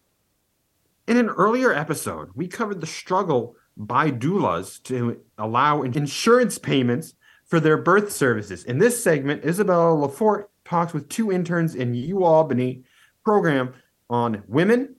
In 1.08 1.18
an 1.18 1.30
earlier 1.30 1.74
episode, 1.74 2.30
we 2.36 2.48
covered 2.48 2.80
the 2.80 2.88
struggle 2.88 3.56
by 3.76 4.12
doulas 4.12 4.82
to 4.84 5.22
allow 5.38 5.82
insurance 5.82 6.58
payments 6.58 7.16
for 7.46 7.60
their 7.60 7.78
birth 7.78 8.12
services. 8.12 8.64
In 8.66 8.78
this 8.78 9.02
segment, 9.02 9.46
Isabella 9.46 9.96
Lafort 9.96 10.46
talks 10.66 10.94
with 10.94 11.10
two 11.10 11.32
interns 11.32 11.76
in 11.76 11.94
UAlbany 11.94 12.84
program 13.24 13.74
on 14.10 14.44
women, 14.48 14.96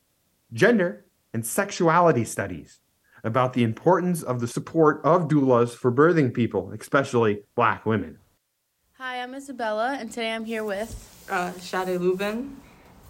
gender, 0.53 1.05
and 1.35 1.47
sexuality 1.47 2.25
studies 2.25 2.81
about 3.25 3.53
the 3.53 3.63
importance 3.63 4.23
of 4.23 4.41
the 4.41 4.49
support 4.49 5.01
of 5.05 5.29
doulas 5.29 5.71
for 5.71 5.91
birthing 5.91 6.33
people, 6.33 6.73
especially 6.73 7.43
black 7.55 7.85
women. 7.87 8.19
Hi, 8.99 9.23
I'm 9.23 9.35
Isabella, 9.35 9.97
and 10.01 10.11
today 10.11 10.33
I'm 10.33 10.45
here 10.45 10.65
with 10.65 11.27
uh, 11.31 11.53
Sade 11.53 12.01
Lubin 12.01 12.57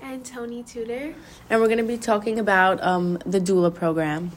and 0.02 0.24
Tony 0.24 0.62
Tudor. 0.62 1.14
And 1.48 1.60
we're 1.60 1.66
going 1.66 1.78
to 1.78 1.84
be 1.84 1.96
talking 1.96 2.38
about 2.38 2.82
um, 2.82 3.18
the 3.24 3.40
doula 3.40 3.74
program. 3.74 4.32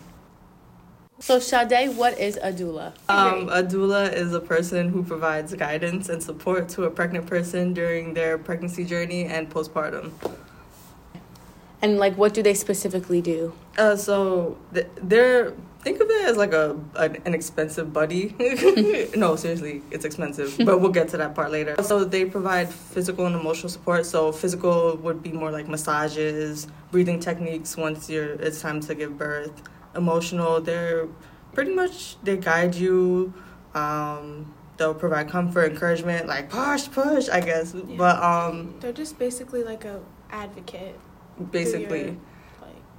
So, 1.19 1.37
Sade, 1.37 1.95
what 1.97 2.17
is 2.17 2.37
a 2.37 2.51
doula? 2.51 2.93
Um, 3.07 3.47
a 3.49 3.61
doula 3.61 4.11
is 4.11 4.33
a 4.33 4.39
person 4.39 4.89
who 4.89 5.03
provides 5.03 5.53
guidance 5.53 6.09
and 6.09 6.23
support 6.23 6.67
to 6.69 6.85
a 6.85 6.89
pregnant 6.89 7.27
person 7.27 7.73
during 7.73 8.15
their 8.15 8.39
pregnancy 8.39 8.83
journey 8.83 9.25
and 9.25 9.47
postpartum. 9.47 10.13
And, 11.81 11.99
like, 11.99 12.17
what 12.17 12.33
do 12.33 12.41
they 12.41 12.55
specifically 12.55 13.21
do? 13.21 13.53
Uh, 13.77 13.95
so, 13.95 14.57
they're 15.01 15.53
think 15.81 15.99
of 15.99 16.09
it 16.09 16.25
as 16.25 16.37
like 16.37 16.53
a 16.53 16.77
an, 16.95 17.17
an 17.25 17.33
expensive 17.33 17.91
buddy. 17.91 18.35
no, 19.15 19.35
seriously, 19.35 19.81
it's 19.91 20.05
expensive, 20.05 20.55
but 20.65 20.79
we'll 20.79 20.91
get 20.91 21.09
to 21.09 21.17
that 21.17 21.35
part 21.35 21.51
later. 21.51 21.75
So 21.83 22.03
they 22.03 22.25
provide 22.25 22.69
physical 22.69 23.25
and 23.25 23.35
emotional 23.35 23.69
support. 23.69 24.05
So 24.05 24.31
physical 24.31 24.97
would 24.97 25.21
be 25.23 25.31
more 25.31 25.51
like 25.51 25.67
massages, 25.67 26.67
breathing 26.91 27.19
techniques 27.19 27.75
once 27.75 28.09
you're 28.09 28.33
it's 28.33 28.61
time 28.61 28.79
to 28.81 28.95
give 28.95 29.17
birth. 29.17 29.61
Emotional, 29.95 30.61
they're 30.61 31.07
pretty 31.53 31.73
much 31.73 32.21
they 32.23 32.37
guide 32.37 32.75
you. 32.75 33.33
Um, 33.73 34.53
they'll 34.77 34.93
provide 34.93 35.29
comfort, 35.29 35.71
encouragement, 35.71 36.27
like 36.27 36.49
push, 36.49 36.89
push, 36.89 37.29
I 37.29 37.41
guess. 37.41 37.73
Yeah. 37.73 37.97
But 37.97 38.23
um, 38.23 38.75
they're 38.79 38.93
just 38.93 39.17
basically 39.19 39.63
like 39.63 39.83
a 39.85 39.99
advocate. 40.29 40.99
Basically 41.51 42.17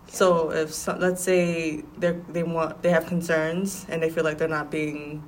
so 0.07 0.51
if 0.51 0.73
so, 0.73 0.97
let's 0.99 1.23
say 1.23 1.83
they 1.99 2.13
they 2.29 2.43
want 2.43 2.83
they 2.83 2.91
have 2.91 3.07
concerns 3.07 3.87
and 3.89 4.03
they 4.03 4.11
feel 4.11 4.25
like 4.25 4.39
they're 4.39 4.49
not 4.49 4.71
being 4.71 5.23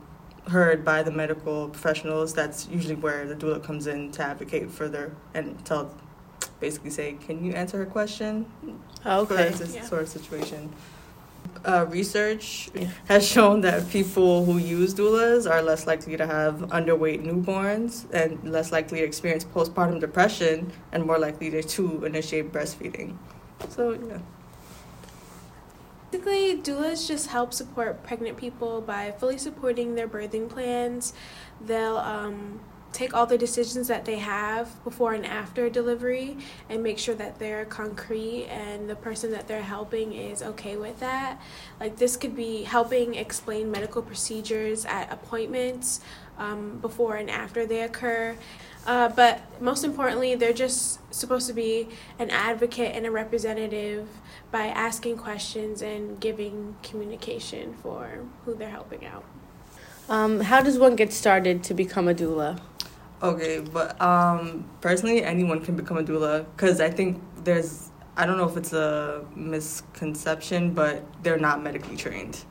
heard 0.48 0.84
by 0.84 1.02
the 1.02 1.10
medical 1.10 1.68
professionals, 1.68 2.34
that's 2.34 2.68
usually 2.68 2.94
where 2.94 3.26
the 3.26 3.34
doula 3.34 3.62
comes 3.62 3.86
in 3.86 4.10
to 4.12 4.22
advocate 4.22 4.70
for 4.70 4.88
their 4.88 5.12
and 5.32 5.64
tell 5.64 5.94
basically 6.60 6.90
say, 6.90 7.14
can 7.14 7.44
you 7.44 7.52
answer 7.52 7.78
her 7.78 7.86
question? 7.86 8.46
Okay. 9.04 9.50
For 9.50 9.58
this 9.58 9.74
yeah. 9.74 9.84
sort 9.84 10.02
of 10.02 10.08
situation. 10.08 10.72
Uh, 11.64 11.86
research 11.88 12.70
has 13.06 13.26
shown 13.26 13.60
that 13.60 13.88
people 13.90 14.44
who 14.44 14.58
use 14.58 14.94
doulas 14.94 15.50
are 15.50 15.62
less 15.62 15.86
likely 15.86 16.16
to 16.16 16.26
have 16.26 16.56
underweight 16.70 17.24
newborns 17.24 18.10
and 18.12 18.42
less 18.50 18.72
likely 18.72 19.00
to 19.00 19.04
experience 19.04 19.44
postpartum 19.44 20.00
depression 20.00 20.72
and 20.92 21.04
more 21.06 21.18
likely 21.18 21.50
to, 21.50 21.62
to 21.62 22.04
initiate 22.04 22.52
breastfeeding. 22.52 23.16
So, 23.68 23.92
yeah. 23.92 24.18
Basically, 26.14 26.56
doulas 26.62 27.08
just 27.08 27.26
help 27.26 27.52
support 27.52 28.04
pregnant 28.04 28.36
people 28.36 28.80
by 28.80 29.10
fully 29.10 29.36
supporting 29.36 29.96
their 29.96 30.06
birthing 30.06 30.48
plans. 30.48 31.12
They'll 31.60 31.96
um, 31.96 32.60
take 32.92 33.14
all 33.14 33.26
the 33.26 33.36
decisions 33.36 33.88
that 33.88 34.04
they 34.04 34.18
have 34.18 34.72
before 34.84 35.14
and 35.14 35.26
after 35.26 35.68
delivery 35.68 36.36
and 36.70 36.84
make 36.84 37.00
sure 37.00 37.16
that 37.16 37.40
they're 37.40 37.64
concrete 37.64 38.46
and 38.48 38.88
the 38.88 38.94
person 38.94 39.32
that 39.32 39.48
they're 39.48 39.60
helping 39.60 40.12
is 40.12 40.40
okay 40.40 40.76
with 40.76 41.00
that. 41.00 41.40
Like, 41.80 41.96
this 41.96 42.16
could 42.16 42.36
be 42.36 42.62
helping 42.62 43.16
explain 43.16 43.68
medical 43.72 44.00
procedures 44.00 44.84
at 44.84 45.12
appointments 45.12 45.98
um, 46.38 46.78
before 46.78 47.16
and 47.16 47.28
after 47.28 47.66
they 47.66 47.82
occur. 47.82 48.36
Uh, 48.86 49.08
but 49.08 49.40
most 49.62 49.84
importantly, 49.84 50.34
they're 50.34 50.52
just 50.52 51.00
supposed 51.14 51.46
to 51.46 51.52
be 51.52 51.88
an 52.18 52.30
advocate 52.30 52.94
and 52.94 53.06
a 53.06 53.10
representative 53.10 54.08
by 54.50 54.66
asking 54.66 55.16
questions 55.16 55.80
and 55.80 56.20
giving 56.20 56.76
communication 56.82 57.74
for 57.82 58.20
who 58.44 58.54
they're 58.54 58.70
helping 58.70 59.06
out. 59.06 59.24
Um, 60.08 60.40
how 60.40 60.60
does 60.60 60.78
one 60.78 60.96
get 60.96 61.12
started 61.12 61.64
to 61.64 61.74
become 61.74 62.08
a 62.08 62.14
doula? 62.14 62.60
Okay, 63.22 63.60
but 63.60 63.98
um, 64.02 64.68
personally, 64.82 65.24
anyone 65.24 65.64
can 65.64 65.76
become 65.76 65.96
a 65.96 66.02
doula 66.02 66.44
because 66.54 66.80
I 66.80 66.90
think 66.90 67.22
there's 67.42 67.90
I 68.16 68.26
don't 68.26 68.36
know 68.36 68.48
if 68.48 68.56
it's 68.56 68.72
a 68.72 69.24
misconception, 69.34 70.72
but 70.72 71.02
they're 71.24 71.38
not 71.38 71.62
medically 71.62 71.96
trained. 71.96 72.44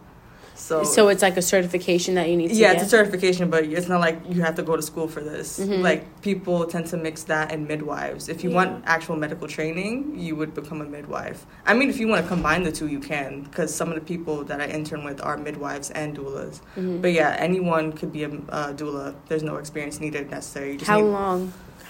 So 0.63 0.83
So 0.85 1.09
it's 1.09 1.21
like 1.21 1.35
a 1.35 1.41
certification 1.41 2.15
that 2.15 2.29
you 2.29 2.37
need 2.37 2.49
to 2.49 2.55
yeah, 2.55 2.67
get. 2.71 2.75
it's 2.83 2.85
a 2.85 2.89
certification, 2.97 3.49
but 3.49 3.65
it's 3.65 3.89
not 3.89 3.99
like 4.07 4.17
you 4.33 4.41
have 4.47 4.55
to 4.55 4.63
go 4.63 4.75
to 4.77 4.81
school 4.91 5.07
for 5.09 5.21
this. 5.31 5.59
Mhm. 5.59 5.81
Like 5.89 6.01
people 6.21 6.57
tend 6.73 6.85
to 6.93 6.97
mix 7.07 7.23
that 7.23 7.51
and 7.51 7.67
midwives. 7.67 8.29
If 8.29 8.43
you 8.45 8.49
want 8.57 8.69
actual 8.85 9.17
medical 9.17 9.47
training, 9.55 9.93
you 10.25 10.33
would 10.39 10.53
become 10.53 10.79
a 10.79 10.85
midwife. 10.97 11.39
I 11.65 11.73
mean, 11.73 11.89
if 11.89 11.99
you 11.99 12.07
want 12.07 12.21
to 12.23 12.27
combine 12.35 12.63
the 12.63 12.71
two, 12.71 12.87
you 12.87 12.99
can, 13.11 13.41
because 13.41 13.69
some 13.75 13.89
of 13.91 13.95
the 13.95 14.05
people 14.13 14.37
that 14.45 14.61
I 14.61 14.67
intern 14.67 15.03
with 15.03 15.19
are 15.21 15.35
midwives 15.37 15.87
and 15.91 16.07
doulas. 16.17 16.61
Mhm. 16.77 17.01
But 17.01 17.11
yeah, 17.11 17.35
anyone 17.49 17.91
could 17.91 18.11
be 18.13 18.23
a 18.23 18.29
uh, 18.29 18.71
doula. 18.79 19.15
There's 19.27 19.43
no 19.43 19.55
experience 19.57 19.99
needed 19.99 20.31
necessary. 20.31 20.71
You 20.73 20.77
just 20.77 20.89
How 20.89 21.01
need- 21.01 21.11
long? 21.19 21.39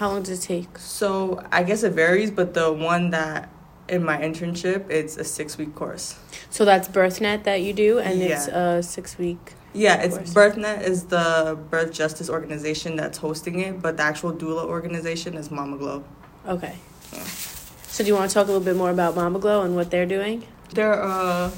How 0.00 0.08
long 0.08 0.22
does 0.24 0.40
it 0.40 0.42
take? 0.42 0.70
So 0.78 1.40
I 1.52 1.62
guess 1.62 1.84
it 1.84 1.92
varies, 1.92 2.32
but 2.32 2.54
the 2.54 2.72
one 2.72 3.10
that 3.10 3.48
in 3.88 4.04
my 4.04 4.16
internship, 4.18 4.90
it's 4.90 5.16
a 5.16 5.24
six 5.24 5.58
week 5.58 5.74
course. 5.74 6.18
So 6.50 6.64
that's 6.64 6.88
BirthNet 6.88 7.44
that 7.44 7.62
you 7.62 7.72
do, 7.72 7.98
and 7.98 8.20
it's 8.22 8.48
a 8.48 8.82
six 8.82 9.18
week. 9.18 9.54
Yeah, 9.72 10.02
it's 10.02 10.16
course. 10.16 10.34
BirthNet 10.34 10.82
is 10.82 11.04
the 11.04 11.58
birth 11.70 11.92
justice 11.92 12.30
organization 12.30 12.96
that's 12.96 13.18
hosting 13.18 13.60
it, 13.60 13.82
but 13.82 13.96
the 13.96 14.04
actual 14.04 14.32
doula 14.32 14.64
organization 14.64 15.34
is 15.34 15.50
Mama 15.50 15.76
Glow. 15.76 16.04
Okay. 16.46 16.76
Yeah. 17.12 17.24
So 17.24 18.04
do 18.04 18.08
you 18.08 18.14
want 18.14 18.30
to 18.30 18.34
talk 18.34 18.44
a 18.44 18.50
little 18.50 18.64
bit 18.64 18.76
more 18.76 18.90
about 18.90 19.16
Mama 19.16 19.38
Glow 19.38 19.62
and 19.62 19.74
what 19.74 19.90
they're 19.90 20.06
doing? 20.06 20.46
They're 20.72 20.94
a, 20.94 21.52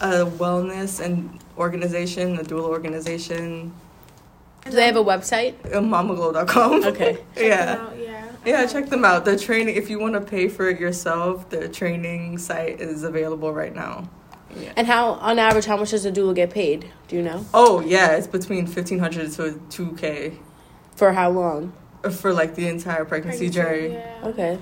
a 0.00 0.26
wellness 0.26 1.04
and 1.04 1.38
organization, 1.58 2.38
a 2.38 2.42
doula 2.42 2.68
organization. 2.68 3.72
Do 4.64 4.70
they 4.72 4.86
have 4.86 4.96
a 4.96 5.04
website? 5.04 5.54
Uh, 5.66 5.80
mamaglow.com. 5.80 6.84
Okay. 6.84 7.18
yeah. 7.36 7.88
Yeah. 8.46 8.62
Yeah, 8.62 8.66
check 8.66 8.88
them 8.88 9.04
out. 9.04 9.24
The 9.24 9.38
training, 9.38 9.76
if 9.76 9.90
you 9.90 9.98
want 9.98 10.14
to 10.14 10.20
pay 10.20 10.48
for 10.48 10.68
it 10.68 10.80
yourself, 10.80 11.50
the 11.50 11.68
training 11.68 12.38
site 12.38 12.80
is 12.80 13.02
available 13.02 13.52
right 13.52 13.74
now. 13.74 14.08
Yeah. 14.56 14.72
And 14.76 14.86
how, 14.86 15.12
on 15.14 15.38
average, 15.38 15.66
how 15.66 15.76
much 15.76 15.90
does 15.90 16.06
a 16.06 16.12
doula 16.12 16.34
get 16.34 16.50
paid? 16.50 16.90
Do 17.08 17.16
you 17.16 17.22
know? 17.22 17.44
Oh 17.52 17.80
yeah, 17.80 18.12
it's 18.12 18.26
between 18.26 18.66
fifteen 18.66 18.98
hundred 18.98 19.32
to 19.32 19.60
two 19.68 19.92
k. 19.96 20.38
For 20.94 21.12
how 21.12 21.30
long? 21.30 21.72
For 22.10 22.32
like 22.32 22.54
the 22.54 22.68
entire 22.68 23.04
pregnancy, 23.04 23.50
journey. 23.50 23.98
Okay. 24.22 24.58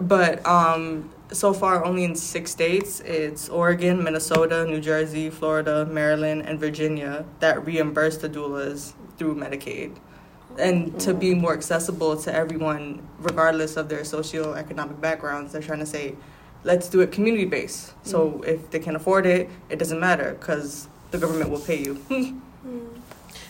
But 0.00 0.46
um, 0.46 1.10
so 1.32 1.52
far 1.52 1.84
only 1.84 2.04
in 2.04 2.14
six 2.14 2.50
states. 2.50 3.00
It's 3.00 3.48
Oregon, 3.48 4.04
Minnesota, 4.04 4.64
New 4.64 4.80
Jersey, 4.80 5.30
Florida, 5.30 5.86
Maryland, 5.86 6.42
and 6.42 6.60
Virginia 6.60 7.24
that 7.40 7.66
reimburse 7.66 8.18
the 8.18 8.28
doulas 8.28 8.92
through 9.16 9.34
Medicaid. 9.34 9.96
And 10.58 10.98
to 11.00 11.14
be 11.14 11.34
more 11.34 11.54
accessible 11.54 12.16
to 12.16 12.34
everyone, 12.34 13.06
regardless 13.18 13.76
of 13.76 13.88
their 13.88 14.00
socioeconomic 14.00 15.00
backgrounds, 15.00 15.52
they're 15.52 15.62
trying 15.62 15.80
to 15.80 15.86
say, 15.86 16.14
let's 16.64 16.88
do 16.88 17.00
it 17.00 17.12
community 17.12 17.44
based. 17.44 17.92
So 18.04 18.42
if 18.46 18.70
they 18.70 18.78
can't 18.78 18.96
afford 18.96 19.26
it, 19.26 19.48
it 19.68 19.78
doesn't 19.78 19.98
matter 20.00 20.36
because 20.38 20.88
the 21.10 21.18
government 21.18 21.50
will 21.50 21.60
pay 21.60 21.82
you. 21.82 22.40
Mm. 22.64 23.00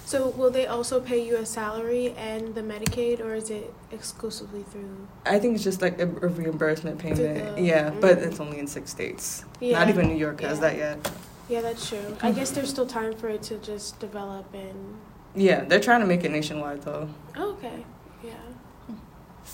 So 0.06 0.28
will 0.30 0.50
they 0.50 0.66
also 0.66 1.00
pay 1.00 1.22
you 1.22 1.36
a 1.36 1.46
salary 1.46 2.14
and 2.16 2.54
the 2.54 2.62
Medicaid, 2.62 3.20
or 3.20 3.34
is 3.34 3.50
it 3.50 3.72
exclusively 3.90 4.62
through? 4.62 5.06
I 5.24 5.38
think 5.38 5.54
it's 5.54 5.64
just 5.64 5.82
like 5.82 5.98
a, 6.00 6.04
a 6.04 6.28
reimbursement 6.28 6.98
payment. 6.98 7.56
the- 7.56 7.62
yeah, 7.62 7.90
but 8.00 8.18
mm. 8.18 8.26
it's 8.26 8.40
only 8.40 8.58
in 8.58 8.66
six 8.66 8.90
states. 8.90 9.44
Yeah. 9.60 9.78
Not 9.78 9.88
even 9.88 10.08
New 10.08 10.16
York 10.16 10.40
has 10.40 10.60
that 10.60 10.76
yet. 10.76 11.10
Yeah, 11.48 11.60
that's 11.60 11.88
true. 11.88 12.16
I 12.22 12.32
guess 12.32 12.50
there's 12.50 12.70
still 12.70 12.86
time 12.86 13.14
for 13.14 13.28
it 13.28 13.42
to 13.44 13.58
just 13.58 13.98
develop 14.00 14.52
and. 14.54 14.96
Yeah, 15.34 15.64
they're 15.64 15.80
trying 15.80 16.00
to 16.00 16.06
make 16.06 16.24
it 16.24 16.30
nationwide 16.30 16.82
though. 16.82 17.08
Oh, 17.36 17.52
okay. 17.52 17.84
Yeah. 18.22 18.34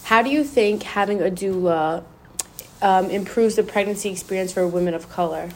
How 0.05 0.22
do 0.22 0.31
you 0.31 0.45
think 0.45 0.83
having 0.83 1.20
a 1.20 1.31
doula 1.31 2.05
um, 2.83 3.11
improves 3.11 3.57
the 3.57 3.62
pregnancy 3.62 4.11
experience 4.11 4.53
for 4.53 4.66
women 4.66 4.95
of 4.95 5.09
color? 5.09 5.51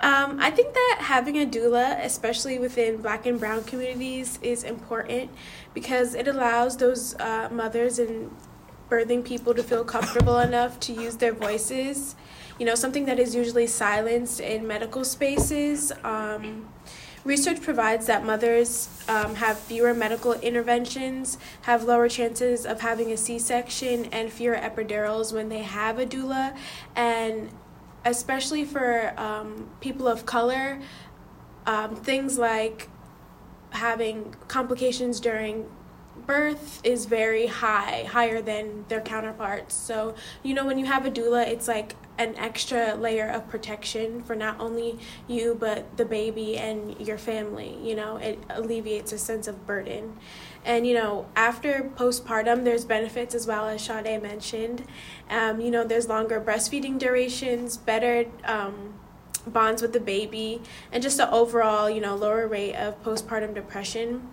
Um, 0.00 0.40
I 0.40 0.50
think 0.50 0.74
that 0.74 0.98
having 1.00 1.36
a 1.36 1.46
doula, 1.46 2.04
especially 2.04 2.58
within 2.58 2.96
black 2.96 3.24
and 3.24 3.38
brown 3.38 3.62
communities, 3.62 4.38
is 4.42 4.64
important 4.64 5.30
because 5.74 6.14
it 6.14 6.26
allows 6.26 6.76
those 6.76 7.14
uh, 7.20 7.48
mothers 7.52 8.00
and 8.00 8.34
birthing 8.90 9.24
people 9.24 9.54
to 9.54 9.62
feel 9.62 9.84
comfortable 9.84 10.38
enough 10.40 10.80
to 10.80 10.92
use 10.92 11.16
their 11.16 11.32
voices. 11.32 12.16
You 12.58 12.66
know, 12.66 12.74
something 12.74 13.04
that 13.06 13.20
is 13.20 13.34
usually 13.34 13.68
silenced 13.68 14.40
in 14.40 14.66
medical 14.66 15.04
spaces. 15.04 15.92
Um, 16.02 16.68
research 17.24 17.60
provides 17.60 18.06
that 18.06 18.24
mothers 18.24 18.88
um, 19.08 19.36
have 19.36 19.58
fewer 19.58 19.94
medical 19.94 20.32
interventions, 20.34 21.38
have 21.62 21.84
lower 21.84 22.08
chances 22.08 22.66
of 22.66 22.80
having 22.80 23.12
a 23.12 23.16
C 23.16 23.38
section, 23.38 24.06
and 24.06 24.32
fewer 24.32 24.56
epidurals 24.56 25.32
when 25.32 25.48
they 25.48 25.62
have 25.62 25.98
a 25.98 26.06
doula. 26.06 26.56
And 26.96 27.50
especially 28.04 28.64
for 28.64 29.14
um, 29.16 29.70
people 29.80 30.08
of 30.08 30.26
color, 30.26 30.80
um, 31.66 31.94
things 31.94 32.38
like 32.38 32.88
having 33.70 34.34
complications 34.48 35.20
during 35.20 35.66
birth 36.26 36.80
is 36.84 37.06
very 37.06 37.46
high, 37.46 38.04
higher 38.08 38.42
than 38.42 38.84
their 38.88 39.00
counterparts. 39.00 39.74
So, 39.74 40.14
you 40.42 40.54
know, 40.54 40.66
when 40.66 40.78
you 40.78 40.86
have 40.86 41.06
a 41.06 41.10
doula, 41.10 41.46
it's 41.46 41.68
like 41.68 41.94
an 42.18 42.36
extra 42.36 42.94
layer 42.94 43.28
of 43.28 43.48
protection 43.48 44.22
for 44.22 44.36
not 44.36 44.60
only 44.60 44.98
you, 45.26 45.56
but 45.58 45.96
the 45.96 46.04
baby 46.04 46.56
and 46.58 47.00
your 47.00 47.18
family. 47.18 47.78
You 47.82 47.94
know, 47.94 48.16
it 48.16 48.38
alleviates 48.50 49.12
a 49.12 49.18
sense 49.18 49.48
of 49.48 49.66
burden. 49.66 50.18
And, 50.64 50.86
you 50.86 50.94
know, 50.94 51.26
after 51.34 51.90
postpartum, 51.96 52.64
there's 52.64 52.84
benefits 52.84 53.34
as 53.34 53.46
well, 53.46 53.68
as 53.68 53.82
Sade 53.82 54.22
mentioned. 54.22 54.84
Um, 55.28 55.60
you 55.60 55.70
know, 55.70 55.84
there's 55.84 56.08
longer 56.08 56.40
breastfeeding 56.40 56.98
durations, 56.98 57.76
better 57.76 58.26
um, 58.44 58.94
bonds 59.46 59.82
with 59.82 59.92
the 59.92 60.00
baby, 60.00 60.62
and 60.92 61.02
just 61.02 61.18
an 61.18 61.28
overall, 61.30 61.90
you 61.90 62.00
know, 62.00 62.14
lower 62.14 62.46
rate 62.46 62.74
of 62.74 63.02
postpartum 63.02 63.54
depression. 63.54 64.28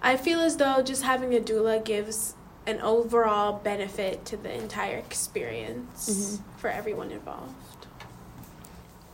I 0.00 0.16
feel 0.16 0.40
as 0.40 0.56
though 0.56 0.82
just 0.82 1.02
having 1.02 1.34
a 1.34 1.40
doula 1.40 1.84
gives 1.84 2.36
an 2.66 2.80
overall 2.80 3.60
benefit 3.62 4.24
to 4.26 4.36
the 4.36 4.52
entire 4.52 4.96
experience 4.96 6.08
Mhm. 6.10 6.40
for 6.60 6.68
everyone 6.70 7.10
involved. 7.10 7.54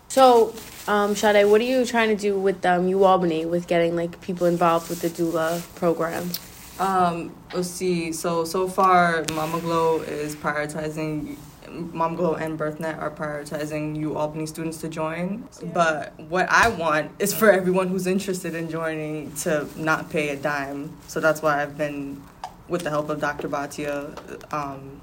So, 0.08 0.52
um, 0.88 1.16
Sade, 1.16 1.46
what 1.48 1.60
are 1.60 1.64
you 1.64 1.86
trying 1.86 2.08
to 2.10 2.14
do 2.16 2.38
with 2.38 2.64
um, 2.66 2.86
UAlbany 2.86 3.48
with 3.48 3.66
getting 3.66 3.96
like 3.96 4.20
people 4.20 4.46
involved 4.46 4.90
with 4.90 5.00
the 5.00 5.08
doula 5.08 5.62
program? 5.76 6.30
Um, 6.78 7.32
let's 7.54 7.68
see. 7.68 8.12
So 8.12 8.44
so 8.44 8.68
far, 8.68 9.24
Mama 9.32 9.60
Glow 9.60 10.00
is 10.00 10.34
prioritizing. 10.36 11.36
Mama 11.70 12.16
Glow 12.16 12.34
and 12.34 12.58
BirthNet 12.58 13.00
are 13.00 13.10
prioritizing 13.10 13.96
UAlbany 13.96 14.46
students 14.46 14.76
to 14.78 14.88
join. 14.90 15.48
But 15.72 16.12
what 16.28 16.46
I 16.50 16.68
want 16.68 17.12
is 17.18 17.32
for 17.32 17.50
everyone 17.50 17.88
who's 17.88 18.06
interested 18.06 18.54
in 18.54 18.68
joining 18.68 19.32
to 19.36 19.66
not 19.76 20.10
pay 20.10 20.28
a 20.30 20.36
dime. 20.36 20.92
So 21.08 21.18
that's 21.20 21.40
why 21.40 21.62
I've 21.62 21.78
been, 21.78 22.22
with 22.68 22.82
the 22.82 22.90
help 22.90 23.08
of 23.10 23.20
Dr. 23.20 23.48
Bhatia, 23.48 24.52
um, 24.52 25.00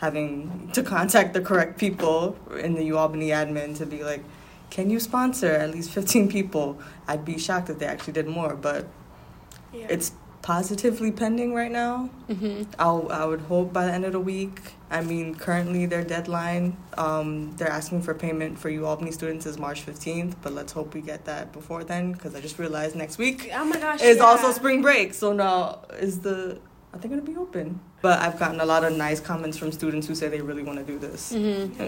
having 0.00 0.70
to 0.72 0.82
contact 0.82 1.34
the 1.34 1.40
correct 1.40 1.78
people 1.78 2.36
in 2.58 2.74
the 2.74 2.88
UAlbany 2.90 3.28
admin 3.28 3.76
to 3.78 3.86
be 3.86 4.02
like, 4.02 4.22
can 4.70 4.90
you 4.90 4.98
sponsor 4.98 5.52
at 5.52 5.70
least 5.70 5.90
15 5.90 6.28
people? 6.28 6.78
I'd 7.06 7.24
be 7.24 7.38
shocked 7.38 7.70
if 7.70 7.78
they 7.78 7.86
actually 7.86 8.14
did 8.14 8.26
more, 8.26 8.54
but 8.56 8.86
Yeah. 9.72 9.86
it's 9.88 10.12
positively 10.42 11.10
pending 11.10 11.54
right 11.54 11.70
now. 11.70 12.10
Mm-hmm. 12.28 12.64
I'll, 12.78 13.10
I 13.10 13.24
would 13.24 13.40
hope 13.42 13.72
by 13.72 13.86
the 13.86 13.92
end 13.92 14.04
of 14.04 14.12
the 14.12 14.20
week. 14.20 14.60
I 14.90 15.00
mean, 15.00 15.34
currently 15.36 15.86
their 15.86 16.04
deadline, 16.04 16.76
um, 16.98 17.56
they're 17.56 17.70
asking 17.70 18.02
for 18.02 18.12
payment 18.14 18.58
for 18.58 18.70
UAlbany 18.70 19.12
students 19.14 19.46
is 19.46 19.58
March 19.58 19.86
15th, 19.86 20.34
but 20.42 20.52
let's 20.52 20.72
hope 20.72 20.92
we 20.92 21.00
get 21.00 21.24
that 21.24 21.52
before 21.52 21.82
then 21.84 22.12
because 22.12 22.34
I 22.34 22.40
just 22.40 22.58
realized 22.58 22.94
next 22.94 23.16
week 23.16 23.50
Oh 23.54 23.64
my 23.64 23.78
gosh. 23.78 24.02
is 24.02 24.18
yeah. 24.18 24.22
also 24.24 24.52
spring 24.52 24.82
break. 24.82 25.14
So 25.14 25.32
now 25.32 25.80
is 25.98 26.20
the, 26.20 26.58
are 26.94 26.98
they 26.98 27.08
going 27.08 27.20
to 27.20 27.26
be 27.30 27.36
open? 27.36 27.80
But 28.02 28.20
I've 28.20 28.38
gotten 28.38 28.60
a 28.60 28.64
lot 28.64 28.84
of 28.84 28.96
nice 28.96 29.18
comments 29.18 29.58
from 29.58 29.72
students 29.72 30.06
who 30.06 30.14
say 30.14 30.28
they 30.28 30.40
really 30.40 30.62
want 30.62 30.78
to 30.78 30.84
do 30.84 30.96
this. 30.98 31.32
Mm-hmm. 31.32 31.82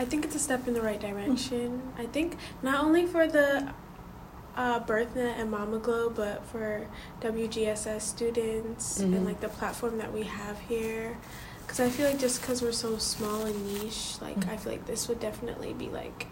I 0.00 0.04
think 0.04 0.24
it's 0.24 0.36
a 0.36 0.38
step 0.38 0.68
in 0.68 0.74
the 0.74 0.80
right 0.82 1.00
direction. 1.00 1.82
I 1.98 2.06
think 2.06 2.36
not 2.62 2.84
only 2.84 3.04
for 3.06 3.26
the 3.26 3.72
uh, 4.56 4.78
BirthNet 4.80 5.40
and 5.40 5.50
Mama 5.50 5.78
Glow, 5.80 6.08
but 6.10 6.44
for 6.46 6.86
WGSS 7.20 8.02
students 8.02 9.00
Mhm. 9.00 9.16
and 9.16 9.24
like 9.26 9.40
the 9.40 9.48
platform 9.48 9.98
that 9.98 10.12
we 10.12 10.22
have 10.22 10.60
here. 10.60 11.18
Because 11.62 11.80
I 11.80 11.88
feel 11.88 12.06
like 12.08 12.20
just 12.20 12.40
because 12.40 12.62
we're 12.62 12.70
so 12.72 12.96
small 12.98 13.44
and 13.46 13.66
niche, 13.72 14.16
like 14.20 14.46
I 14.48 14.56
feel 14.56 14.70
like 14.72 14.86
this 14.86 15.08
would 15.08 15.18
definitely 15.18 15.72
be 15.72 15.88
like 15.88 16.26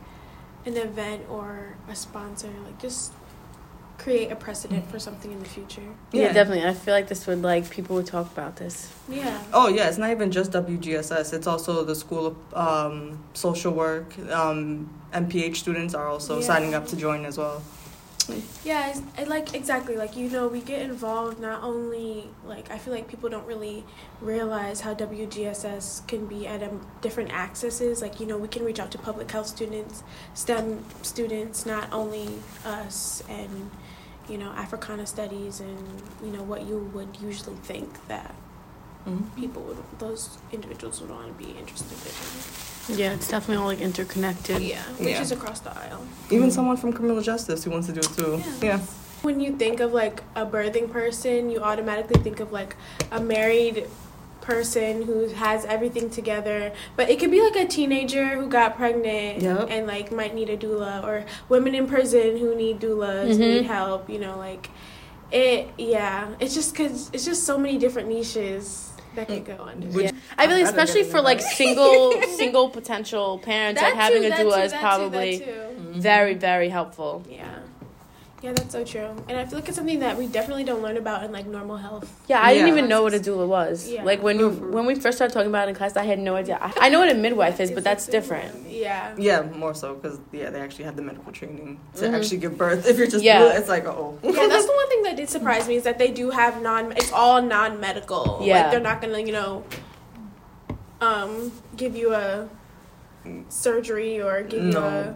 an 0.64 0.76
event 0.76 1.22
or 1.28 1.76
a 1.88 1.96
sponsor, 1.96 2.50
like 2.64 2.78
just 2.80 3.12
create 4.02 4.32
a 4.32 4.36
precedent 4.36 4.84
for 4.90 4.98
something 4.98 5.30
in 5.30 5.38
the 5.38 5.48
future. 5.48 5.82
Yeah. 6.10 6.22
Yeah. 6.22 6.32
definitely. 6.32 6.66
I 6.66 6.74
feel 6.74 6.92
like 6.92 7.06
this 7.08 7.26
would 7.26 7.42
like 7.42 7.70
people 7.70 7.96
would 7.96 8.06
talk 8.06 8.30
about 8.32 8.56
this. 8.56 8.92
Yeah. 9.08 9.40
Oh 9.52 9.68
yeah, 9.68 9.88
it's 9.88 9.98
not 9.98 10.10
even 10.10 10.32
just 10.32 10.50
WGSS. 10.52 11.32
It's 11.32 11.46
also 11.46 11.84
the 11.84 11.94
School 11.94 12.26
of 12.26 12.36
um, 12.54 13.22
Social 13.34 13.72
Work. 13.72 14.18
Um, 14.30 14.90
MPH 15.12 15.56
students 15.56 15.94
are 15.94 16.08
also 16.08 16.40
Yeah. 16.40 16.46
signing 16.46 16.74
up 16.74 16.88
to 16.88 16.96
join 16.96 17.24
as 17.24 17.38
well. 17.38 17.62
Yeah, 18.64 18.90
it's, 18.90 19.02
it, 19.18 19.26
like 19.26 19.52
exactly 19.52 19.96
like 19.96 20.16
you 20.16 20.30
know 20.30 20.46
we 20.46 20.60
get 20.60 20.80
involved 20.82 21.40
not 21.40 21.64
only 21.64 22.28
like 22.46 22.70
I 22.70 22.78
feel 22.78 22.94
like 22.94 23.08
people 23.08 23.28
don't 23.28 23.46
really 23.46 23.84
realize 24.20 24.80
how 24.80 24.94
WGSS 24.94 26.06
can 26.06 26.26
be 26.26 26.46
at 26.46 26.62
a 26.62 26.70
different 27.00 27.32
accesses 27.32 28.00
like 28.00 28.20
you 28.20 28.26
know 28.26 28.38
we 28.38 28.46
can 28.46 28.64
reach 28.64 28.78
out 28.78 28.92
to 28.92 28.98
public 28.98 29.28
health 29.30 29.48
students, 29.48 30.04
STEM 30.34 30.84
students, 31.02 31.66
not 31.66 31.92
only 31.92 32.28
us 32.64 33.24
and 33.28 33.70
you 34.28 34.38
know 34.38 34.50
Africana 34.52 35.06
studies 35.06 35.60
and 35.60 36.02
you 36.22 36.30
know 36.30 36.42
what 36.42 36.66
you 36.66 36.78
would 36.94 37.16
usually 37.20 37.56
think 37.56 38.06
that 38.08 38.34
mm-hmm. 39.06 39.40
people 39.40 39.62
would 39.62 39.78
those 39.98 40.38
individuals 40.52 41.00
would 41.00 41.10
want 41.10 41.26
to 41.26 41.44
be 41.44 41.50
interested 41.58 41.98
in. 42.06 42.98
Yeah, 42.98 43.12
it's 43.12 43.28
definitely 43.28 43.62
all 43.62 43.68
like 43.68 43.80
interconnected. 43.80 44.60
Yeah, 44.60 44.82
which 44.98 45.10
Yeah. 45.10 45.22
is 45.22 45.32
across 45.32 45.60
the 45.60 45.70
aisle. 45.70 46.04
Even 46.30 46.50
someone 46.50 46.76
from 46.76 46.92
criminal 46.92 47.22
justice 47.22 47.62
who 47.64 47.70
wants 47.70 47.86
to 47.86 47.92
do 47.92 48.00
it 48.00 48.12
too. 48.16 48.42
Yeah. 48.60 48.80
When 49.22 49.38
you 49.38 49.56
think 49.56 49.78
of 49.78 49.92
like 49.92 50.22
a 50.34 50.44
birthing 50.44 50.90
person, 50.90 51.48
you 51.48 51.60
automatically 51.60 52.20
think 52.22 52.40
of 52.40 52.50
like 52.50 52.76
a 53.12 53.20
married 53.20 53.86
person 54.42 55.02
who 55.02 55.28
has 55.28 55.64
everything 55.64 56.10
together. 56.10 56.72
But 56.96 57.08
it 57.08 57.18
could 57.18 57.30
be 57.30 57.40
like 57.40 57.56
a 57.56 57.66
teenager 57.66 58.26
who 58.36 58.48
got 58.48 58.76
pregnant 58.76 59.40
Yep. 59.42 59.68
and 59.70 59.86
like 59.86 60.12
might 60.12 60.34
need 60.34 60.50
a 60.50 60.56
doula 60.56 61.02
or 61.04 61.24
women 61.48 61.74
in 61.74 61.86
prison 61.86 62.36
who 62.36 62.54
need 62.54 62.80
doulas, 62.80 63.34
Mhm. 63.34 63.38
need 63.38 63.64
help, 63.64 64.10
you 64.10 64.18
know, 64.18 64.36
like 64.36 64.68
it 65.30 65.68
yeah, 65.78 66.28
it's 66.40 66.54
just 66.54 66.74
cuz 66.74 67.08
it's 67.12 67.24
just 67.24 67.44
so 67.44 67.56
many 67.56 67.78
different 67.78 68.08
niches 68.08 68.90
that 69.14 69.28
could 69.28 69.44
go 69.44 69.56
under. 69.64 69.86
Yeah. 70.00 70.10
I 70.38 70.46
feel 70.46 70.56
like 70.56 70.64
especially 70.66 71.04
for 71.04 71.20
like 71.20 71.40
single 71.40 72.12
single 72.36 72.68
potential 72.68 73.38
parents, 73.38 73.80
That 73.80 73.88
like 73.90 73.94
having 73.98 74.22
too, 74.22 74.26
a 74.28 74.30
that 74.30 74.38
doula 74.40 74.54
too, 74.56 74.60
is 74.62 74.72
that 74.72 74.78
too, 74.80 74.86
probably 74.86 75.38
too. 75.38 75.54
very 75.92 76.34
very 76.34 76.68
helpful. 76.68 77.22
Yeah. 77.30 77.58
Yeah, 78.42 78.52
that's 78.52 78.72
so 78.72 78.84
true. 78.84 79.06
And 79.28 79.38
I 79.38 79.44
feel 79.44 79.60
like 79.60 79.68
it's 79.68 79.76
something 79.76 80.00
that 80.00 80.18
we 80.18 80.26
definitely 80.26 80.64
don't 80.64 80.82
learn 80.82 80.96
about 80.96 81.22
in 81.22 81.30
like 81.30 81.46
normal 81.46 81.76
health. 81.76 82.12
Yeah, 82.26 82.42
I 82.42 82.52
didn't 82.52 82.68
even 82.70 82.88
know 82.88 83.04
what 83.04 83.14
a 83.14 83.20
doula 83.20 83.46
was. 83.46 83.88
Yeah. 83.88 84.02
Like 84.02 84.20
when 84.20 84.40
you 84.40 84.50
when 84.50 84.84
we 84.84 84.96
first 84.96 85.16
started 85.16 85.32
talking 85.32 85.48
about 85.48 85.68
it 85.68 85.70
in 85.70 85.76
class, 85.76 85.96
I 85.96 86.02
had 86.04 86.18
no 86.18 86.34
idea. 86.34 86.58
I, 86.60 86.72
I 86.80 86.88
know 86.88 86.98
what 86.98 87.08
a 87.08 87.14
midwife 87.14 87.60
is, 87.60 87.70
but 87.70 87.84
that's 87.84 88.06
different. 88.08 88.68
Yeah. 88.68 89.14
Yeah, 89.16 89.42
more 89.42 89.74
so 89.74 89.94
because 89.94 90.18
yeah, 90.32 90.50
they 90.50 90.60
actually 90.60 90.86
have 90.86 90.96
the 90.96 91.02
medical 91.02 91.30
training 91.32 91.78
to 91.94 92.06
Mhm. 92.06 92.14
actually 92.18 92.38
give 92.38 92.58
birth. 92.58 92.84
If 92.92 92.98
you're 92.98 93.06
just 93.06 93.22
Yeah. 93.24 93.44
yeah. 93.44 93.58
it's 93.58 93.68
like 93.68 93.86
oh. 93.86 94.18
yeah, 94.24 94.32
that's 94.32 94.66
the 94.66 94.72
one 94.82 94.88
thing 94.88 95.02
that 95.04 95.16
did 95.16 95.28
surprise 95.30 95.68
me 95.68 95.76
is 95.76 95.84
that 95.84 95.98
they 95.98 96.10
do 96.10 96.30
have 96.30 96.60
non. 96.60 96.90
It's 96.92 97.12
all 97.12 97.40
non-medical. 97.40 98.40
Yeah. 98.42 98.62
like 98.62 98.70
they're 98.72 98.80
not 98.80 99.00
gonna, 99.00 99.20
you 99.20 99.32
know, 99.32 99.62
um, 101.00 101.52
give 101.76 101.94
you 101.94 102.12
a 102.12 102.48
surgery 103.48 104.20
or 104.20 104.42
give 104.42 104.64
you 104.64 104.78
a 104.78 105.14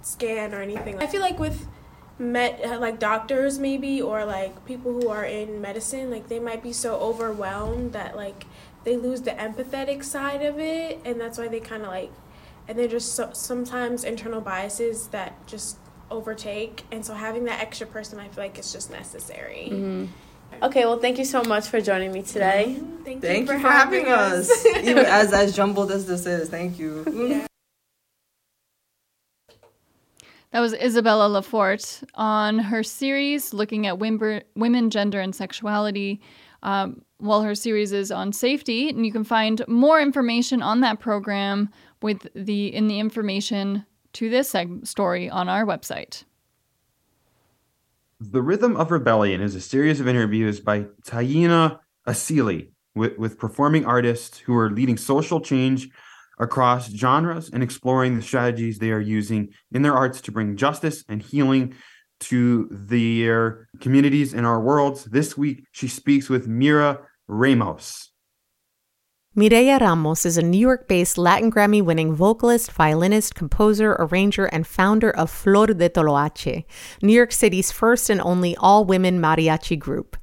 scan 0.00 0.54
or 0.54 0.62
anything. 0.62 0.96
I 0.98 1.06
feel 1.06 1.20
like 1.20 1.38
with 1.38 1.66
med, 2.18 2.60
uh, 2.64 2.78
like 2.80 2.98
doctors 2.98 3.58
maybe 3.58 4.02
or 4.02 4.24
like 4.24 4.64
people 4.66 4.92
who 4.92 5.08
are 5.08 5.24
in 5.24 5.60
medicine, 5.60 6.10
like 6.10 6.28
they 6.28 6.40
might 6.40 6.62
be 6.62 6.72
so 6.72 6.96
overwhelmed 6.96 7.92
that 7.92 8.16
like 8.16 8.44
they 8.84 8.96
lose 8.96 9.22
the 9.22 9.32
empathetic 9.32 10.04
side 10.04 10.42
of 10.42 10.58
it, 10.58 11.00
and 11.04 11.20
that's 11.20 11.38
why 11.38 11.48
they 11.48 11.60
kind 11.60 11.82
of 11.82 11.88
like, 11.88 12.10
and 12.66 12.78
they're 12.78 12.88
just 12.88 13.14
so, 13.14 13.30
sometimes 13.32 14.04
internal 14.04 14.40
biases 14.40 15.08
that 15.08 15.46
just 15.46 15.78
overtake, 16.10 16.84
and 16.90 17.04
so 17.04 17.14
having 17.14 17.44
that 17.44 17.60
extra 17.60 17.86
person, 17.86 18.18
I 18.18 18.28
feel 18.28 18.44
like 18.44 18.58
it's 18.58 18.72
just 18.72 18.90
necessary. 18.90 19.68
Mhm. 19.70 20.08
Okay, 20.62 20.86
well, 20.86 20.98
thank 20.98 21.18
you 21.18 21.24
so 21.24 21.42
much 21.42 21.68
for 21.68 21.80
joining 21.80 22.10
me 22.12 22.22
today. 22.22 22.80
Thank, 23.04 23.22
Thank 23.22 23.40
you 23.40 23.46
for 23.46 23.58
having 23.58 24.06
us. 24.06 24.64
Even 24.82 25.04
as 25.20 25.32
as 25.32 25.54
jumbled 25.54 25.90
as 25.92 26.06
this 26.06 26.24
is, 26.26 26.48
thank 26.48 26.78
you. 26.78 27.46
That 30.50 30.60
was 30.60 30.72
Isabella 30.72 31.28
Laforte 31.28 32.02
on 32.14 32.58
her 32.58 32.82
series 32.82 33.52
looking 33.52 33.86
at 33.86 33.98
wimber- 33.98 34.44
women, 34.54 34.88
gender, 34.90 35.20
and 35.20 35.34
sexuality. 35.34 36.20
Um, 36.62 37.02
well, 37.20 37.42
her 37.42 37.54
series 37.54 37.92
is 37.92 38.10
on 38.10 38.32
safety, 38.32 38.88
and 38.88 39.04
you 39.04 39.12
can 39.12 39.24
find 39.24 39.62
more 39.68 40.00
information 40.00 40.62
on 40.62 40.80
that 40.80 41.00
program 41.00 41.68
with 42.00 42.26
the 42.34 42.74
in 42.74 42.86
the 42.88 42.98
information 42.98 43.84
to 44.14 44.30
this 44.30 44.52
seg- 44.52 44.86
story 44.86 45.28
on 45.28 45.48
our 45.48 45.66
website. 45.66 46.24
The 48.20 48.42
Rhythm 48.42 48.76
of 48.76 48.90
Rebellion 48.90 49.40
is 49.40 49.54
a 49.54 49.60
series 49.60 50.00
of 50.00 50.08
interviews 50.08 50.58
by 50.60 50.86
Taina 51.06 51.78
Asili 52.06 52.70
with, 52.94 53.16
with 53.16 53.38
performing 53.38 53.84
artists 53.84 54.38
who 54.38 54.56
are 54.56 54.70
leading 54.70 54.96
social 54.96 55.40
change 55.40 55.88
across 56.38 56.90
genres 56.90 57.50
and 57.50 57.62
exploring 57.62 58.16
the 58.16 58.22
strategies 58.22 58.78
they 58.78 58.90
are 58.90 59.00
using 59.00 59.48
in 59.72 59.82
their 59.82 59.94
arts 59.94 60.20
to 60.22 60.32
bring 60.32 60.56
justice 60.56 61.04
and 61.08 61.22
healing 61.22 61.74
to 62.20 62.68
their 62.70 63.68
communities 63.80 64.34
and 64.34 64.46
our 64.46 64.60
worlds. 64.60 65.04
This 65.04 65.36
week, 65.36 65.64
she 65.72 65.88
speaks 65.88 66.28
with 66.28 66.48
Mireya 66.48 67.00
Ramos. 67.28 68.10
Mireya 69.36 69.80
Ramos 69.80 70.26
is 70.26 70.36
a 70.36 70.42
New 70.42 70.58
York 70.58 70.88
based 70.88 71.16
Latin 71.16 71.52
Grammy 71.52 71.80
winning 71.80 72.12
vocalist, 72.12 72.72
violinist, 72.72 73.36
composer, 73.36 73.92
arranger, 74.00 74.46
and 74.46 74.66
founder 74.66 75.10
of 75.10 75.30
Flor 75.30 75.68
de 75.68 75.88
Toloache, 75.88 76.64
New 77.02 77.12
York 77.12 77.30
City's 77.30 77.70
first 77.70 78.10
and 78.10 78.20
only 78.22 78.56
all 78.56 78.84
women 78.84 79.20
mariachi 79.20 79.78
group. 79.78 80.16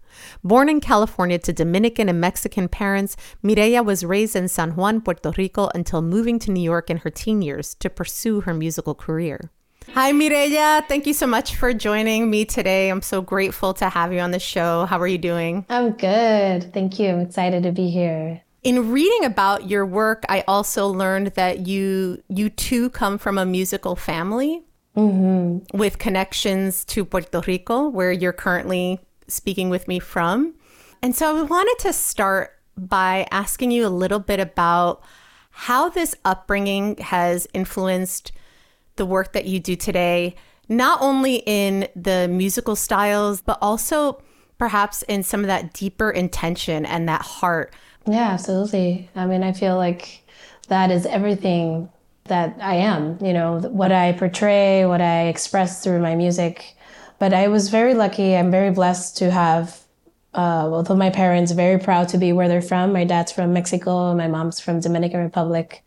Born 0.45 0.69
in 0.69 0.79
California 0.79 1.39
to 1.39 1.51
Dominican 1.51 2.07
and 2.07 2.21
Mexican 2.21 2.67
parents, 2.67 3.17
Mireya 3.43 3.83
was 3.83 4.05
raised 4.05 4.35
in 4.35 4.47
San 4.47 4.75
Juan, 4.75 5.01
Puerto 5.01 5.33
Rico 5.35 5.71
until 5.73 6.03
moving 6.03 6.37
to 6.37 6.51
New 6.51 6.61
York 6.61 6.91
in 6.91 6.97
her 6.97 7.09
teen 7.09 7.41
years 7.41 7.73
to 7.79 7.89
pursue 7.89 8.41
her 8.41 8.53
musical 8.53 8.93
career. 8.93 9.49
Hi, 9.95 10.11
Mireya. 10.11 10.87
Thank 10.87 11.07
you 11.07 11.15
so 11.15 11.25
much 11.25 11.55
for 11.55 11.73
joining 11.73 12.29
me 12.29 12.45
today. 12.45 12.89
I'm 12.89 13.01
so 13.01 13.23
grateful 13.23 13.73
to 13.73 13.89
have 13.89 14.13
you 14.13 14.19
on 14.19 14.29
the 14.29 14.39
show. 14.39 14.85
How 14.85 14.99
are 14.99 15.07
you 15.07 15.17
doing? 15.17 15.65
I'm 15.67 15.93
good. 15.93 16.71
Thank 16.71 16.99
you. 16.99 17.09
I'm 17.09 17.21
excited 17.21 17.63
to 17.63 17.71
be 17.71 17.89
here. 17.89 18.39
In 18.61 18.91
reading 18.91 19.25
about 19.25 19.67
your 19.67 19.83
work, 19.83 20.25
I 20.29 20.43
also 20.47 20.85
learned 20.85 21.29
that 21.29 21.65
you 21.65 22.21
you 22.29 22.51
too 22.51 22.91
come 22.91 23.17
from 23.17 23.39
a 23.39 23.47
musical 23.47 23.95
family 23.95 24.61
mm-hmm. 24.95 25.75
with 25.75 25.97
connections 25.97 26.85
to 26.85 27.03
Puerto 27.03 27.41
Rico, 27.47 27.89
where 27.89 28.11
you're 28.11 28.31
currently 28.31 28.99
speaking 29.27 29.69
with 29.69 29.87
me 29.87 29.99
from. 29.99 30.55
And 31.01 31.15
so 31.15 31.37
I 31.37 31.41
wanted 31.43 31.77
to 31.79 31.93
start 31.93 32.51
by 32.77 33.27
asking 33.31 33.71
you 33.71 33.85
a 33.85 33.89
little 33.89 34.19
bit 34.19 34.39
about 34.39 35.01
how 35.51 35.89
this 35.89 36.15
upbringing 36.25 36.97
has 36.97 37.47
influenced 37.53 38.31
the 38.97 39.05
work 39.05 39.33
that 39.33 39.45
you 39.45 39.59
do 39.59 39.75
today, 39.75 40.35
not 40.67 41.01
only 41.01 41.43
in 41.45 41.87
the 41.95 42.27
musical 42.27 42.75
styles, 42.75 43.41
but 43.41 43.57
also 43.61 44.21
perhaps 44.57 45.01
in 45.03 45.23
some 45.23 45.41
of 45.41 45.47
that 45.47 45.73
deeper 45.73 46.09
intention 46.09 46.85
and 46.85 47.07
that 47.07 47.21
heart 47.21 47.73
Yeah, 48.07 48.31
absolutely. 48.31 49.09
I 49.15 49.25
mean, 49.25 49.43
I 49.43 49.51
feel 49.51 49.75
like 49.77 50.23
that 50.67 50.91
is 50.91 51.05
everything 51.05 51.89
that 52.25 52.57
I 52.61 52.75
am, 52.75 53.17
you 53.23 53.33
know, 53.33 53.59
what 53.59 53.91
I 53.91 54.13
portray, 54.13 54.85
what 54.85 55.01
I 55.01 55.27
express 55.27 55.83
through 55.83 55.99
my 56.01 56.15
music. 56.15 56.74
But 57.19 57.33
I 57.33 57.47
was 57.47 57.69
very 57.69 57.93
lucky. 57.93 58.35
I'm 58.35 58.51
very 58.51 58.71
blessed 58.71 59.17
to 59.17 59.31
have, 59.31 59.79
uh, 60.33 60.69
both 60.69 60.89
of 60.89 60.97
my 60.97 61.09
parents 61.09 61.51
very 61.51 61.79
proud 61.79 62.09
to 62.09 62.17
be 62.17 62.33
where 62.33 62.47
they're 62.47 62.61
from. 62.61 62.91
My 62.91 63.05
dad's 63.05 63.31
from 63.31 63.53
Mexico, 63.53 64.13
my 64.13 64.27
mom's 64.27 64.59
from 64.59 64.81
Dominican 64.81 65.21
Republic. 65.21 65.83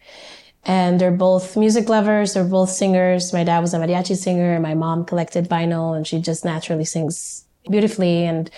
And 0.65 1.01
they're 1.01 1.11
both 1.11 1.57
music 1.57 1.89
lovers. 1.89 2.35
They're 2.35 2.45
both 2.45 2.71
singers. 2.71 3.33
My 3.33 3.45
dad 3.45 3.61
was 3.61 3.75
a 3.75 3.79
mariachi 3.79 4.17
singer, 4.17 4.59
my 4.61 4.75
mom 4.75 5.05
collected 5.05 5.49
vinyl, 5.49 5.97
and 5.97 6.07
she 6.07 6.21
just 6.21 6.45
naturally 6.45 6.85
sings 6.85 7.45
beautifully. 7.71 8.25
And 8.25 8.51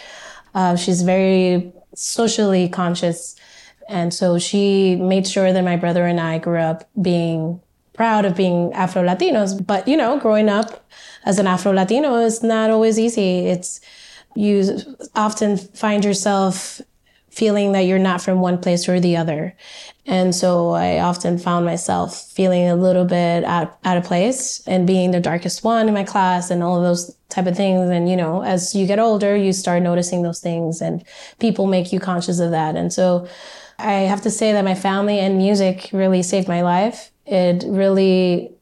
uh, 0.54 0.76
she's 0.76 1.02
very 1.02 1.72
socially 1.94 2.68
conscious. 2.68 3.36
And 3.88 4.14
so 4.14 4.38
she 4.38 4.96
made 4.96 5.26
sure 5.26 5.52
that 5.52 5.64
my 5.64 5.76
brother 5.76 6.06
and 6.06 6.20
I 6.20 6.38
grew 6.38 6.58
up 6.58 6.88
being 7.00 7.60
proud 8.00 8.24
of 8.24 8.34
being 8.34 8.72
Afro 8.72 9.02
Latinos. 9.02 9.52
But, 9.66 9.86
you 9.86 9.94
know, 9.94 10.18
growing 10.18 10.48
up 10.48 10.88
as 11.26 11.38
an 11.38 11.46
Afro 11.46 11.70
Latino 11.70 12.14
is 12.14 12.42
not 12.42 12.70
always 12.70 12.98
easy. 12.98 13.40
It's, 13.40 13.78
you 14.34 14.74
often 15.14 15.58
find 15.58 16.02
yourself 16.02 16.80
feeling 17.28 17.72
that 17.72 17.82
you're 17.82 17.98
not 17.98 18.22
from 18.22 18.40
one 18.40 18.56
place 18.56 18.88
or 18.88 19.00
the 19.00 19.18
other. 19.18 19.54
And 20.06 20.34
so 20.34 20.70
I 20.70 21.00
often 21.00 21.36
found 21.36 21.66
myself 21.66 22.18
feeling 22.32 22.66
a 22.66 22.74
little 22.74 23.04
bit 23.04 23.44
out, 23.44 23.78
out 23.84 23.98
of 23.98 24.04
place 24.04 24.66
and 24.66 24.86
being 24.86 25.10
the 25.10 25.20
darkest 25.20 25.62
one 25.62 25.86
in 25.86 25.92
my 25.92 26.04
class 26.04 26.50
and 26.50 26.62
all 26.62 26.78
of 26.78 26.82
those 26.82 27.14
type 27.28 27.44
of 27.44 27.54
things. 27.54 27.90
And, 27.90 28.08
you 28.08 28.16
know, 28.16 28.42
as 28.42 28.74
you 28.74 28.86
get 28.86 28.98
older, 28.98 29.36
you 29.36 29.52
start 29.52 29.82
noticing 29.82 30.22
those 30.22 30.40
things 30.40 30.80
and 30.80 31.04
people 31.38 31.66
make 31.66 31.92
you 31.92 32.00
conscious 32.00 32.40
of 32.40 32.50
that. 32.52 32.76
And 32.76 32.94
so 32.94 33.28
I 33.78 34.08
have 34.08 34.22
to 34.22 34.30
say 34.30 34.52
that 34.52 34.64
my 34.64 34.74
family 34.74 35.18
and 35.18 35.36
music 35.36 35.90
really 35.92 36.22
saved 36.22 36.48
my 36.48 36.62
life. 36.62 37.09
It 37.26 37.64
really 37.66 38.52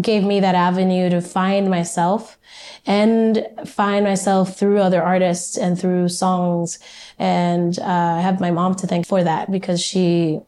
gave 0.00 0.24
me 0.24 0.40
that 0.40 0.54
avenue 0.54 1.10
to 1.10 1.20
find 1.20 1.70
myself 1.70 2.38
and 2.86 3.46
find 3.66 4.04
myself 4.04 4.56
through 4.58 4.78
other 4.78 5.02
artists 5.02 5.58
and 5.58 5.78
through 5.78 6.08
songs. 6.08 6.78
And 7.18 7.78
uh, 7.78 7.84
I 7.84 8.20
have 8.20 8.40
my 8.40 8.50
mom 8.50 8.74
to 8.76 8.86
thank 8.86 9.06
for 9.06 9.22
that 9.22 9.50
because 9.50 9.80
she 9.80 10.40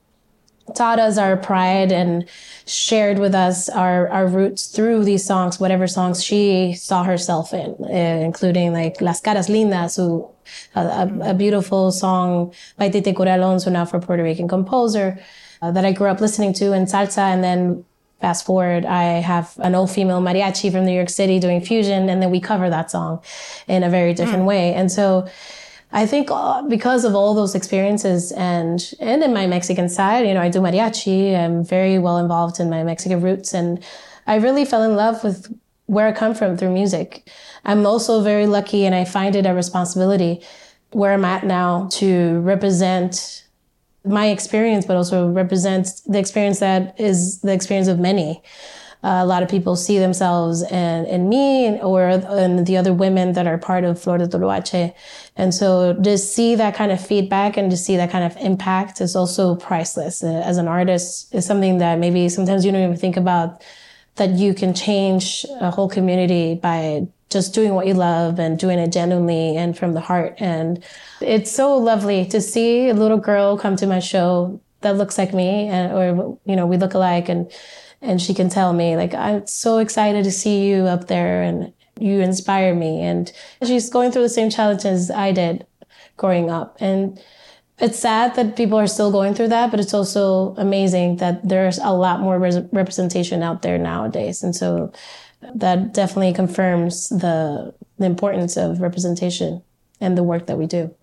taught 0.74 0.98
us 0.98 1.18
our 1.18 1.36
pride 1.36 1.92
and 1.92 2.26
shared 2.66 3.18
with 3.18 3.34
us 3.34 3.68
our, 3.68 4.08
our 4.08 4.26
roots 4.26 4.68
through 4.68 5.04
these 5.04 5.22
songs, 5.22 5.60
whatever 5.60 5.86
songs 5.86 6.24
she 6.24 6.72
saw 6.72 7.04
herself 7.04 7.52
in, 7.52 7.76
uh, 7.82 7.86
including 8.24 8.72
like 8.72 8.98
Las 9.02 9.20
Caras 9.20 9.48
Lindas, 9.50 9.96
who, 9.96 10.26
a, 10.74 10.80
a, 10.80 11.30
a 11.30 11.34
beautiful 11.34 11.92
song 11.92 12.54
by 12.78 12.88
Tite 12.88 13.14
Curet 13.14 13.36
Alonso, 13.36 13.68
an 13.68 13.76
Afro 13.76 14.00
Puerto 14.00 14.22
Rican 14.22 14.48
composer 14.48 15.22
uh, 15.62 15.70
that 15.70 15.84
I 15.84 15.92
grew 15.92 16.08
up 16.08 16.20
listening 16.20 16.52
to 16.54 16.72
in 16.72 16.86
salsa. 16.86 17.18
And 17.18 17.42
then 17.42 17.84
fast 18.20 18.46
forward, 18.46 18.84
I 18.86 19.04
have 19.20 19.54
an 19.58 19.74
old 19.74 19.90
female 19.90 20.20
mariachi 20.20 20.72
from 20.72 20.86
New 20.86 20.94
York 20.94 21.10
City 21.10 21.38
doing 21.38 21.60
fusion, 21.60 22.08
and 22.08 22.22
then 22.22 22.30
we 22.30 22.40
cover 22.40 22.70
that 22.70 22.90
song 22.90 23.22
in 23.68 23.82
a 23.82 23.90
very 23.90 24.14
different 24.14 24.44
mm. 24.44 24.52
way. 24.52 24.74
And 24.74 24.90
so, 24.90 25.28
I 25.92 26.06
think 26.06 26.28
uh, 26.30 26.62
because 26.62 27.04
of 27.04 27.14
all 27.14 27.34
those 27.34 27.54
experiences 27.54 28.32
and 28.32 28.92
and 28.98 29.22
in 29.22 29.32
my 29.32 29.46
Mexican 29.46 29.88
side, 29.88 30.26
you 30.26 30.34
know, 30.34 30.40
I 30.40 30.48
do 30.48 30.60
mariachi. 30.60 31.36
I'm 31.38 31.64
very 31.64 31.98
well 32.00 32.18
involved 32.18 32.58
in 32.58 32.68
my 32.68 32.82
Mexican 32.82 33.20
roots, 33.20 33.54
and 33.54 33.82
I 34.26 34.36
really 34.36 34.64
fell 34.64 34.82
in 34.82 34.96
love 34.96 35.22
with 35.22 35.56
where 35.86 36.08
I 36.08 36.12
come 36.12 36.34
from 36.34 36.56
through 36.56 36.72
music. 36.72 37.30
I'm 37.64 37.86
also 37.86 38.22
very 38.22 38.46
lucky, 38.46 38.86
and 38.86 38.94
I 38.94 39.04
find 39.04 39.36
it 39.36 39.46
a 39.46 39.54
responsibility 39.54 40.42
where 40.90 41.12
I'm 41.12 41.24
at 41.24 41.44
now 41.44 41.88
to 41.92 42.40
represent 42.40 43.43
my 44.04 44.26
experience, 44.28 44.86
but 44.86 44.96
also 44.96 45.28
represents 45.28 46.00
the 46.02 46.18
experience 46.18 46.60
that 46.60 46.98
is 47.00 47.40
the 47.40 47.52
experience 47.52 47.88
of 47.88 47.98
many. 47.98 48.42
Uh, 49.02 49.20
a 49.22 49.26
lot 49.26 49.42
of 49.42 49.50
people 49.50 49.76
see 49.76 49.98
themselves 49.98 50.62
in, 50.62 51.04
in 51.04 51.28
me 51.28 51.78
or 51.82 52.08
in 52.08 52.64
the 52.64 52.74
other 52.78 52.94
women 52.94 53.34
that 53.34 53.46
are 53.46 53.58
part 53.58 53.84
of 53.84 54.00
Flor 54.00 54.16
de 54.16 54.26
Toloache. 54.26 54.94
And 55.36 55.54
so 55.54 55.92
to 55.92 56.16
see 56.16 56.54
that 56.54 56.74
kind 56.74 56.90
of 56.90 57.04
feedback 57.04 57.58
and 57.58 57.70
to 57.70 57.76
see 57.76 57.96
that 57.96 58.10
kind 58.10 58.24
of 58.24 58.34
impact 58.38 59.02
is 59.02 59.14
also 59.14 59.56
priceless. 59.56 60.22
Uh, 60.22 60.42
as 60.46 60.56
an 60.56 60.68
artist 60.68 61.34
is 61.34 61.44
something 61.44 61.78
that 61.78 61.98
maybe 61.98 62.30
sometimes 62.30 62.64
you 62.64 62.72
don't 62.72 62.82
even 62.82 62.96
think 62.96 63.18
about 63.18 63.62
that 64.16 64.30
you 64.30 64.54
can 64.54 64.72
change 64.72 65.44
a 65.60 65.70
whole 65.70 65.88
community 65.88 66.54
by 66.54 67.06
just 67.34 67.52
doing 67.52 67.74
what 67.74 67.86
you 67.86 67.92
love 67.92 68.38
and 68.38 68.58
doing 68.58 68.78
it 68.78 68.92
genuinely 68.92 69.58
and 69.58 69.76
from 69.76 69.92
the 69.92 70.00
heart. 70.00 70.36
And 70.38 70.82
it's 71.20 71.52
so 71.52 71.76
lovely 71.76 72.24
to 72.26 72.40
see 72.40 72.88
a 72.88 72.94
little 72.94 73.18
girl 73.18 73.58
come 73.58 73.76
to 73.76 73.86
my 73.86 73.98
show 73.98 74.58
that 74.80 74.96
looks 74.96 75.18
like 75.18 75.34
me 75.34 75.68
and, 75.68 75.92
or, 75.92 76.38
you 76.46 76.56
know, 76.56 76.66
we 76.66 76.78
look 76.78 76.94
alike 76.94 77.28
and 77.28 77.52
and 78.00 78.20
she 78.20 78.34
can 78.34 78.50
tell 78.50 78.74
me 78.74 78.96
like 78.96 79.14
i'm 79.14 79.46
so 79.46 79.78
excited 79.78 80.24
to 80.24 80.30
see 80.30 80.68
you 80.68 80.84
up 80.84 81.06
there 81.06 81.42
and 81.42 81.72
you 81.98 82.20
inspire 82.20 82.74
me. 82.74 83.00
And 83.00 83.32
she's 83.64 83.88
going 83.88 84.10
through 84.10 84.22
the 84.22 84.28
same 84.28 84.50
challenges 84.50 85.10
i 85.10 85.32
did 85.32 85.66
growing 86.16 86.50
up. 86.50 86.76
And 86.80 87.20
it's 87.78 87.98
sad 87.98 88.36
that 88.36 88.56
people 88.56 88.78
are 88.78 88.86
still 88.86 89.10
going 89.10 89.34
through 89.34 89.48
that 89.48 89.70
but 89.70 89.80
it's 89.80 89.94
also 89.94 90.54
amazing 90.58 91.16
that 91.16 91.48
there's 91.48 91.78
a 91.78 91.90
lot 91.90 92.20
more 92.20 92.38
res- 92.38 92.68
representation 92.72 93.42
out 93.42 93.62
there 93.62 93.78
nowadays. 93.78 94.42
And 94.42 94.54
so 94.54 94.92
that 95.54 95.92
definitely 95.92 96.32
confirms 96.32 97.08
the 97.08 97.74
the 97.98 98.06
importance 98.06 98.56
of 98.56 98.80
representation 98.80 99.62
and 100.00 100.18
the 100.18 100.22
work 100.22 100.46
that 100.46 100.58
we 100.58 100.66
do 100.66 100.94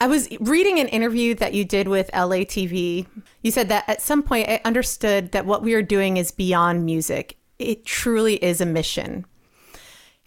I 0.00 0.06
was 0.06 0.28
reading 0.38 0.78
an 0.78 0.86
interview 0.88 1.34
that 1.34 1.54
you 1.54 1.64
did 1.64 1.88
with 1.88 2.08
LATV. 2.12 3.06
You 3.42 3.50
said 3.50 3.68
that 3.68 3.84
at 3.88 4.00
some 4.00 4.22
point 4.22 4.48
I 4.48 4.60
understood 4.64 5.32
that 5.32 5.44
what 5.44 5.62
we 5.62 5.74
are 5.74 5.82
doing 5.82 6.18
is 6.18 6.30
beyond 6.30 6.84
music. 6.84 7.36
It 7.58 7.84
truly 7.84 8.36
is 8.36 8.60
a 8.60 8.66
mission. 8.66 9.26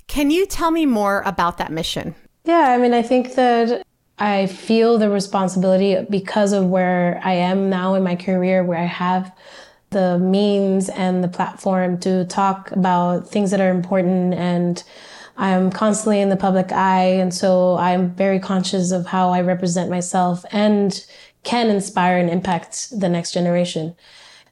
Can 0.08 0.30
you 0.30 0.46
tell 0.46 0.72
me 0.72 0.86
more 0.86 1.22
about 1.26 1.58
that 1.58 1.72
mission? 1.72 2.16
Yeah, 2.44 2.68
I 2.70 2.78
mean, 2.78 2.94
I 2.94 3.02
think 3.02 3.36
that 3.36 3.86
I 4.20 4.48
feel 4.48 4.98
the 4.98 5.10
responsibility 5.10 6.06
because 6.10 6.52
of 6.52 6.66
where 6.66 7.22
I 7.24 7.34
am 7.34 7.70
now 7.70 7.94
in 7.94 8.04
my 8.04 8.18
career, 8.18 8.66
where 8.66 8.78
I 8.78 8.86
have 8.86 9.32
the 9.92 10.18
means 10.20 10.90
and 10.90 11.24
the 11.24 11.28
platform 11.28 12.00
to 12.00 12.26
talk 12.26 12.72
about 12.72 13.30
things 13.30 13.52
that 13.52 13.62
are 13.62 13.70
important 13.70 14.34
and 14.34 14.84
I'm 15.38 15.72
constantly 15.72 16.22
in 16.22 16.30
the 16.30 16.38
public 16.38 16.72
eye. 16.72 17.06
And 17.06 17.34
so 17.34 17.76
I'm 17.78 18.14
very 18.14 18.40
conscious 18.40 18.92
of 18.92 19.08
how 19.08 19.30
I 19.30 19.42
represent 19.42 19.90
myself 19.90 20.46
and 20.52 21.04
can 21.44 21.70
inspire 21.70 22.18
and 22.18 22.30
impact 22.30 22.90
the 23.00 23.10
next 23.10 23.32
generation. 23.32 23.96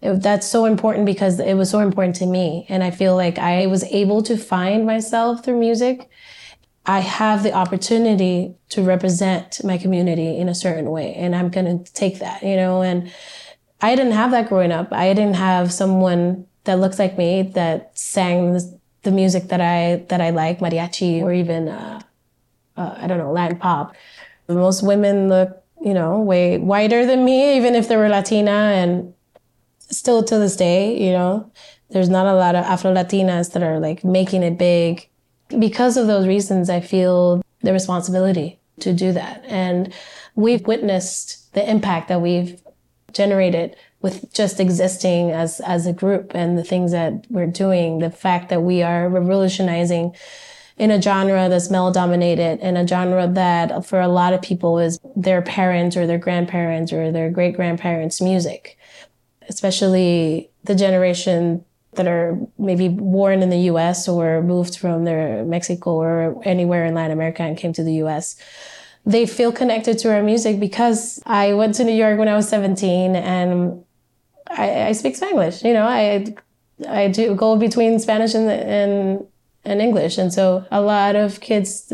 It, 0.01 0.21
that's 0.21 0.47
so 0.47 0.65
important 0.65 1.05
because 1.05 1.39
it 1.39 1.53
was 1.55 1.69
so 1.69 1.79
important 1.79 2.15
to 2.17 2.25
me. 2.25 2.65
And 2.69 2.83
I 2.83 2.91
feel 2.91 3.15
like 3.15 3.37
I 3.37 3.67
was 3.67 3.83
able 3.85 4.23
to 4.23 4.37
find 4.37 4.85
myself 4.85 5.43
through 5.43 5.59
music. 5.59 6.09
I 6.85 7.01
have 7.01 7.43
the 7.43 7.53
opportunity 7.53 8.55
to 8.69 8.81
represent 8.81 9.63
my 9.63 9.77
community 9.77 10.37
in 10.37 10.49
a 10.49 10.55
certain 10.55 10.89
way. 10.89 11.13
And 11.13 11.35
I'm 11.35 11.49
going 11.49 11.83
to 11.83 11.93
take 11.93 12.19
that, 12.19 12.41
you 12.41 12.55
know, 12.55 12.81
and 12.81 13.11
I 13.81 13.95
didn't 13.95 14.13
have 14.13 14.31
that 14.31 14.49
growing 14.49 14.71
up. 14.71 14.91
I 14.91 15.13
didn't 15.13 15.35
have 15.35 15.71
someone 15.71 16.45
that 16.65 16.79
looks 16.79 16.99
like 16.99 17.17
me 17.17 17.43
that 17.55 17.97
sang 17.97 18.59
the 19.03 19.11
music 19.11 19.47
that 19.47 19.61
I 19.61 20.05
that 20.09 20.21
I 20.21 20.31
like, 20.31 20.59
mariachi 20.59 21.21
or 21.21 21.31
even 21.31 21.69
uh, 21.69 22.01
uh, 22.75 22.95
I 22.97 23.07
don't 23.07 23.17
know 23.17 23.31
Latin 23.31 23.57
pop. 23.57 23.95
Most 24.47 24.83
women 24.83 25.29
look, 25.29 25.63
you 25.81 25.93
know, 25.93 26.19
way 26.19 26.57
whiter 26.57 27.05
than 27.05 27.23
me, 27.23 27.55
even 27.57 27.75
if 27.75 27.87
they 27.87 27.95
were 27.95 28.09
Latina, 28.09 28.51
and 28.51 29.13
still 29.79 30.23
to 30.23 30.37
this 30.37 30.55
day, 30.55 30.99
you 31.01 31.11
know, 31.11 31.51
there's 31.89 32.09
not 32.09 32.25
a 32.25 32.33
lot 32.33 32.55
of 32.55 32.65
Afro 32.65 32.93
Latinas 32.93 33.53
that 33.53 33.63
are 33.63 33.79
like 33.79 34.03
making 34.03 34.43
it 34.43 34.57
big. 34.57 35.07
Because 35.57 35.97
of 35.97 36.07
those 36.07 36.27
reasons, 36.27 36.69
I 36.69 36.79
feel 36.79 37.41
the 37.61 37.73
responsibility 37.73 38.59
to 38.81 38.93
do 38.93 39.13
that, 39.13 39.43
and 39.47 39.93
we've 40.35 40.65
witnessed 40.67 41.53
the 41.53 41.67
impact 41.69 42.09
that 42.09 42.21
we've 42.21 42.61
generated 43.13 43.75
with 44.01 44.33
just 44.33 44.59
existing 44.59 45.31
as 45.31 45.59
as 45.61 45.85
a 45.85 45.93
group 45.93 46.31
and 46.33 46.57
the 46.57 46.63
things 46.63 46.91
that 46.91 47.25
we're 47.29 47.47
doing. 47.47 47.99
The 47.99 48.09
fact 48.09 48.49
that 48.49 48.61
we 48.61 48.81
are 48.81 49.09
revolutionizing 49.09 50.15
in 50.77 50.91
a 50.91 51.01
genre 51.01 51.49
that's 51.49 51.69
male 51.69 51.91
dominated 51.91 52.59
in 52.61 52.77
a 52.77 52.87
genre 52.87 53.27
that 53.27 53.85
for 53.85 53.99
a 53.99 54.07
lot 54.07 54.33
of 54.33 54.41
people 54.41 54.79
is 54.79 54.99
their 55.15 55.41
parents 55.41 55.97
or 55.97 56.07
their 56.07 56.17
grandparents 56.17 56.93
or 56.93 57.11
their 57.11 57.29
great 57.29 57.55
grandparents 57.55 58.21
music. 58.21 58.77
Especially 59.49 60.49
the 60.63 60.75
generation 60.75 61.65
that 61.93 62.07
are 62.07 62.39
maybe 62.57 62.87
born 62.87 63.41
in 63.41 63.49
the 63.49 63.59
US 63.71 64.07
or 64.07 64.41
moved 64.41 64.77
from 64.77 65.03
their 65.03 65.43
Mexico 65.43 65.91
or 65.91 66.41
anywhere 66.45 66.85
in 66.85 66.93
Latin 66.93 67.11
America 67.11 67.43
and 67.43 67.57
came 67.57 67.73
to 67.73 67.83
the 67.83 67.95
US 68.03 68.37
they 69.05 69.25
feel 69.25 69.51
connected 69.51 69.97
to 69.99 70.13
our 70.13 70.21
music 70.21 70.59
because 70.59 71.21
I 71.25 71.53
went 71.53 71.75
to 71.75 71.83
New 71.83 71.95
York 71.95 72.19
when 72.19 72.27
I 72.27 72.35
was 72.35 72.47
17 72.49 73.15
and 73.15 73.83
I, 74.49 74.87
I 74.87 74.91
speak 74.93 75.15
Spanish. 75.15 75.63
You 75.63 75.73
know, 75.73 75.85
I 75.85 76.35
I 76.87 77.07
do 77.09 77.35
go 77.35 77.57
between 77.57 77.99
Spanish 77.99 78.33
and 78.33 78.49
and 78.49 79.25
and 79.65 79.81
English, 79.81 80.17
and 80.17 80.33
so 80.33 80.65
a 80.71 80.81
lot 80.81 81.15
of 81.15 81.39
kids 81.41 81.93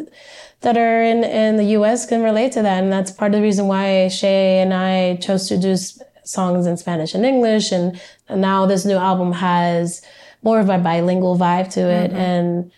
that 0.61 0.77
are 0.77 1.03
in 1.03 1.23
in 1.23 1.57
the 1.57 1.65
U.S. 1.77 2.05
can 2.05 2.21
relate 2.23 2.51
to 2.53 2.61
that, 2.61 2.83
and 2.83 2.91
that's 2.91 3.11
part 3.11 3.33
of 3.33 3.39
the 3.39 3.43
reason 3.43 3.67
why 3.67 4.07
Shae 4.09 4.61
and 4.61 4.73
I 4.73 5.17
chose 5.17 5.47
to 5.49 5.57
do 5.57 5.75
songs 6.23 6.65
in 6.65 6.77
Spanish 6.77 7.13
and 7.13 7.25
English, 7.25 7.71
and 7.71 7.99
now 8.29 8.65
this 8.65 8.85
new 8.85 8.97
album 8.97 9.31
has 9.33 10.01
more 10.43 10.59
of 10.59 10.69
a 10.69 10.77
bilingual 10.77 11.37
vibe 11.37 11.71
to 11.73 11.81
it, 11.81 12.11
mm-hmm. 12.11 12.19
and 12.19 12.71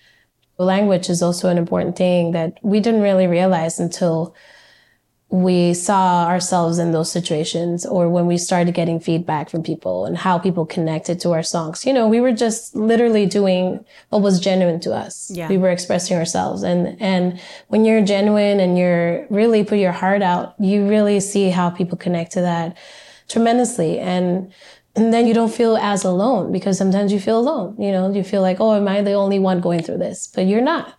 language 0.66 1.10
is 1.10 1.22
also 1.22 1.50
an 1.50 1.58
important 1.58 1.96
thing 1.96 2.32
that 2.32 2.58
we 2.64 2.80
didn't 2.80 3.02
really 3.02 3.28
realize 3.28 3.80
until 3.80 4.36
we 5.30 5.74
saw 5.74 6.26
ourselves 6.26 6.80
in 6.80 6.94
those 6.94 7.12
situations 7.12 7.86
or 7.86 8.08
when 8.08 8.28
we 8.28 8.38
started 8.38 8.74
getting 8.74 8.98
feedback 8.98 9.50
from 9.50 9.62
people 9.62 10.06
and 10.06 10.18
how 10.18 10.40
people 10.40 10.66
connected 10.66 11.20
to 11.20 11.34
our 11.34 11.44
songs. 11.44 11.86
You 11.86 11.92
know, 11.92 12.08
we 12.08 12.22
were 12.22 12.32
just 12.32 12.74
literally 12.76 13.26
doing 13.26 13.84
what 14.10 14.22
was 14.22 14.40
genuine 14.40 14.80
to 14.82 14.94
us. 14.94 15.30
Yeah. 15.30 15.50
We 15.50 15.58
were 15.58 15.70
expressing 15.70 16.18
ourselves. 16.18 16.64
And, 16.64 17.00
and 17.02 17.42
when 17.68 17.84
you're 17.84 18.06
genuine 18.06 18.62
and 18.62 18.78
you're 18.78 19.28
really 19.30 19.66
put 19.66 19.80
your 19.80 19.92
heart 19.92 20.22
out, 20.22 20.56
you 20.60 20.88
really 20.88 21.20
see 21.20 21.50
how 21.50 21.72
people 21.72 21.98
connect 21.98 22.32
to 22.34 22.42
that 22.42 22.78
tremendously. 23.28 24.00
And, 24.00 24.54
and 24.98 25.14
then 25.14 25.28
you 25.28 25.34
don't 25.36 25.54
feel 25.54 25.78
as 25.78 26.04
alone 26.04 26.52
because 26.52 26.76
sometimes 26.76 27.14
you 27.14 27.20
feel 27.20 27.38
alone. 27.38 27.76
You 27.80 27.92
know, 27.92 28.12
you 28.12 28.24
feel 28.24 28.42
like, 28.42 28.60
oh, 28.60 28.76
am 28.76 28.88
I 28.88 29.02
the 29.04 29.14
only 29.14 29.38
one 29.38 29.62
going 29.62 29.84
through 29.84 30.00
this? 30.00 30.28
But 30.28 30.48
you're 30.48 30.60
not. 30.60 30.98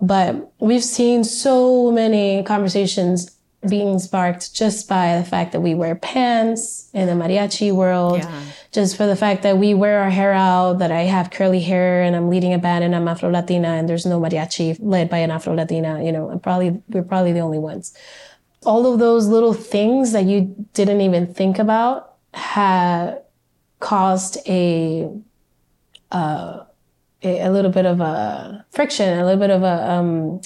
But 0.00 0.52
we've 0.58 0.84
seen 0.84 1.22
so 1.22 1.92
many 1.92 2.42
conversations 2.42 3.30
being 3.68 4.00
sparked 4.00 4.52
just 4.52 4.88
by 4.88 5.16
the 5.16 5.24
fact 5.24 5.52
that 5.52 5.60
we 5.60 5.74
wear 5.74 5.94
pants 5.94 6.90
in 6.92 7.06
the 7.06 7.12
mariachi 7.12 7.72
world, 7.72 8.18
yeah. 8.18 8.42
just 8.72 8.96
for 8.96 9.06
the 9.06 9.16
fact 9.16 9.42
that 9.44 9.58
we 9.58 9.74
wear 9.74 10.00
our 10.00 10.10
hair 10.10 10.32
out, 10.32 10.80
that 10.80 10.90
I 10.90 11.02
have 11.02 11.30
curly 11.30 11.60
hair 11.60 12.02
and 12.02 12.16
I'm 12.16 12.28
leading 12.28 12.52
a 12.52 12.58
band 12.58 12.84
and 12.84 12.94
I'm 12.94 13.08
Afro 13.08 13.30
Latina 13.30 13.68
and 13.68 13.88
there's 13.88 14.06
no 14.06 14.20
mariachi 14.20 14.76
led 14.80 15.08
by 15.08 15.18
an 15.18 15.30
Afro 15.30 15.54
Latina, 15.54 16.02
you 16.04 16.12
know, 16.12 16.38
probably, 16.42 16.82
we're 16.88 17.02
probably 17.02 17.32
the 17.32 17.40
only 17.40 17.58
ones. 17.58 17.96
All 18.64 18.92
of 18.92 18.98
those 18.98 19.28
little 19.28 19.54
things 19.54 20.12
that 20.12 20.24
you 20.24 20.54
didn't 20.74 21.00
even 21.00 21.32
think 21.32 21.58
about 21.58 22.14
have 22.34 23.20
caused 23.80 24.38
a, 24.46 25.10
uh, 26.12 26.64
a, 27.22 27.40
a 27.40 27.50
little 27.50 27.70
bit 27.70 27.86
of 27.86 28.00
a 28.00 28.64
friction, 28.70 29.18
a 29.18 29.24
little 29.24 29.40
bit 29.40 29.50
of 29.50 29.62
a, 29.62 29.90
um, 29.92 30.40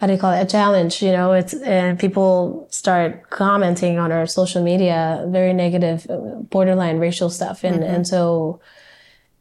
how 0.00 0.06
do 0.06 0.14
you 0.14 0.18
call 0.18 0.32
it? 0.32 0.40
A 0.42 0.46
challenge 0.46 1.02
you 1.02 1.12
know? 1.12 1.32
It's 1.32 1.52
and 1.52 1.98
people 1.98 2.66
start 2.70 3.28
commenting 3.28 3.98
on 3.98 4.12
our 4.12 4.26
social 4.26 4.62
media 4.62 5.26
very 5.28 5.52
negative 5.52 6.06
borderline 6.48 6.98
racial 6.98 7.28
stuff. 7.28 7.64
And 7.64 7.82
Mhm. 7.82 7.94
and 7.94 8.06
so 8.06 8.60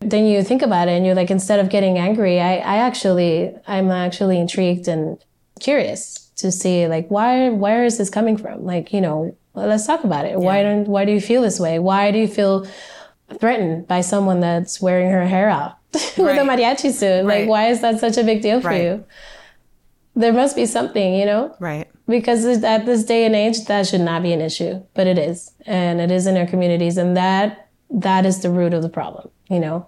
then 0.02 0.26
you 0.26 0.43
think 0.43 0.62
about 0.62 0.88
it 0.88 0.91
and 0.91 1.06
you're 1.06 1.16
like 1.16 1.32
instead 1.32 1.60
of 1.60 1.68
getting 1.70 1.97
angry 1.97 2.39
i 2.39 2.54
i 2.56 2.78
actually 2.78 3.54
i'm 3.68 3.91
actually 3.91 4.39
intrigued 4.39 4.88
and 4.88 5.18
curious 5.60 6.30
to 6.38 6.52
see 6.54 6.88
like 6.88 7.08
why 7.10 7.50
where 7.50 7.84
is 7.84 7.97
this 7.97 8.10
coming 8.10 8.38
from? 8.38 8.64
Like 8.64 8.93
you 8.93 9.02
know 9.02 9.36
let's 9.54 9.86
talk 9.86 10.04
about 10.06 10.26
it. 10.26 10.39
Why 10.39 10.64
don't 10.64 10.88
why 10.88 11.04
do 11.04 11.12
you 11.12 11.20
feel 11.20 11.41
this 11.41 11.60
way? 11.60 11.80
Why 11.80 12.12
do 12.12 12.18
you 12.18 12.28
feel 12.28 12.66
threatened 13.40 13.88
by 13.88 14.02
someone 14.02 14.40
that's 14.40 14.82
wearing 14.82 15.10
her 15.12 15.26
hair 15.26 15.50
out 15.50 15.78
with 15.94 16.38
a 16.38 16.44
mariachi 16.44 16.92
suit. 16.92 17.26
Like 17.26 17.48
why 17.48 17.68
is 17.68 17.82
that 17.82 18.00
such 18.00 18.18
a 18.18 18.24
big 18.24 18.42
deal 18.42 18.62
for 18.62 18.70
Right. 18.70 18.84
you? 18.84 19.06
There 20.16 20.34
must 20.34 20.56
be 20.56 20.66
something 20.66 21.16
you 21.16 21.26
know? 21.26 21.56
Right. 21.60 21.88
because 22.08 22.46
at 22.64 22.86
this 22.86 23.04
day 23.04 23.26
and 23.26 23.36
age 23.36 23.66
that 23.66 23.88
should 23.88 24.02
not 24.02 24.24
be 24.24 24.34
an 24.34 24.42
issue 24.42 24.82
but 24.94 25.08
it 25.08 25.18
is. 25.18 25.52
And 25.66 26.02
it 26.02 26.12
is 26.12 26.28
in 26.28 26.36
our 26.38 26.46
communities 26.48 26.98
and 26.98 27.16
that 27.18 27.70
that 27.92 28.26
is 28.26 28.42
the 28.42 28.50
root 28.50 28.74
of 28.74 28.82
the 28.82 28.90
problem 28.90 29.30
you 29.50 29.60
know? 29.60 29.88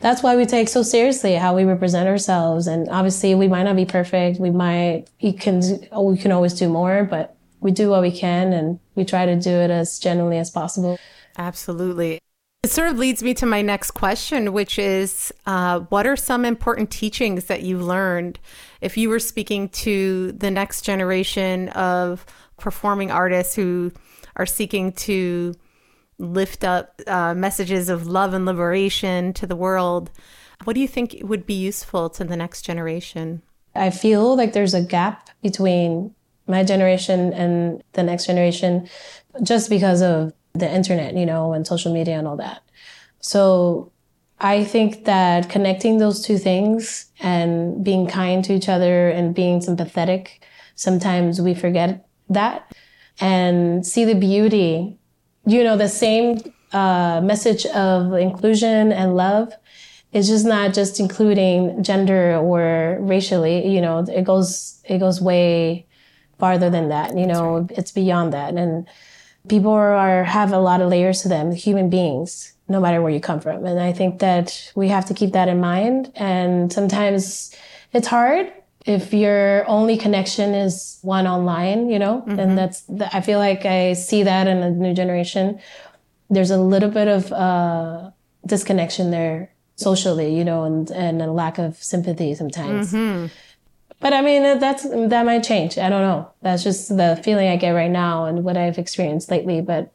That's 0.00 0.22
why 0.22 0.36
we 0.36 0.44
take 0.44 0.68
so 0.68 0.82
seriously 0.82 1.34
how 1.34 1.56
we 1.56 1.64
represent 1.64 2.06
ourselves 2.08 2.66
and 2.66 2.88
obviously 2.90 3.34
we 3.34 3.48
might 3.48 3.62
not 3.64 3.76
be 3.76 3.86
perfect. 3.86 4.38
We 4.38 4.50
might 4.50 5.06
we 5.22 5.32
can 5.32 5.62
we 5.98 6.16
can 6.18 6.32
always 6.32 6.54
do 6.54 6.68
more 6.68 7.04
but 7.04 7.34
we 7.60 7.70
do 7.72 7.88
what 7.90 8.02
we 8.02 8.10
can 8.12 8.52
and 8.52 8.78
we 8.94 9.04
try 9.04 9.24
to 9.26 9.36
do 9.36 9.50
it 9.50 9.70
as 9.70 9.98
genuinely 9.98 10.38
as 10.38 10.50
possible. 10.50 10.98
Absolutely. 11.38 12.20
It 12.62 12.70
sort 12.70 12.88
of 12.88 12.98
leads 12.98 13.22
me 13.22 13.32
to 13.34 13.46
my 13.46 13.62
next 13.62 13.92
question, 13.92 14.52
which 14.52 14.76
is 14.78 15.32
uh, 15.46 15.80
what 15.80 16.06
are 16.06 16.16
some 16.16 16.44
important 16.44 16.90
teachings 16.90 17.44
that 17.44 17.62
you 17.62 17.78
learned 17.78 18.40
if 18.80 18.96
you 18.96 19.08
were 19.08 19.20
speaking 19.20 19.68
to 19.68 20.32
the 20.32 20.50
next 20.50 20.82
generation 20.82 21.68
of 21.70 22.26
performing 22.58 23.10
artists 23.12 23.54
who 23.54 23.92
are 24.34 24.46
seeking 24.46 24.92
to 24.92 25.54
lift 26.18 26.64
up 26.64 27.00
uh, 27.06 27.34
messages 27.34 27.88
of 27.88 28.06
love 28.06 28.34
and 28.34 28.46
liberation 28.46 29.32
to 29.34 29.46
the 29.46 29.56
world? 29.56 30.10
What 30.64 30.74
do 30.74 30.80
you 30.80 30.88
think 30.88 31.16
would 31.22 31.46
be 31.46 31.54
useful 31.54 32.10
to 32.10 32.24
the 32.24 32.36
next 32.36 32.62
generation? 32.62 33.42
I 33.74 33.90
feel 33.90 34.36
like 34.36 34.52
there's 34.54 34.74
a 34.74 34.82
gap 34.82 35.28
between 35.42 36.14
my 36.46 36.64
generation 36.64 37.32
and 37.32 37.82
the 37.92 38.02
next 38.02 38.26
generation 38.26 38.88
just 39.42 39.68
because 39.68 40.00
of 40.00 40.32
the 40.58 40.70
internet, 40.70 41.14
you 41.14 41.26
know, 41.26 41.52
and 41.52 41.66
social 41.66 41.92
media 41.92 42.18
and 42.18 42.26
all 42.26 42.36
that. 42.36 42.62
So 43.20 43.92
I 44.38 44.64
think 44.64 45.04
that 45.04 45.48
connecting 45.48 45.98
those 45.98 46.24
two 46.24 46.38
things 46.38 47.06
and 47.20 47.84
being 47.84 48.06
kind 48.06 48.44
to 48.44 48.52
each 48.52 48.68
other 48.68 49.08
and 49.08 49.34
being 49.34 49.60
sympathetic, 49.60 50.42
sometimes 50.74 51.40
we 51.40 51.54
forget 51.54 52.06
that 52.28 52.74
and 53.20 53.86
see 53.86 54.04
the 54.04 54.14
beauty. 54.14 54.98
You 55.46 55.64
know, 55.64 55.76
the 55.76 55.88
same 55.88 56.40
uh, 56.72 57.20
message 57.22 57.66
of 57.66 58.12
inclusion 58.14 58.92
and 58.92 59.16
love 59.16 59.52
it's 60.16 60.28
just 60.28 60.46
not 60.46 60.72
just 60.72 60.98
including 60.98 61.82
gender 61.82 62.36
or 62.36 62.96
racially 63.00 63.68
you 63.68 63.80
know 63.80 63.98
it 64.08 64.22
goes 64.22 64.80
it 64.84 64.98
goes 64.98 65.20
way 65.20 65.86
farther 66.38 66.70
than 66.70 66.88
that 66.88 67.16
you 67.16 67.26
know 67.26 67.66
it's 67.70 67.92
beyond 67.92 68.32
that 68.32 68.54
and 68.54 68.86
people 69.48 69.72
are 69.72 70.24
have 70.24 70.52
a 70.52 70.58
lot 70.58 70.80
of 70.80 70.88
layers 70.88 71.22
to 71.22 71.28
them 71.28 71.52
human 71.52 71.88
beings 71.90 72.52
no 72.68 72.80
matter 72.80 73.00
where 73.00 73.12
you 73.12 73.20
come 73.20 73.40
from. 73.40 73.64
And 73.64 73.78
i 73.80 73.92
think 73.92 74.18
that 74.20 74.72
we 74.74 74.88
have 74.88 75.04
to 75.06 75.14
keep 75.14 75.32
that 75.32 75.48
in 75.48 75.60
mind. 75.60 76.12
And 76.16 76.72
sometimes 76.72 77.54
it's 77.92 78.08
hard. 78.08 78.52
If 78.84 79.12
your 79.12 79.68
only 79.68 79.96
connection 79.96 80.54
is 80.54 80.98
one 81.02 81.26
online 81.26 81.88
you 81.88 81.98
know 81.98 82.22
and 82.26 82.56
that's 82.56 82.84
i 83.12 83.20
feel 83.20 83.40
like 83.40 83.66
i 83.66 83.94
see 83.94 84.22
that 84.22 84.46
in 84.46 84.60
the 84.60 84.70
new 84.70 84.94
generation. 84.94 85.60
There's 86.28 86.50
a 86.50 86.58
little 86.58 86.90
bit 86.90 87.06
of 87.06 87.32
uh, 87.32 88.10
disconnection 88.44 89.10
there 89.12 89.52
socially, 89.76 90.36
you 90.36 90.44
know, 90.44 90.64
and, 90.64 90.90
and 90.90 91.22
a 91.22 91.30
lack 91.30 91.58
of 91.58 91.76
sympathy 91.76 92.34
sometimes. 92.34 92.92
Mm-hmm. 92.92 93.26
But 94.00 94.12
I 94.12 94.20
mean, 94.20 94.58
that's 94.58 94.82
that 94.84 95.24
might 95.24 95.42
change. 95.42 95.78
I 95.78 95.88
don't 95.88 96.02
know. 96.02 96.30
That's 96.42 96.62
just 96.62 96.96
the 96.96 97.20
feeling 97.24 97.48
I 97.48 97.56
get 97.56 97.70
right 97.70 97.90
now 97.90 98.26
and 98.26 98.44
what 98.44 98.56
I've 98.56 98.78
experienced 98.78 99.30
lately. 99.30 99.60
But 99.60 99.92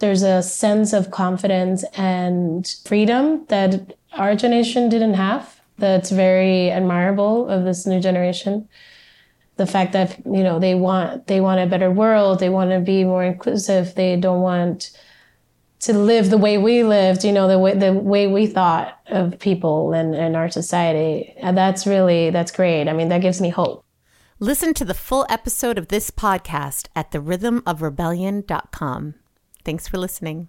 there's 0.00 0.22
a 0.22 0.42
sense 0.42 0.92
of 0.92 1.10
confidence 1.10 1.84
and 1.96 2.66
freedom 2.84 3.46
that 3.48 3.96
our 4.12 4.34
generation 4.34 4.88
didn't 4.88 5.14
have. 5.14 5.60
That's 5.78 6.10
very 6.10 6.70
admirable 6.70 7.48
of 7.48 7.64
this 7.64 7.86
new 7.86 8.00
generation. 8.00 8.68
The 9.56 9.66
fact 9.66 9.92
that 9.92 10.18
you 10.24 10.42
know 10.42 10.58
they 10.58 10.74
want 10.74 11.26
they 11.26 11.40
want 11.40 11.60
a 11.60 11.66
better 11.66 11.90
world. 11.90 12.40
They 12.40 12.48
want 12.50 12.70
to 12.70 12.80
be 12.80 13.04
more 13.04 13.24
inclusive. 13.24 13.94
They 13.94 14.16
don't 14.16 14.42
want 14.42 14.90
to 15.80 15.92
live 15.92 16.30
the 16.30 16.38
way 16.38 16.58
we 16.58 16.82
lived, 16.82 17.24
you 17.24 17.32
know, 17.32 17.48
the 17.48 17.58
way 17.58 17.74
the 17.74 17.92
way 17.92 18.26
we 18.26 18.46
thought 18.46 18.98
of 19.06 19.38
people 19.38 19.92
and, 19.92 20.14
and 20.14 20.36
our 20.36 20.50
society. 20.50 21.34
And 21.38 21.56
that's 21.56 21.86
really 21.86 22.30
that's 22.30 22.52
great. 22.52 22.88
I 22.88 22.92
mean, 22.92 23.08
that 23.08 23.22
gives 23.22 23.40
me 23.40 23.50
hope. 23.50 23.84
Listen 24.40 24.74
to 24.74 24.84
the 24.84 24.94
full 24.94 25.26
episode 25.28 25.78
of 25.78 25.88
this 25.88 26.10
podcast 26.10 26.86
at 26.94 27.10
therhythmofrebellion.com. 27.10 29.14
Thanks 29.64 29.88
for 29.88 29.98
listening. 29.98 30.48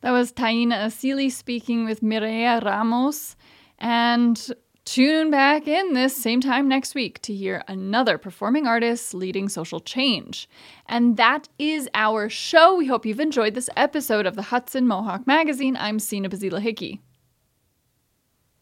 That 0.00 0.12
was 0.12 0.32
Taina 0.32 0.86
Asili 0.86 1.30
speaking 1.30 1.84
with 1.84 2.00
Mireya 2.00 2.64
Ramos. 2.64 3.36
And 3.78 4.54
tune 4.84 5.30
back 5.30 5.68
in 5.68 5.92
this 5.92 6.16
same 6.16 6.40
time 6.40 6.68
next 6.68 6.94
week 6.94 7.20
to 7.22 7.34
hear 7.34 7.62
another 7.68 8.18
performing 8.18 8.66
artist 8.66 9.14
leading 9.14 9.48
social 9.48 9.80
change. 9.80 10.48
And 10.86 11.16
that 11.16 11.48
is 11.58 11.88
our 11.94 12.28
show. 12.28 12.76
We 12.76 12.86
hope 12.86 13.06
you've 13.06 13.20
enjoyed 13.20 13.54
this 13.54 13.70
episode 13.76 14.26
of 14.26 14.36
the 14.36 14.42
Hudson 14.42 14.86
Mohawk 14.86 15.26
Magazine. 15.26 15.76
I'm 15.76 15.98
Sina 15.98 16.28
Bazila 16.28 16.60
Hickey. 16.60 17.00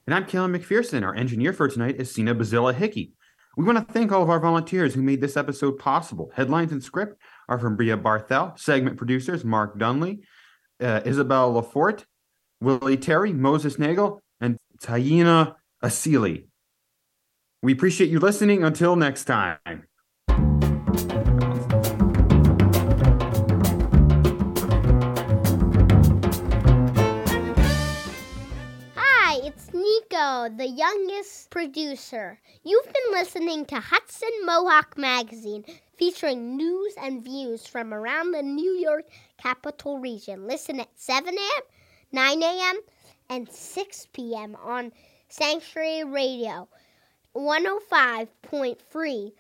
And 0.07 0.15
I'm 0.15 0.27
Kellen 0.27 0.53
McPherson. 0.53 1.05
Our 1.05 1.15
engineer 1.15 1.53
for 1.53 1.69
tonight 1.69 1.97
is 2.01 2.11
Sina 2.11 2.35
Bazilla 2.35 2.75
Hickey. 2.75 3.13
We 3.57 3.65
want 3.65 3.79
to 3.79 3.93
thank 3.93 4.13
all 4.13 4.23
of 4.23 4.31
our 4.31 4.41
volunteers 4.41 4.95
who 4.95 5.03
made 5.03 5.21
this 5.21 5.37
episode 5.37 5.79
possible. 5.79 6.31
Headlines 6.35 6.73
and 6.73 6.83
script 6.83 7.21
are 7.49 7.59
from 7.59 7.77
Bria 7.77 7.97
Barthel, 7.97 8.59
segment 8.59 8.97
producers 8.97 9.45
Mark 9.45 9.79
Dunley, 9.79 10.21
uh, 10.81 11.01
Isabel 11.05 11.53
Lafort, 11.53 12.05
Willie 12.61 12.97
Terry, 12.97 13.33
Moses 13.33 13.79
Nagel, 13.79 14.21
and 14.41 14.57
Taina 14.83 15.55
Asili. 15.83 16.45
We 17.63 17.73
appreciate 17.73 18.11
you 18.11 18.21
listening. 18.21 18.63
Until 18.65 18.97
next 18.97 19.25
time. 19.25 19.59
Hi, 28.95 29.37
it's 29.45 29.73
Nico, 29.73 30.49
the 30.57 30.69
youngest 30.69 31.51
producer. 31.51 32.39
You've 32.65 32.87
been 32.87 33.13
listening 33.13 33.65
to 33.67 33.81
Hudson 33.81 34.31
Mohawk 34.45 34.99
Magazine, 34.99 35.65
featuring 35.97 36.57
news 36.57 36.95
and 37.01 37.25
views 37.25 37.67
from 37.67 37.95
around 37.95 38.33
the 38.33 38.43
New 38.43 38.73
York 38.73 39.05
capital 39.39 39.99
region. 39.99 40.47
Listen 40.47 40.81
at 40.81 40.89
7 40.97 41.33
a.m., 41.35 41.63
9 42.13 42.43
a.m., 42.43 42.81
and 43.29 43.49
6 43.49 44.09
p.m. 44.13 44.57
on 44.63 44.91
Sanctuary 45.33 46.03
Radio, 46.03 46.69
105.3 47.37 49.33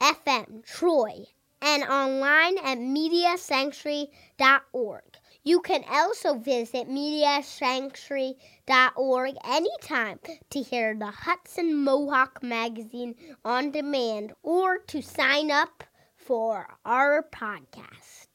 FM, 0.00 0.64
Troy, 0.64 1.26
and 1.60 1.82
online 1.82 2.56
at 2.56 2.78
mediasanctuary.org. 2.78 5.02
You 5.44 5.60
can 5.60 5.84
also 5.90 6.38
visit 6.38 6.88
mediasanctuary.org 6.88 9.34
anytime 9.44 10.20
to 10.48 10.62
hear 10.62 10.94
the 10.94 11.10
Hudson 11.10 11.84
Mohawk 11.84 12.42
magazine 12.42 13.14
on 13.44 13.72
demand 13.72 14.32
or 14.42 14.78
to 14.78 15.02
sign 15.02 15.50
up 15.50 15.84
for 16.16 16.66
our 16.86 17.22
podcast. 17.30 18.25